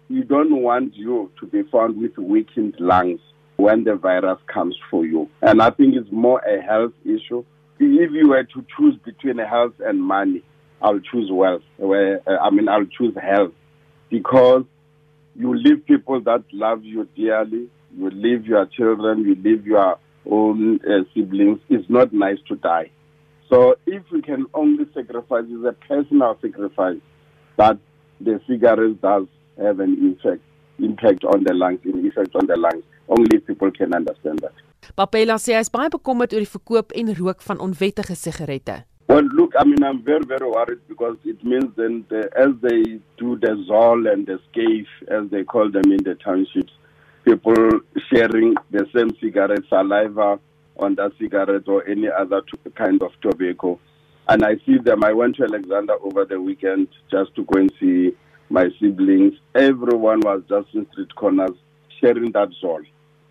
you 0.09 0.23
don't 0.23 0.63
want 0.63 0.95
you 0.95 1.31
to 1.41 1.47
be 1.47 1.63
found 1.65 2.01
with 2.01 2.17
weakened 2.17 2.77
lungs 2.79 3.21
when 3.57 3.85
the 3.85 3.97
virus 3.97 4.39
comes 4.47 4.77
for 4.91 5.05
you. 5.05 5.29
And 5.43 5.61
I 5.61 5.71
think 5.71 5.95
it's 5.97 6.11
more 6.13 6.41
a 6.41 6.63
health 6.63 6.93
issue. 7.05 7.45
If 7.79 8.13
you 8.13 8.29
were 8.29 8.45
to 8.45 8.67
choose 8.77 8.97
between 9.05 9.39
health 9.39 9.75
and 9.81 10.03
money, 10.03 10.43
I'll 10.81 11.01
choose 11.01 11.31
wealth. 11.31 11.63
Where, 11.77 12.21
uh, 12.27 12.39
I 12.39 12.51
mean, 12.51 12.69
I'll 12.69 12.87
choose 12.87 13.15
health 13.21 13.53
because 14.11 14.65
you 15.35 15.55
leave 15.57 15.87
people 15.87 16.21
that 16.23 16.45
love 16.53 16.85
you 16.85 17.09
dearly. 17.17 17.69
You 17.97 18.11
leave 18.11 18.47
your 18.47 18.67
children. 18.67 19.25
You 19.25 19.35
leave 19.35 19.67
your 19.67 19.99
own 20.31 20.81
uh, 20.85 21.05
siblings. 21.15 21.61
It's 21.69 21.89
not 21.89 22.13
nice 22.13 22.39
to 22.49 22.57
die. 22.57 22.91
So 23.49 23.77
if 23.87 24.03
we 24.11 24.23
can 24.23 24.47
only 24.55 24.87
sacrifice, 24.93 25.45
it's 25.49 25.65
a 25.65 25.73
personal 25.87 26.37
sacrifice 26.43 26.99
that 27.57 27.79
the 28.21 28.41
cigarette 28.47 29.01
does 29.01 29.27
have 29.57 29.81
an 29.81 29.95
effect, 30.19 30.43
impact 30.79 31.25
on 31.25 31.45
the 31.45 31.55
lungs, 31.55 31.81
an 31.85 32.05
effect 32.07 32.35
on 32.35 32.47
the 32.47 32.57
lungs. 32.57 32.83
Only 33.09 33.39
people 33.39 33.71
can 33.71 33.95
understand 33.95 34.41
that. 34.41 34.53
Papela 34.97 35.39
sê 35.43 35.55
hy 35.57 35.63
is 35.65 35.71
baie 35.73 35.91
bekommerd 35.91 36.35
oor 36.35 36.43
die 36.43 36.51
verkoop 36.51 36.93
en 36.95 37.11
rook 37.19 37.43
van 37.47 37.63
onwettige 37.63 38.15
sigarette. 38.19 38.85
Well, 39.09 39.23
look, 39.23 39.53
I 39.57 39.65
mean, 39.65 39.85
I'm 39.85 40.03
very, 40.03 40.25
very 40.25 40.49
worried 40.51 40.81
because 40.89 41.17
it 41.25 41.43
means 41.45 41.73
then 41.77 42.05
the, 42.09 42.29
as 42.37 42.51
they 42.61 42.99
do 43.17 43.39
the 43.39 43.65
Zol 43.69 44.13
and 44.13 44.27
the 44.27 44.41
Scave, 44.51 44.87
as 45.09 45.31
they 45.31 45.45
call 45.45 45.71
them 45.71 45.93
in 45.93 46.03
the 46.03 46.17
townships, 46.17 46.73
people 47.25 47.55
sharing 48.13 48.57
the 48.73 48.87
same 48.95 49.11
cigarette 49.21 49.63
saliva 49.69 50.41
on 50.77 50.97
that 50.97 51.13
cigarette 51.21 51.69
or 51.69 51.87
any 51.87 52.09
other 52.09 52.43
kind 52.75 53.01
of 53.01 53.13
tobacco. 53.21 53.79
And 54.29 54.45
I 54.45 54.57
see 54.67 54.79
them. 54.79 55.05
I 55.05 55.13
went 55.13 55.37
to 55.37 55.45
Alexander 55.45 55.95
over 56.03 56.25
the 56.25 56.41
weekend 56.41 56.89
just 57.09 57.33
to 57.37 57.45
go 57.45 57.61
and 57.61 57.73
see 57.79 58.11
my 58.51 58.69
siblings. 58.81 59.35
Everyone 59.55 60.21
was 60.21 60.43
just 60.49 60.75
in 60.75 60.85
street 60.91 61.15
corners 61.15 61.57
sharing 62.01 62.33
that 62.33 62.49
Zol, 62.63 62.85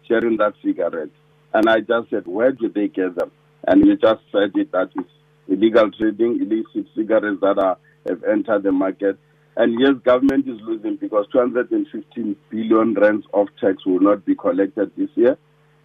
sharing 0.07 0.37
that 0.37 0.53
cigarette. 0.63 1.09
And 1.53 1.69
I 1.69 1.81
just 1.81 2.09
said, 2.11 2.25
where 2.27 2.53
do 2.53 2.69
they 2.69 2.87
get 2.87 3.15
them? 3.15 3.31
And 3.67 3.83
he 3.83 3.95
just 3.97 4.21
said 4.31 4.51
it 4.55 4.71
that 4.71 4.89
it's 4.95 5.09
illegal 5.47 5.91
trading, 5.91 6.41
illicit 6.41 6.91
cigarettes 6.95 7.39
that 7.41 7.57
are, 7.57 7.77
have 8.07 8.23
entered 8.23 8.63
the 8.63 8.71
market. 8.71 9.17
And 9.57 9.79
yes, 9.79 9.93
government 10.03 10.47
is 10.47 10.59
losing 10.61 10.97
because 10.97 11.25
215 11.31 12.35
billion 12.49 12.93
rands 12.93 13.25
of 13.33 13.47
tax 13.59 13.85
will 13.85 14.01
not 14.01 14.25
be 14.25 14.35
collected 14.35 14.91
this 14.97 15.09
year 15.15 15.37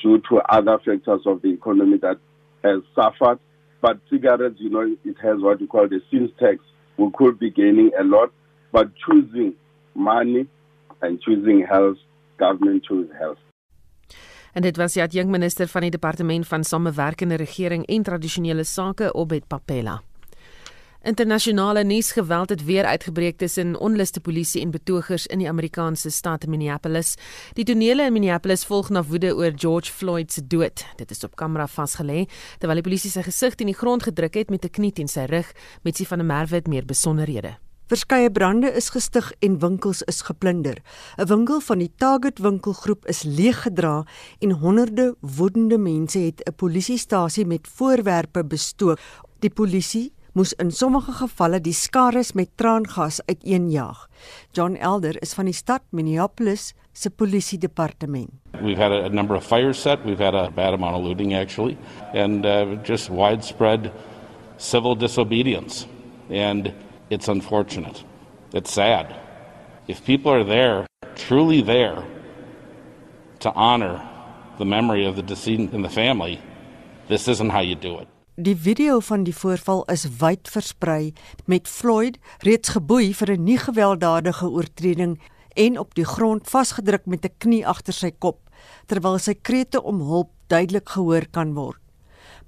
due 0.03 0.21
to 0.29 0.39
other 0.49 0.79
factors 0.79 1.21
of 1.27 1.43
the 1.43 1.53
economy 1.53 1.99
that 1.99 2.19
has 2.65 2.83
suffered. 2.95 3.39
But 3.81 4.01
cigarettes, 4.11 4.57
you 4.59 4.71
know, 4.71 4.97
it 5.05 5.17
has 5.23 5.41
what 5.41 5.61
you 5.61 5.67
call 5.67 5.89
the 5.89 6.01
sins 6.11 6.31
tax. 6.39 6.59
We 6.97 7.11
could 7.15 7.39
be 7.39 7.51
gaining 7.51 7.93
a 7.99 8.05
lot, 8.05 8.33
but 8.73 8.91
choosing 9.07 9.55
money 9.95 10.47
and 11.01 11.21
choosing 11.23 11.65
health, 11.67 11.97
government 12.39 12.85
choose 12.87 13.09
health. 13.19 13.39
En 14.53 14.63
dit 14.63 14.77
was 14.77 14.93
die 14.93 15.03
adjunkt 15.03 15.31
minister 15.31 15.69
van 15.69 15.81
die 15.81 15.91
departement 15.91 16.47
van 16.47 16.65
samewerkende 16.65 17.35
regering 17.35 17.87
en 17.87 18.03
tradisionele 18.03 18.65
sake 18.65 19.15
Obed 19.15 19.47
Papela. 19.47 20.03
Internasionale 21.03 21.85
nuusgeweld 21.85 22.49
het 22.49 22.65
weer 22.65 22.85
uitgebreek 22.85 23.39
tussen 23.39 23.79
onluste 23.81 24.21
polisie 24.21 24.61
en 24.63 24.71
betogers 24.71 25.27
in 25.27 25.39
die 25.39 25.49
Amerikaanse 25.49 26.11
stad 26.11 26.47
Minneapolis. 26.47 27.15
Die 27.53 27.65
tonele 27.65 28.05
in 28.05 28.13
Minneapolis 28.13 28.67
volg 28.69 28.91
na 28.91 29.03
woede 29.03 29.33
oor 29.37 29.53
George 29.57 29.93
Floyd 29.93 30.33
se 30.33 30.47
dood. 30.47 30.85
Dit 30.97 31.11
is 31.11 31.25
op 31.25 31.37
kamera 31.41 31.65
vasgelê 31.67 32.27
terwyl 32.59 32.83
die 32.83 32.89
polisie 32.91 33.11
sy 33.11 33.25
gesig 33.25 33.57
teen 33.57 33.73
die 33.73 33.79
grond 33.81 34.05
gedruk 34.05 34.37
het 34.37 34.51
met 34.51 34.65
'n 34.65 34.71
knie 34.71 34.93
teen 34.93 35.09
sy 35.09 35.25
rug, 35.25 35.53
met 35.83 35.97
sy 35.97 36.05
van 36.05 36.21
'n 36.21 36.27
merwe 36.27 36.55
het 36.55 36.69
meer 36.69 36.85
besonderhede. 36.85 37.57
Verskeie 37.91 38.31
brande 38.31 38.69
is 38.79 38.87
gestig 38.95 39.33
en 39.43 39.57
winkels 39.59 40.05
is 40.07 40.21
geplunder. 40.23 40.77
'n 41.19 41.27
Winkel 41.27 41.61
van 41.61 41.79
die 41.83 41.91
Target 41.99 42.39
winkelgroep 42.39 43.07
is 43.11 43.23
leeggedra 43.27 44.05
en 44.39 44.51
honderde 44.51 45.17
woedende 45.21 45.79
mense 45.79 46.19
het 46.19 46.41
'n 46.47 46.55
polisiestasie 46.55 47.47
met 47.47 47.67
voorwerpe 47.67 48.45
bestook. 48.45 48.99
Die 49.41 49.51
polisie 49.51 50.13
moes 50.35 50.53
in 50.53 50.71
sommige 50.71 51.13
gevalle 51.13 51.61
die 51.61 51.73
skares 51.73 52.33
met 52.33 52.49
traangas 52.55 53.21
uiteenjaag. 53.27 54.09
John 54.53 54.75
Elder 54.75 55.23
is 55.23 55.35
van 55.35 55.45
die 55.45 55.55
stad 55.55 55.83
Minneapolis 55.91 56.75
se 56.93 57.11
polisie 57.11 57.59
departement. 57.59 58.31
We've 58.63 58.83
had 58.83 58.93
a, 58.93 59.05
a 59.05 59.09
number 59.09 59.37
of 59.37 59.45
fires 59.47 59.81
set. 59.81 59.99
We've 60.05 60.25
had 60.25 60.35
a 60.35 60.51
bad 60.51 60.75
amount 60.75 60.97
of 60.97 61.03
looting, 61.03 61.35
actually, 61.35 61.77
and 62.15 62.45
uh, 62.45 62.79
just 62.85 63.09
widespread 63.09 63.91
civil 64.57 64.97
disobedience. 64.97 65.87
And 66.31 66.73
it's 67.11 67.29
unfortunate. 67.29 68.05
It's 68.55 68.73
sad. 68.73 69.15
If 69.89 70.05
people 70.05 70.33
are 70.33 70.45
there, 70.45 70.87
truly 71.17 71.61
there, 71.61 72.05
to 73.41 73.53
honor 73.53 74.01
the 74.59 74.65
memory 74.65 75.05
of 75.07 75.17
the 75.17 75.23
decedent 75.23 75.73
in 75.73 75.83
the 75.83 75.89
family, 75.89 76.41
this 77.09 77.29
isn't 77.29 77.51
how 77.51 77.61
you 77.61 77.75
do 77.75 77.99
it. 77.99 78.09
Die 78.37 78.57
video 78.57 79.01
van 79.01 79.25
die 79.27 79.35
voorval 79.37 79.83
is 79.93 80.07
wyd 80.21 80.49
versprei 80.49 81.13
met 81.45 81.69
Floyd 81.69 82.17
reeds 82.47 82.73
geboei 82.73 83.13
vir 83.13 83.35
'n 83.37 83.45
nie 83.45 83.59
gewelddadige 83.59 84.49
oortreding 84.49 85.19
en 85.57 85.79
op 85.79 85.95
die 85.95 86.05
grond 86.05 86.49
vasgedruk 86.49 87.07
met 87.07 87.25
'n 87.25 87.35
knie 87.39 87.67
agter 87.67 87.93
sy 87.93 88.11
kop 88.11 88.39
terwyl 88.87 89.19
sy 89.19 89.35
krete 89.35 89.83
om 89.83 90.01
hulp 90.01 90.31
duidelik 90.47 90.89
gehoor 90.89 91.27
kan 91.31 91.55
word. 91.55 91.81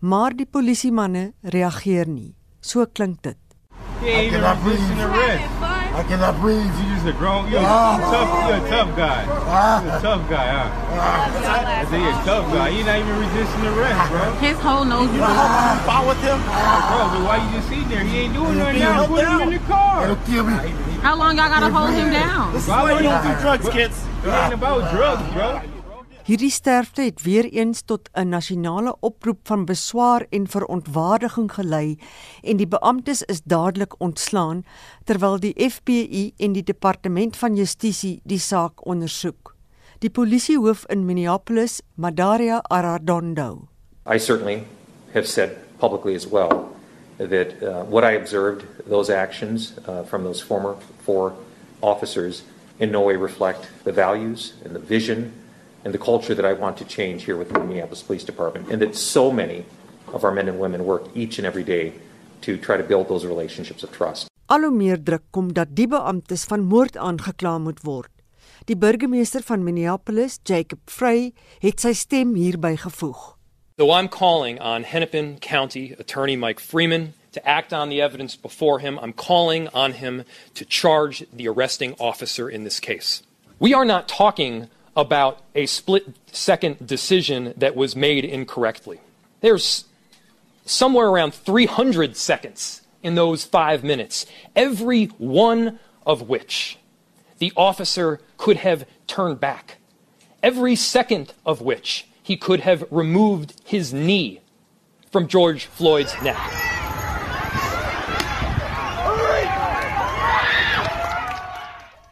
Maar 0.01 0.31
die 0.37 0.47
polisiemanne 0.47 1.33
reageer 1.43 2.09
nie. 2.09 2.35
So 2.61 2.87
klink 2.87 3.23
dit. 3.23 3.42
I 4.03 4.29
cannot 4.29 4.61
breathe. 4.63 4.81
I 5.93 6.03
cannot 6.09 6.41
breathe. 6.41 6.67
You 6.67 6.95
just 6.95 7.07
a 7.07 7.13
grown. 7.13 7.51
You're, 7.51 7.61
ah, 7.63 7.95
a 7.95 8.03
tough. 8.11 8.31
You're 8.49 8.67
a 8.67 8.71
tough 8.71 8.97
guy. 8.97 9.27
Ah, 9.29 9.85
you're 9.85 9.95
a 9.95 10.01
tough 10.01 10.23
guy, 10.29 10.47
huh? 10.49 10.71
Ah, 10.99 11.81
I 11.81 11.85
say 11.87 12.01
you're 12.01 12.11
a 12.11 12.25
tough 12.25 12.47
guy. 12.51 12.69
You're 12.71 12.87
not 12.87 12.99
even 12.99 13.17
resisting 13.21 13.63
the 13.63 13.71
rest, 13.79 14.11
bro. 14.11 14.33
His 14.43 14.59
whole 14.59 14.85
nose. 14.85 15.13
You 15.13 15.21
know 15.21 15.31
how 15.31 15.47
long 15.47 15.79
fought 15.87 16.07
with 16.09 16.23
him, 16.25 16.39
bro? 16.43 17.03
But 17.13 17.23
why 17.23 17.37
you 17.45 17.49
just 17.55 17.69
sitting 17.69 17.89
there? 17.89 18.03
He 18.03 18.19
ain't 18.27 18.35
doing 18.35 18.59
nothing 18.59 18.79
now. 18.81 19.07
Put 19.07 19.25
him 19.25 19.41
in 19.41 19.51
the 19.55 19.63
car. 19.71 20.05
It'll 20.05 20.25
kill 20.27 20.45
me. 20.45 20.55
How 21.03 21.15
long 21.15 21.37
y'all 21.37 21.49
gotta 21.49 21.71
hold 21.71 21.95
him 21.95 22.11
down? 22.11 22.53
This 22.53 22.63
is 22.65 22.69
why 22.69 22.99
you 22.99 23.07
don't 23.07 23.23
do 23.23 23.41
drugs, 23.41 23.69
kids. 23.69 23.97
It 24.25 24.29
ain't 24.29 24.55
about 24.55 24.91
drugs, 24.91 25.23
bro. 25.33 25.61
Hierdie 26.33 26.49
sterfte 26.49 27.03
het 27.05 27.19
weer 27.23 27.45
eens 27.45 27.83
tot 27.85 28.09
'n 28.13 28.29
nasionale 28.29 28.97
oproep 29.01 29.39
van 29.43 29.65
beswaar 29.65 30.27
en 30.31 30.47
verontwaardiging 30.49 31.53
gelei 31.53 31.99
en 32.43 32.57
die 32.57 32.67
beamptes 32.67 33.23
is 33.23 33.43
dadelik 33.45 34.01
ontslaan 34.01 34.65
terwyl 35.05 35.39
die 35.39 35.71
FBI 35.71 36.33
en 36.37 36.53
die 36.53 36.63
departement 36.63 37.37
van 37.37 37.57
justisie 37.57 38.21
die 38.25 38.39
saak 38.39 38.87
ondersoek. 38.87 39.57
Die 39.99 40.11
polisiehoof 40.11 40.85
in 40.89 41.05
Minneapolis, 41.05 41.81
Madaria 41.95 42.63
Arradondo. 42.63 43.69
I 44.15 44.19
certainly 44.19 44.65
have 45.13 45.27
said 45.27 45.51
publicly 45.79 46.15
as 46.15 46.27
well 46.27 46.69
that 47.17 47.63
uh, 47.63 47.83
what 47.91 48.05
I 48.05 48.17
observed 48.17 48.65
those 48.89 49.13
actions 49.13 49.73
uh, 49.87 50.03
from 50.05 50.23
those 50.23 50.45
former 50.45 50.77
four 51.05 51.33
officers 51.81 52.43
in 52.79 52.91
no 52.91 53.03
way 53.03 53.17
reflect 53.17 53.69
the 53.85 53.93
values 53.93 54.53
and 54.65 54.75
the 54.75 54.87
vision 54.89 55.33
and 55.85 55.93
the 55.95 55.99
culture 55.99 56.35
that 56.35 56.45
I 56.45 56.53
want 56.53 56.77
to 56.79 56.85
change 56.85 57.25
here 57.25 57.37
within 57.37 57.55
the 57.55 57.65
Minneapolis 57.65 58.03
Police 58.03 58.25
Department, 58.25 58.71
and 58.71 58.81
that 58.83 58.97
so 58.97 59.31
many 59.33 59.65
of 60.13 60.25
our 60.25 60.33
men 60.33 60.49
and 60.49 60.59
women 60.59 60.85
work 60.85 61.09
each 61.15 61.39
and 61.39 61.47
every 61.47 61.65
day 61.65 61.93
to 62.43 62.57
try 62.57 62.77
to 62.77 62.83
build 62.83 63.09
those 63.09 63.25
relationships 63.25 63.83
of 63.83 63.93
trust. 63.93 64.29
Al 64.49 64.67
hoe 64.67 64.71
meer 64.71 64.99
druk 64.99 65.23
kom 65.31 65.53
dat 65.53 65.75
die 65.75 65.87
beamptes 65.89 66.45
van 66.45 66.67
moord 66.69 66.97
aangekla 66.97 67.59
moet 67.59 67.81
word. 67.87 68.11
Die 68.69 68.77
burgemeester 68.77 69.43
van 69.43 69.65
Minneapolis, 69.65 70.39
Jacob 70.45 70.79
Frey, 70.91 71.33
het 71.63 71.81
sy 71.81 71.95
stem 71.97 72.35
hierby 72.39 72.77
gevoeg. 72.77 73.33
So 73.79 73.91
I'm 73.91 74.09
calling 74.09 74.61
on 74.61 74.85
Hennepin 74.85 75.39
County 75.41 75.95
Attorney 75.99 76.37
Mike 76.37 76.61
Freeman 76.61 77.15
to 77.33 77.41
act 77.49 77.73
on 77.73 77.89
the 77.89 78.01
evidence 78.03 78.37
before 78.37 78.79
him. 78.81 78.99
I'm 78.99 79.15
calling 79.15 79.69
on 79.69 79.93
him 79.93 80.25
to 80.55 80.65
charge 80.65 81.25
the 81.33 81.49
arresting 81.49 81.95
officer 81.99 82.49
in 82.49 82.65
this 82.65 82.79
case. 82.79 83.23
We 83.59 83.73
are 83.75 83.85
not 83.85 84.07
talking 84.07 84.69
about 84.97 85.41
a 85.55 85.67
split 85.67 86.07
second 86.31 86.87
decision 86.87 87.55
that 87.57 87.75
was 87.75 87.97
made 87.97 88.25
incorrectly. 88.25 89.01
There's 89.41 89.85
somewhere 90.65 91.09
around 91.09 91.35
300 91.35 92.17
seconds 92.17 92.83
in 93.03 93.15
those 93.15 93.45
five 93.45 93.83
minutes, 93.83 94.27
every 94.55 95.07
one 95.19 95.79
of 96.07 96.29
which 96.29 96.79
the 97.39 97.53
officer 97.57 98.21
could 98.37 98.59
have 98.59 98.87
turned 99.07 99.41
back, 99.41 99.79
every 100.43 100.77
second 100.77 101.33
of 101.45 101.61
which 101.61 102.07
he 102.23 102.37
could 102.37 102.61
have 102.61 102.85
removed 102.91 103.61
his 103.65 103.93
knee 103.93 104.41
from 105.11 105.27
George 105.27 105.67
Floyd's 105.67 106.15
neck. 106.23 106.39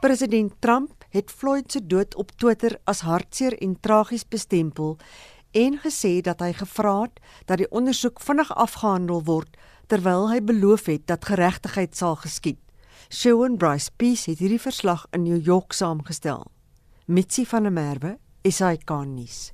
President 0.01 0.61
Trump 0.61 1.00
het 1.11 1.31
Floyd 1.31 1.73
se 1.73 1.87
dood 1.87 2.15
op 2.15 2.31
Twitter 2.37 2.79
as 2.85 3.01
hartseer 3.01 3.59
en 3.63 3.77
tragies 3.81 4.29
bestempel 4.29 4.97
en 5.51 5.79
gesê 5.83 6.21
dat 6.23 6.41
hy 6.41 6.53
gevra 6.55 7.01
het 7.03 7.21
dat 7.47 7.59
die 7.59 7.71
ondersoek 7.71 8.21
vinnig 8.23 8.51
afgehandel 8.55 9.25
word 9.27 9.57
terwyl 9.91 10.29
hy 10.31 10.39
beloof 10.41 10.87
het 10.87 11.07
dat 11.11 11.27
geregtigheid 11.27 11.97
sal 11.97 12.17
geskied. 12.17 12.61
Shawn 13.11 13.57
Bryce 13.59 13.91
Peace 13.97 14.31
het 14.31 14.39
hierdie 14.39 14.63
verslag 14.63 15.07
in 15.11 15.25
New 15.27 15.41
York 15.47 15.73
saamgestel. 15.75 16.47
Mitsi 17.07 17.43
van 17.47 17.67
der 17.67 17.75
Merwe, 17.75 18.19
SAK 18.47 18.91
nuus. 19.07 19.51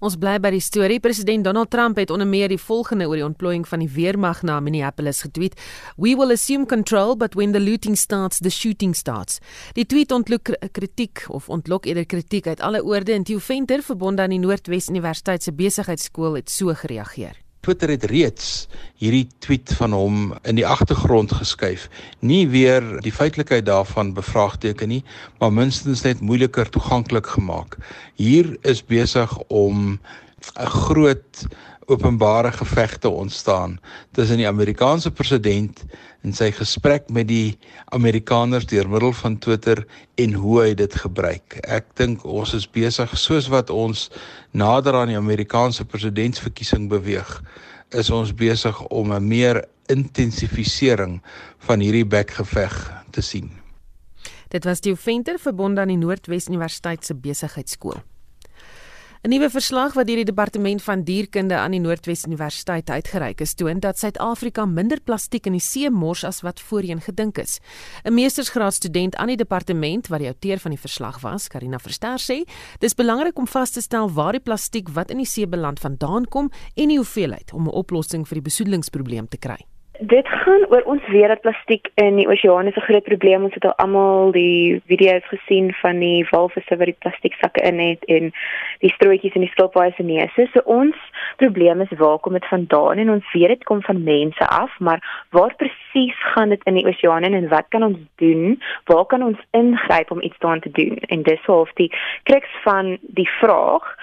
Ons 0.00 0.16
bly 0.18 0.38
by 0.40 0.50
die 0.50 0.60
storie. 0.60 1.00
President 1.00 1.44
Donald 1.44 1.70
Trump 1.70 1.96
het 1.96 2.10
onder 2.10 2.26
meer 2.26 2.48
die 2.48 2.58
volgende 2.58 3.06
oor 3.06 3.18
die 3.18 3.26
ontplooiing 3.26 3.66
van 3.68 3.84
die 3.84 3.90
weermag 3.90 4.42
na 4.42 4.60
Minneapolis 4.60 5.22
getweet: 5.22 5.60
"We 5.96 6.16
will 6.16 6.30
assume 6.30 6.66
control, 6.66 7.16
but 7.16 7.34
when 7.34 7.52
the 7.52 7.60
looting 7.60 7.96
starts, 7.96 8.38
the 8.38 8.50
shooting 8.50 8.94
starts." 8.94 9.38
Die 9.72 9.86
tweet 9.86 10.12
ontlok 10.12 10.48
kritiek 10.72 11.24
of 11.28 11.48
ontlok 11.48 11.86
eerder 11.86 12.06
kritiek 12.06 12.46
uit 12.46 12.60
alle 12.60 12.84
oorde 12.84 13.12
en 13.12 13.24
Theo 13.24 13.38
Venter, 13.38 13.82
verbonde 13.82 14.22
aan 14.22 14.30
die 14.30 14.38
Noordwes 14.38 14.88
Universiteit 14.88 15.42
se 15.42 15.52
besigheidskool, 15.52 16.34
het 16.34 16.50
so 16.50 16.74
gereageer. 16.74 17.41
Twitter 17.62 17.92
het 17.94 18.04
reeds 18.10 18.46
hierdie 18.98 19.28
tweet 19.38 19.70
van 19.78 19.92
hom 19.94 20.16
in 20.42 20.56
die 20.58 20.64
agtergrond 20.66 21.30
geskuif. 21.38 21.84
Nie 22.18 22.48
weer 22.50 22.82
die 23.04 23.12
feitelikheid 23.14 23.68
daarvan 23.68 24.10
bevraagteken 24.16 24.90
nie, 24.90 25.04
maar 25.38 25.52
minstens 25.54 26.02
net 26.02 26.20
moeiliker 26.20 26.66
toeganklik 26.74 27.30
gemaak. 27.36 27.76
Hier 28.18 28.50
is 28.66 28.82
besig 28.82 29.36
om 29.46 30.00
'n 30.58 30.66
groot 30.66 31.46
openbare 31.86 32.52
gevegte 32.52 33.08
ontstaan 33.08 33.80
tussen 34.12 34.36
die 34.36 34.46
Amerikaanse 34.46 35.10
president 35.10 35.84
en 36.22 36.34
sy 36.34 36.50
gesprek 36.54 37.08
met 37.10 37.28
die 37.28 37.58
Amerikaners 37.84 38.66
deur 38.70 38.88
middel 38.88 39.12
van 39.12 39.38
Twitter 39.38 39.84
en 40.14 40.32
hoe 40.32 40.60
hy 40.60 40.74
dit 40.78 40.94
gebruik. 40.94 41.58
Ek 41.66 41.88
dink 41.98 42.24
ons 42.24 42.54
is 42.54 42.68
besig 42.70 43.10
soos 43.18 43.50
wat 43.52 43.70
ons 43.70 44.08
nader 44.50 44.94
aan 44.94 45.10
die 45.10 45.18
Amerikaanse 45.18 45.84
presidentsverkiesing 45.84 46.88
beweeg, 46.92 47.40
is 47.90 48.10
ons 48.10 48.34
besig 48.34 48.78
om 48.88 49.12
'n 49.12 49.28
meer 49.28 49.64
intensifisering 49.86 51.20
van 51.58 51.80
hierdie 51.80 52.06
bekgeveg 52.06 53.02
te 53.10 53.20
sien. 53.20 53.50
Dit 54.48 54.64
was 54.64 54.80
die 54.80 54.96
Venter 54.96 55.38
verbond 55.38 55.78
aan 55.78 55.88
die 55.88 55.96
Noordwes 55.96 56.48
Universiteit 56.48 57.04
se 57.04 57.14
besigheidskool. 57.14 58.02
'n 59.22 59.30
Nuwe 59.30 59.46
verslag 59.54 59.92
wat 59.94 60.08
deur 60.08 60.18
die 60.18 60.26
Departement 60.26 60.82
van 60.82 61.04
Dierkunde 61.06 61.54
aan 61.54 61.70
die 61.70 61.80
Noordwes 61.80 62.24
Universiteit 62.26 62.90
uitgereik 62.90 63.40
is, 63.40 63.54
toon 63.54 63.78
dat 63.78 63.98
Suid-Afrika 63.98 64.64
minder 64.66 64.98
plastiek 65.00 65.46
in 65.46 65.54
die 65.54 65.62
see 65.62 65.90
mors 65.90 66.24
as 66.26 66.40
wat 66.42 66.60
voorheen 66.60 67.00
gedink 67.00 67.38
is. 67.38 67.60
'n 68.02 68.14
Meestersgraadstudent 68.14 69.14
aan 69.14 69.28
die 69.28 69.36
departement 69.36 70.08
wat 70.08 70.18
die 70.18 70.26
outeur 70.26 70.58
van 70.58 70.70
die 70.70 70.80
verslag 70.80 71.20
was, 71.20 71.48
Karina 71.48 71.78
Verster 71.78 72.18
sê, 72.18 72.42
dis 72.80 72.94
belangrik 72.94 73.38
om 73.38 73.46
vas 73.46 73.70
te 73.70 73.80
stel 73.80 74.10
waar 74.10 74.32
die 74.32 74.42
plastiek 74.42 74.88
wat 74.88 75.10
in 75.10 75.18
die 75.18 75.26
see 75.26 75.46
beland 75.46 75.78
vandaan 75.78 76.24
kom 76.24 76.50
en 76.74 76.88
die 76.88 76.98
hoeveelheid 76.98 77.52
om 77.52 77.68
'n 77.68 77.70
oplossing 77.70 78.26
vir 78.26 78.34
die 78.34 78.48
besoedelingsprobleem 78.50 79.28
te 79.28 79.38
kry 79.38 79.71
dit 80.06 80.28
gaan 80.28 80.66
oor 80.68 80.82
ons 80.82 81.06
weet 81.06 81.28
dat 81.28 81.40
plastiek 81.40 81.88
in 81.94 82.16
die 82.16 82.26
oseane 82.28 82.72
'n 82.74 82.80
groot 82.80 83.02
probleem. 83.02 83.44
Ons 83.44 83.54
het 83.54 83.64
al 83.64 83.74
almal 83.74 84.32
die 84.32 84.82
video's 84.86 85.26
gesien 85.28 85.72
van 85.74 85.98
die 85.98 86.26
walvisse 86.30 86.76
wat 86.76 86.86
die 86.86 86.96
plastieksakke 86.98 87.60
in 87.60 87.78
het 87.78 88.04
en 88.04 88.32
die 88.78 88.92
strootjies 88.92 89.34
in 89.34 89.40
die 89.40 89.50
skilpaaie 89.50 89.92
se 89.96 90.02
neuse. 90.02 90.48
So 90.52 90.60
ons 90.64 90.96
probleem 91.36 91.80
is 91.80 91.98
waar 91.98 92.18
kom 92.18 92.32
dit 92.32 92.46
vandaan? 92.46 92.98
En 92.98 93.10
ons 93.10 93.32
weet 93.32 93.48
dit 93.48 93.64
kom 93.64 93.82
van 93.82 94.02
mense 94.02 94.46
af, 94.46 94.78
maar 94.78 95.26
waar 95.30 95.54
presies 95.54 96.18
gaan 96.34 96.48
dit 96.48 96.62
in 96.64 96.74
die 96.74 96.86
oseane 96.86 97.36
en 97.36 97.48
wat 97.48 97.66
kan 97.68 97.82
ons 97.82 97.98
doen? 98.16 98.62
Waar 98.84 99.06
kan 99.06 99.22
ons 99.22 99.38
ingryp 99.50 100.10
om 100.10 100.22
iets 100.22 100.38
daaraan 100.38 100.60
te 100.60 100.70
doen? 100.70 100.96
En 100.96 101.22
dis 101.22 101.40
half 101.40 101.72
die 101.72 101.92
kruks 102.22 102.50
van 102.62 102.98
die 103.00 103.28
vraag. 103.28 103.96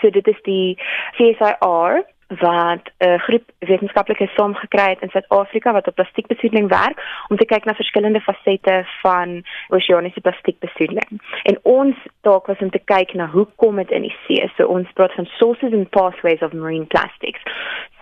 So 0.00 0.10
dit 0.10 0.26
is 0.28 0.42
die 0.42 0.78
CSIR 1.16 2.04
wat 2.40 2.84
'n 2.98 3.08
uh, 3.08 3.18
groep 3.18 3.42
wetenskaplikes 3.58 4.34
saamgekry 4.34 4.88
het 4.88 5.00
in 5.00 5.08
Suid-Afrika 5.10 5.72
wat 5.72 5.86
op 5.86 5.94
plastiekbesoedeling 5.94 6.68
werk 6.68 7.24
om 7.28 7.36
te 7.36 7.44
kyk 7.44 7.64
na 7.64 7.74
verskillende 7.74 8.20
fasette 8.20 8.86
van 9.02 9.44
oseaniese 9.68 10.20
plastiekbesoedeling. 10.20 11.20
En 11.42 11.58
ons 11.62 11.96
taak 12.20 12.46
was 12.46 12.58
om 12.58 12.70
te 12.70 12.82
kyk 12.84 13.14
na 13.14 13.26
hoe 13.26 13.46
kom 13.56 13.76
dit 13.76 13.90
in 13.90 14.02
die 14.02 14.16
see? 14.26 14.50
So 14.56 14.66
ons 14.66 14.92
praat 14.92 15.12
van 15.12 15.26
sources 15.26 15.72
and 15.72 15.90
pathways 15.90 16.40
of 16.40 16.52
marine 16.52 16.86
plastics. 16.86 17.42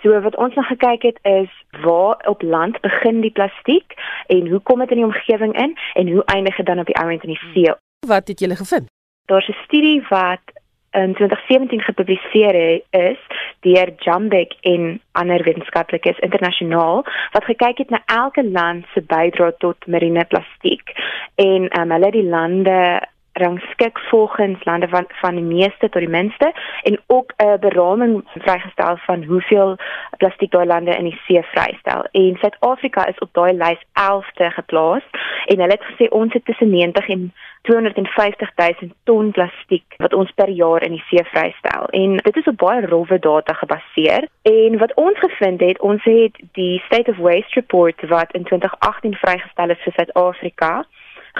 So 0.03 0.20
wat 0.20 0.37
ons 0.37 0.55
nou 0.55 0.66
gekyk 0.66 1.03
het 1.03 1.18
is 1.22 1.51
waar 1.83 2.16
op 2.28 2.43
land 2.43 2.81
begin 2.81 3.20
die 3.20 3.31
plastiek 3.31 3.95
en 4.26 4.49
hoe 4.49 4.61
kom 4.61 4.78
dit 4.78 4.91
in 4.91 4.97
die 4.97 5.07
omgewing 5.07 5.55
in 5.62 5.76
en 5.95 6.12
hoe 6.12 6.24
eindig 6.24 6.57
dit 6.57 6.66
dan 6.66 6.78
op 6.78 6.87
die 6.87 6.97
ount 6.97 7.22
in 7.22 7.35
die 7.35 7.43
see? 7.53 7.74
Wat 8.07 8.28
het 8.28 8.41
julle 8.41 8.57
gevind? 8.57 8.89
Daar's 9.24 9.49
'n 9.49 9.62
studie 9.64 10.07
wat 10.09 10.41
in 10.91 11.14
2017 11.14 11.80
gepubliseer 11.80 12.82
is 12.91 13.18
deur 13.61 13.93
Jambek 13.99 14.55
en 14.61 15.01
ander 15.12 15.43
wetenskaplikes 15.43 16.18
internasionaal 16.18 17.05
wat 17.32 17.45
gekyk 17.45 17.78
het 17.78 17.91
na 17.91 18.03
elke 18.07 18.45
land 18.45 18.86
se 18.95 19.03
bydrae 19.03 19.55
tot 19.59 19.86
marine 19.86 20.24
plastiek 20.24 20.95
en 21.34 21.70
um, 21.80 21.91
hulle 21.91 22.11
het 22.11 22.18
die 22.18 22.28
lande 22.28 22.80
rangskik 23.32 23.99
volgens 23.99 24.64
lande 24.64 24.88
van 24.88 25.05
van 25.09 25.34
die 25.34 25.45
meeste 25.45 25.88
tot 25.88 26.03
die 26.03 26.09
minste 26.09 26.53
en 26.82 27.01
ook 27.07 27.32
'n 27.36 27.59
beraming 27.61 28.22
vrygestel 28.34 28.97
van 28.97 29.24
hoeveel 29.24 29.76
plastiek 30.16 30.51
daai 30.51 30.66
lande 30.66 30.97
in 30.97 31.05
die 31.05 31.20
see 31.26 31.43
vrystel. 31.43 32.05
En 32.11 32.36
Suid-Afrika 32.41 33.07
is 33.07 33.18
op 33.18 33.28
daai 33.32 33.53
lys 33.53 33.82
11de 34.09 34.51
geplaas 34.51 35.03
en 35.47 35.61
hulle 35.61 35.76
het 35.78 35.88
gesê 35.91 36.09
ons 36.09 36.32
het 36.32 36.45
tussen 36.45 36.70
90 36.70 37.09
en 37.09 37.32
250 37.71 38.53
000 38.57 38.93
ton 39.09 39.31
plastiek 39.31 39.97
wat 40.03 40.14
ons 40.14 40.31
per 40.35 40.51
jaar 40.51 40.83
in 40.83 40.99
die 40.99 41.05
see 41.09 41.25
vrystel. 41.33 41.87
En 41.95 42.16
dit 42.27 42.37
is 42.37 42.51
op 42.51 42.61
baie 42.61 42.87
rowwe 42.87 43.18
data 43.18 43.55
gebaseer. 43.62 44.29
En 44.43 44.79
wat 44.79 44.95
ons 44.95 45.18
gevind 45.18 45.62
het, 45.62 45.81
ons 45.81 46.05
het 46.05 46.39
die 46.59 46.83
State 46.87 47.11
of 47.11 47.23
Waste 47.23 47.61
Report 47.62 48.09
wat 48.09 48.33
in 48.33 48.45
2018 48.45 49.14
vrygestel 49.25 49.77
is 49.77 49.85
vir 49.87 49.99
Suid-Afrika 49.99 50.73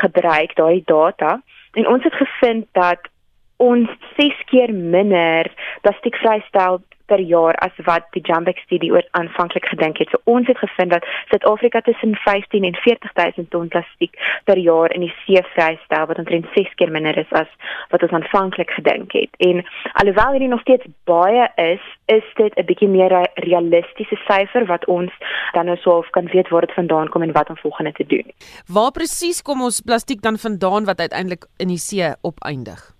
gebruik 0.01 0.55
daai 0.57 0.83
data 0.87 1.41
En 1.72 1.89
ons 1.89 2.05
het 2.05 2.14
gevind 2.14 2.66
dat 2.72 3.09
ons 3.57 3.91
6 4.16 4.45
keer 4.45 4.74
minder 4.74 5.53
plastiek 5.81 6.16
vrystel 6.16 6.83
per 7.11 7.20
jaar 7.32 7.58
as 7.66 7.74
wat 7.88 8.06
die 8.14 8.22
Jambek 8.28 8.58
studie 8.64 8.92
oor 8.94 9.06
aanvanklik 9.18 9.66
gedink 9.72 9.98
het. 9.98 10.11
So 10.12 10.22
ons 10.30 10.46
het 10.50 10.58
gevind 10.62 10.94
dat 10.94 11.06
Suid-Afrika 11.32 11.82
tussen 11.86 12.14
15 12.24 12.64
en 12.68 12.76
40000 12.84 13.50
ton 13.50 13.68
plastiek 13.68 14.18
per 14.44 14.58
jaar 14.58 14.94
in 14.94 15.06
die 15.06 15.14
see 15.24 15.42
vrystel 15.54 16.06
wat 16.11 16.22
omtrent 16.22 16.46
6 16.54 16.74
keer 16.80 16.92
minder 16.96 17.18
is 17.18 17.32
as 17.42 17.50
wat 17.94 18.04
ons 18.06 18.14
aanvanklik 18.18 18.70
gedink 18.78 19.16
het. 19.18 19.32
En 19.50 19.64
alhoewel 20.02 20.36
hierdie 20.36 20.52
nog 20.52 20.64
steeds 20.66 20.86
baie 21.11 21.48
is, 21.56 21.82
is 22.06 22.26
dit 22.42 22.52
'n 22.58 22.66
bietjie 22.70 22.88
meer 22.88 23.14
realistiese 23.34 24.18
syfer 24.28 24.66
wat 24.66 24.86
ons 24.86 25.12
dan 25.52 25.66
nou 25.66 25.76
sou 25.76 26.04
kan 26.11 26.26
weet 26.32 26.48
waar 26.48 26.66
dit 26.66 26.74
vandaan 26.74 27.08
kom 27.08 27.22
en 27.22 27.32
wat 27.32 27.50
om 27.50 27.56
volgende 27.56 27.92
te 27.92 28.06
doen. 28.06 28.26
Waar 28.66 28.90
presies 28.90 29.42
kom 29.42 29.62
ons 29.62 29.80
plastiek 29.80 30.22
dan 30.22 30.38
vandaan 30.38 30.84
wat 30.84 31.00
uiteindelik 31.00 31.46
in 31.56 31.68
die 31.68 31.78
see 31.78 32.14
opeindig? 32.22 32.99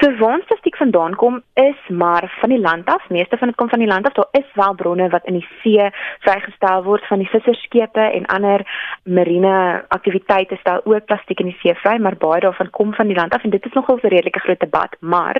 So 0.00 0.16
waar 0.16 0.40
plastiek 0.46 0.76
vandaan 0.76 1.14
kom 1.14 1.42
is 1.54 1.88
maar 1.88 2.36
van 2.40 2.48
die 2.48 2.60
land 2.60 2.86
af. 2.86 3.08
Meeste 3.08 3.36
van 3.36 3.48
dit 3.48 3.56
kom 3.56 3.68
van 3.68 3.78
die 3.78 3.88
land 3.88 4.06
af. 4.06 4.12
Daar 4.12 4.28
is 4.30 4.54
wel 4.54 4.74
bronne 4.74 5.08
wat 5.08 5.24
in 5.24 5.32
die 5.32 5.48
see 5.62 5.90
vrygestel 6.18 6.82
word 6.82 7.06
van 7.06 7.18
die 7.18 7.28
visserskepe 7.28 8.00
en 8.00 8.26
ander 8.26 8.64
marine 9.04 9.84
aktiwiteite 9.88 10.56
stel 10.60 10.80
ook 10.84 11.04
plastiek 11.04 11.40
in 11.40 11.50
die 11.52 11.58
see 11.60 11.74
vry, 11.74 11.98
maar 11.98 12.16
baie 12.16 12.40
daarvan 12.40 12.70
kom 12.70 12.94
van 12.94 13.06
die 13.06 13.16
land 13.16 13.34
af 13.34 13.44
en 13.44 13.50
dit 13.50 13.66
is 13.66 13.72
nogal 13.72 13.98
'n 14.02 14.08
redelike 14.08 14.40
groot 14.40 14.60
debat, 14.60 14.96
maar 15.00 15.36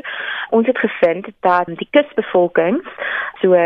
ons 0.50 0.66
het 0.66 0.78
gevind 0.78 1.26
dat 1.40 1.66
die 1.66 1.88
kusbevolking 1.90 2.84
so 3.40 3.56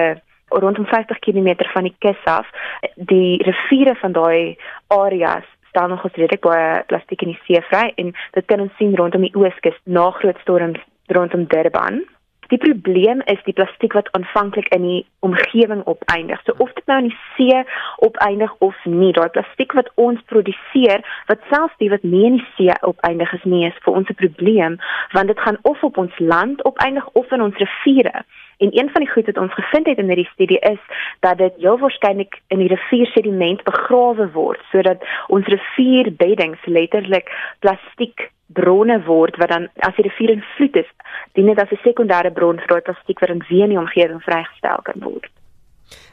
rondom 0.48 0.86
50 0.86 1.18
km 1.18 1.54
van 1.72 1.82
die 1.82 1.96
kus 1.98 2.24
af 2.24 2.46
die 2.94 3.42
riviere 3.42 3.94
van 3.94 4.12
daai 4.12 4.56
areas 4.86 5.44
staan 5.74 5.90
nog 5.90 6.06
redelik 6.06 6.46
baie 6.46 6.82
plastiek 6.86 7.22
in 7.26 7.34
die 7.34 7.40
see 7.46 7.60
vry 7.70 7.90
en 7.98 8.14
dit 8.38 8.46
kan 8.46 8.62
ons 8.62 8.74
sien 8.78 8.94
rondom 8.94 9.26
die 9.26 9.34
ooskus 9.34 9.78
na 9.84 10.10
groot 10.20 10.38
storms 10.46 10.78
rondom 11.10 11.48
Durban. 11.50 12.04
Die 12.52 12.60
probleem 12.60 13.22
is 13.32 13.40
die 13.44 13.56
plastiek 13.56 13.96
wat 13.96 14.10
aanvanklik 14.12 14.68
in 14.76 14.84
die 14.86 15.00
omgewing 15.26 15.82
opeindig. 15.90 16.42
So 16.44 16.54
of 16.62 16.70
dit 16.76 16.86
nou 16.86 16.98
in 17.02 17.08
die 17.08 17.18
see 17.34 17.62
opeindig 18.06 18.54
of 18.58 18.78
nie, 18.84 19.10
daai 19.16 19.28
plastiek 19.34 19.74
wat 19.74 19.90
ons 20.06 20.22
produseer, 20.30 21.02
wat 21.26 21.42
selfs 21.50 21.74
die 21.82 21.90
wat 21.90 22.06
nie 22.06 22.24
in 22.28 22.38
die 22.38 22.48
see 22.58 22.76
opeindig 22.86 23.32
is 23.34 23.48
nie, 23.48 23.64
is 23.66 23.82
vir 23.86 23.98
ons 23.98 24.08
'n 24.08 24.20
probleem 24.22 24.78
want 25.16 25.32
dit 25.32 25.40
gaan 25.40 25.58
of 25.62 25.82
op 25.82 25.98
ons 25.98 26.18
land 26.18 26.64
opeindig 26.64 27.08
of 27.12 27.32
in 27.32 27.42
ons 27.42 27.56
riviere. 27.56 28.24
En 28.58 28.70
een 28.78 28.90
van 28.90 29.02
die 29.02 29.10
goed 29.10 29.26
wat 29.26 29.38
ons 29.38 29.54
gevind 29.54 29.86
het 29.86 29.98
in 29.98 30.06
hierdie 30.12 30.30
studie 30.32 30.58
is 30.58 30.80
dat 31.20 31.38
dit 31.38 31.54
heel 31.58 31.78
waarskynlik 31.78 32.40
in 32.48 32.58
die 32.58 32.68
rivier 32.68 33.06
sediment 33.06 33.62
begrawe 33.62 34.30
word 34.32 34.60
sodat 34.70 35.04
ons 35.26 35.46
rivierbeddings 35.46 36.64
letterlik 36.64 37.30
plastiek 37.58 38.30
bronne 38.46 39.02
word 39.04 39.36
wat 39.36 39.48
dan 39.48 39.68
as 39.76 39.94
die 39.96 40.06
rivier 40.06 40.30
in 40.30 40.44
vloed 40.56 40.76
is, 40.76 40.90
dien 41.32 41.46
dit 41.46 41.60
as 41.60 41.72
'n 41.72 41.84
sekondêre 41.86 42.30
bron 42.32 42.58
vir 42.58 42.66
daai 42.66 42.86
plastiek 42.88 43.20
wat 43.20 43.30
in 43.30 43.44
weer 43.48 43.64
in 43.64 43.74
die 43.74 43.84
omgewing 43.84 44.22
vrygestel 44.22 44.82
kan 44.82 45.00
word. 45.00 45.30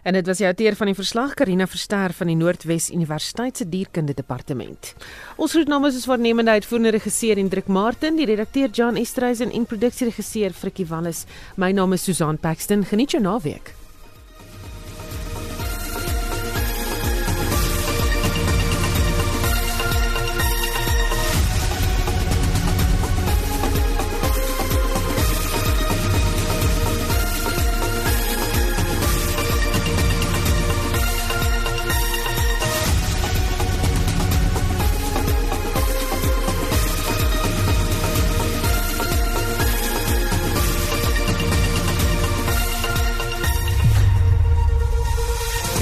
En 0.03 0.13
dit 0.13 0.25
was 0.25 0.37
die 0.37 0.47
outeur 0.47 0.75
van 0.75 0.91
die 0.91 0.95
verslag 0.97 1.33
Karina 1.33 1.67
Verster 1.67 2.13
van 2.13 2.31
die 2.31 2.35
Noordwes 2.35 2.89
Universiteit 2.91 3.57
se 3.57 3.67
dierkunde 3.69 4.13
departement. 4.13 4.93
Ons 5.37 5.55
groet 5.55 5.67
namens 5.71 5.95
ons 5.95 6.07
waarnemende 6.09 6.57
uitvoerende 6.57 6.95
regisseur 6.97 7.35
Hendrik 7.41 7.67
Martin, 7.67 8.17
die 8.17 8.29
redakteur 8.29 8.69
Jan 8.69 8.97
Estreisen 9.01 9.51
en 9.51 9.65
produksieregisseur 9.65 10.53
Frikkie 10.53 10.87
Wallis. 10.87 11.25
My 11.55 11.71
naam 11.71 11.93
is 11.93 12.03
Susan 12.03 12.37
Paxton. 12.37 12.85
Geniet 12.85 13.17
jou 13.17 13.23
naweek. 13.23 13.80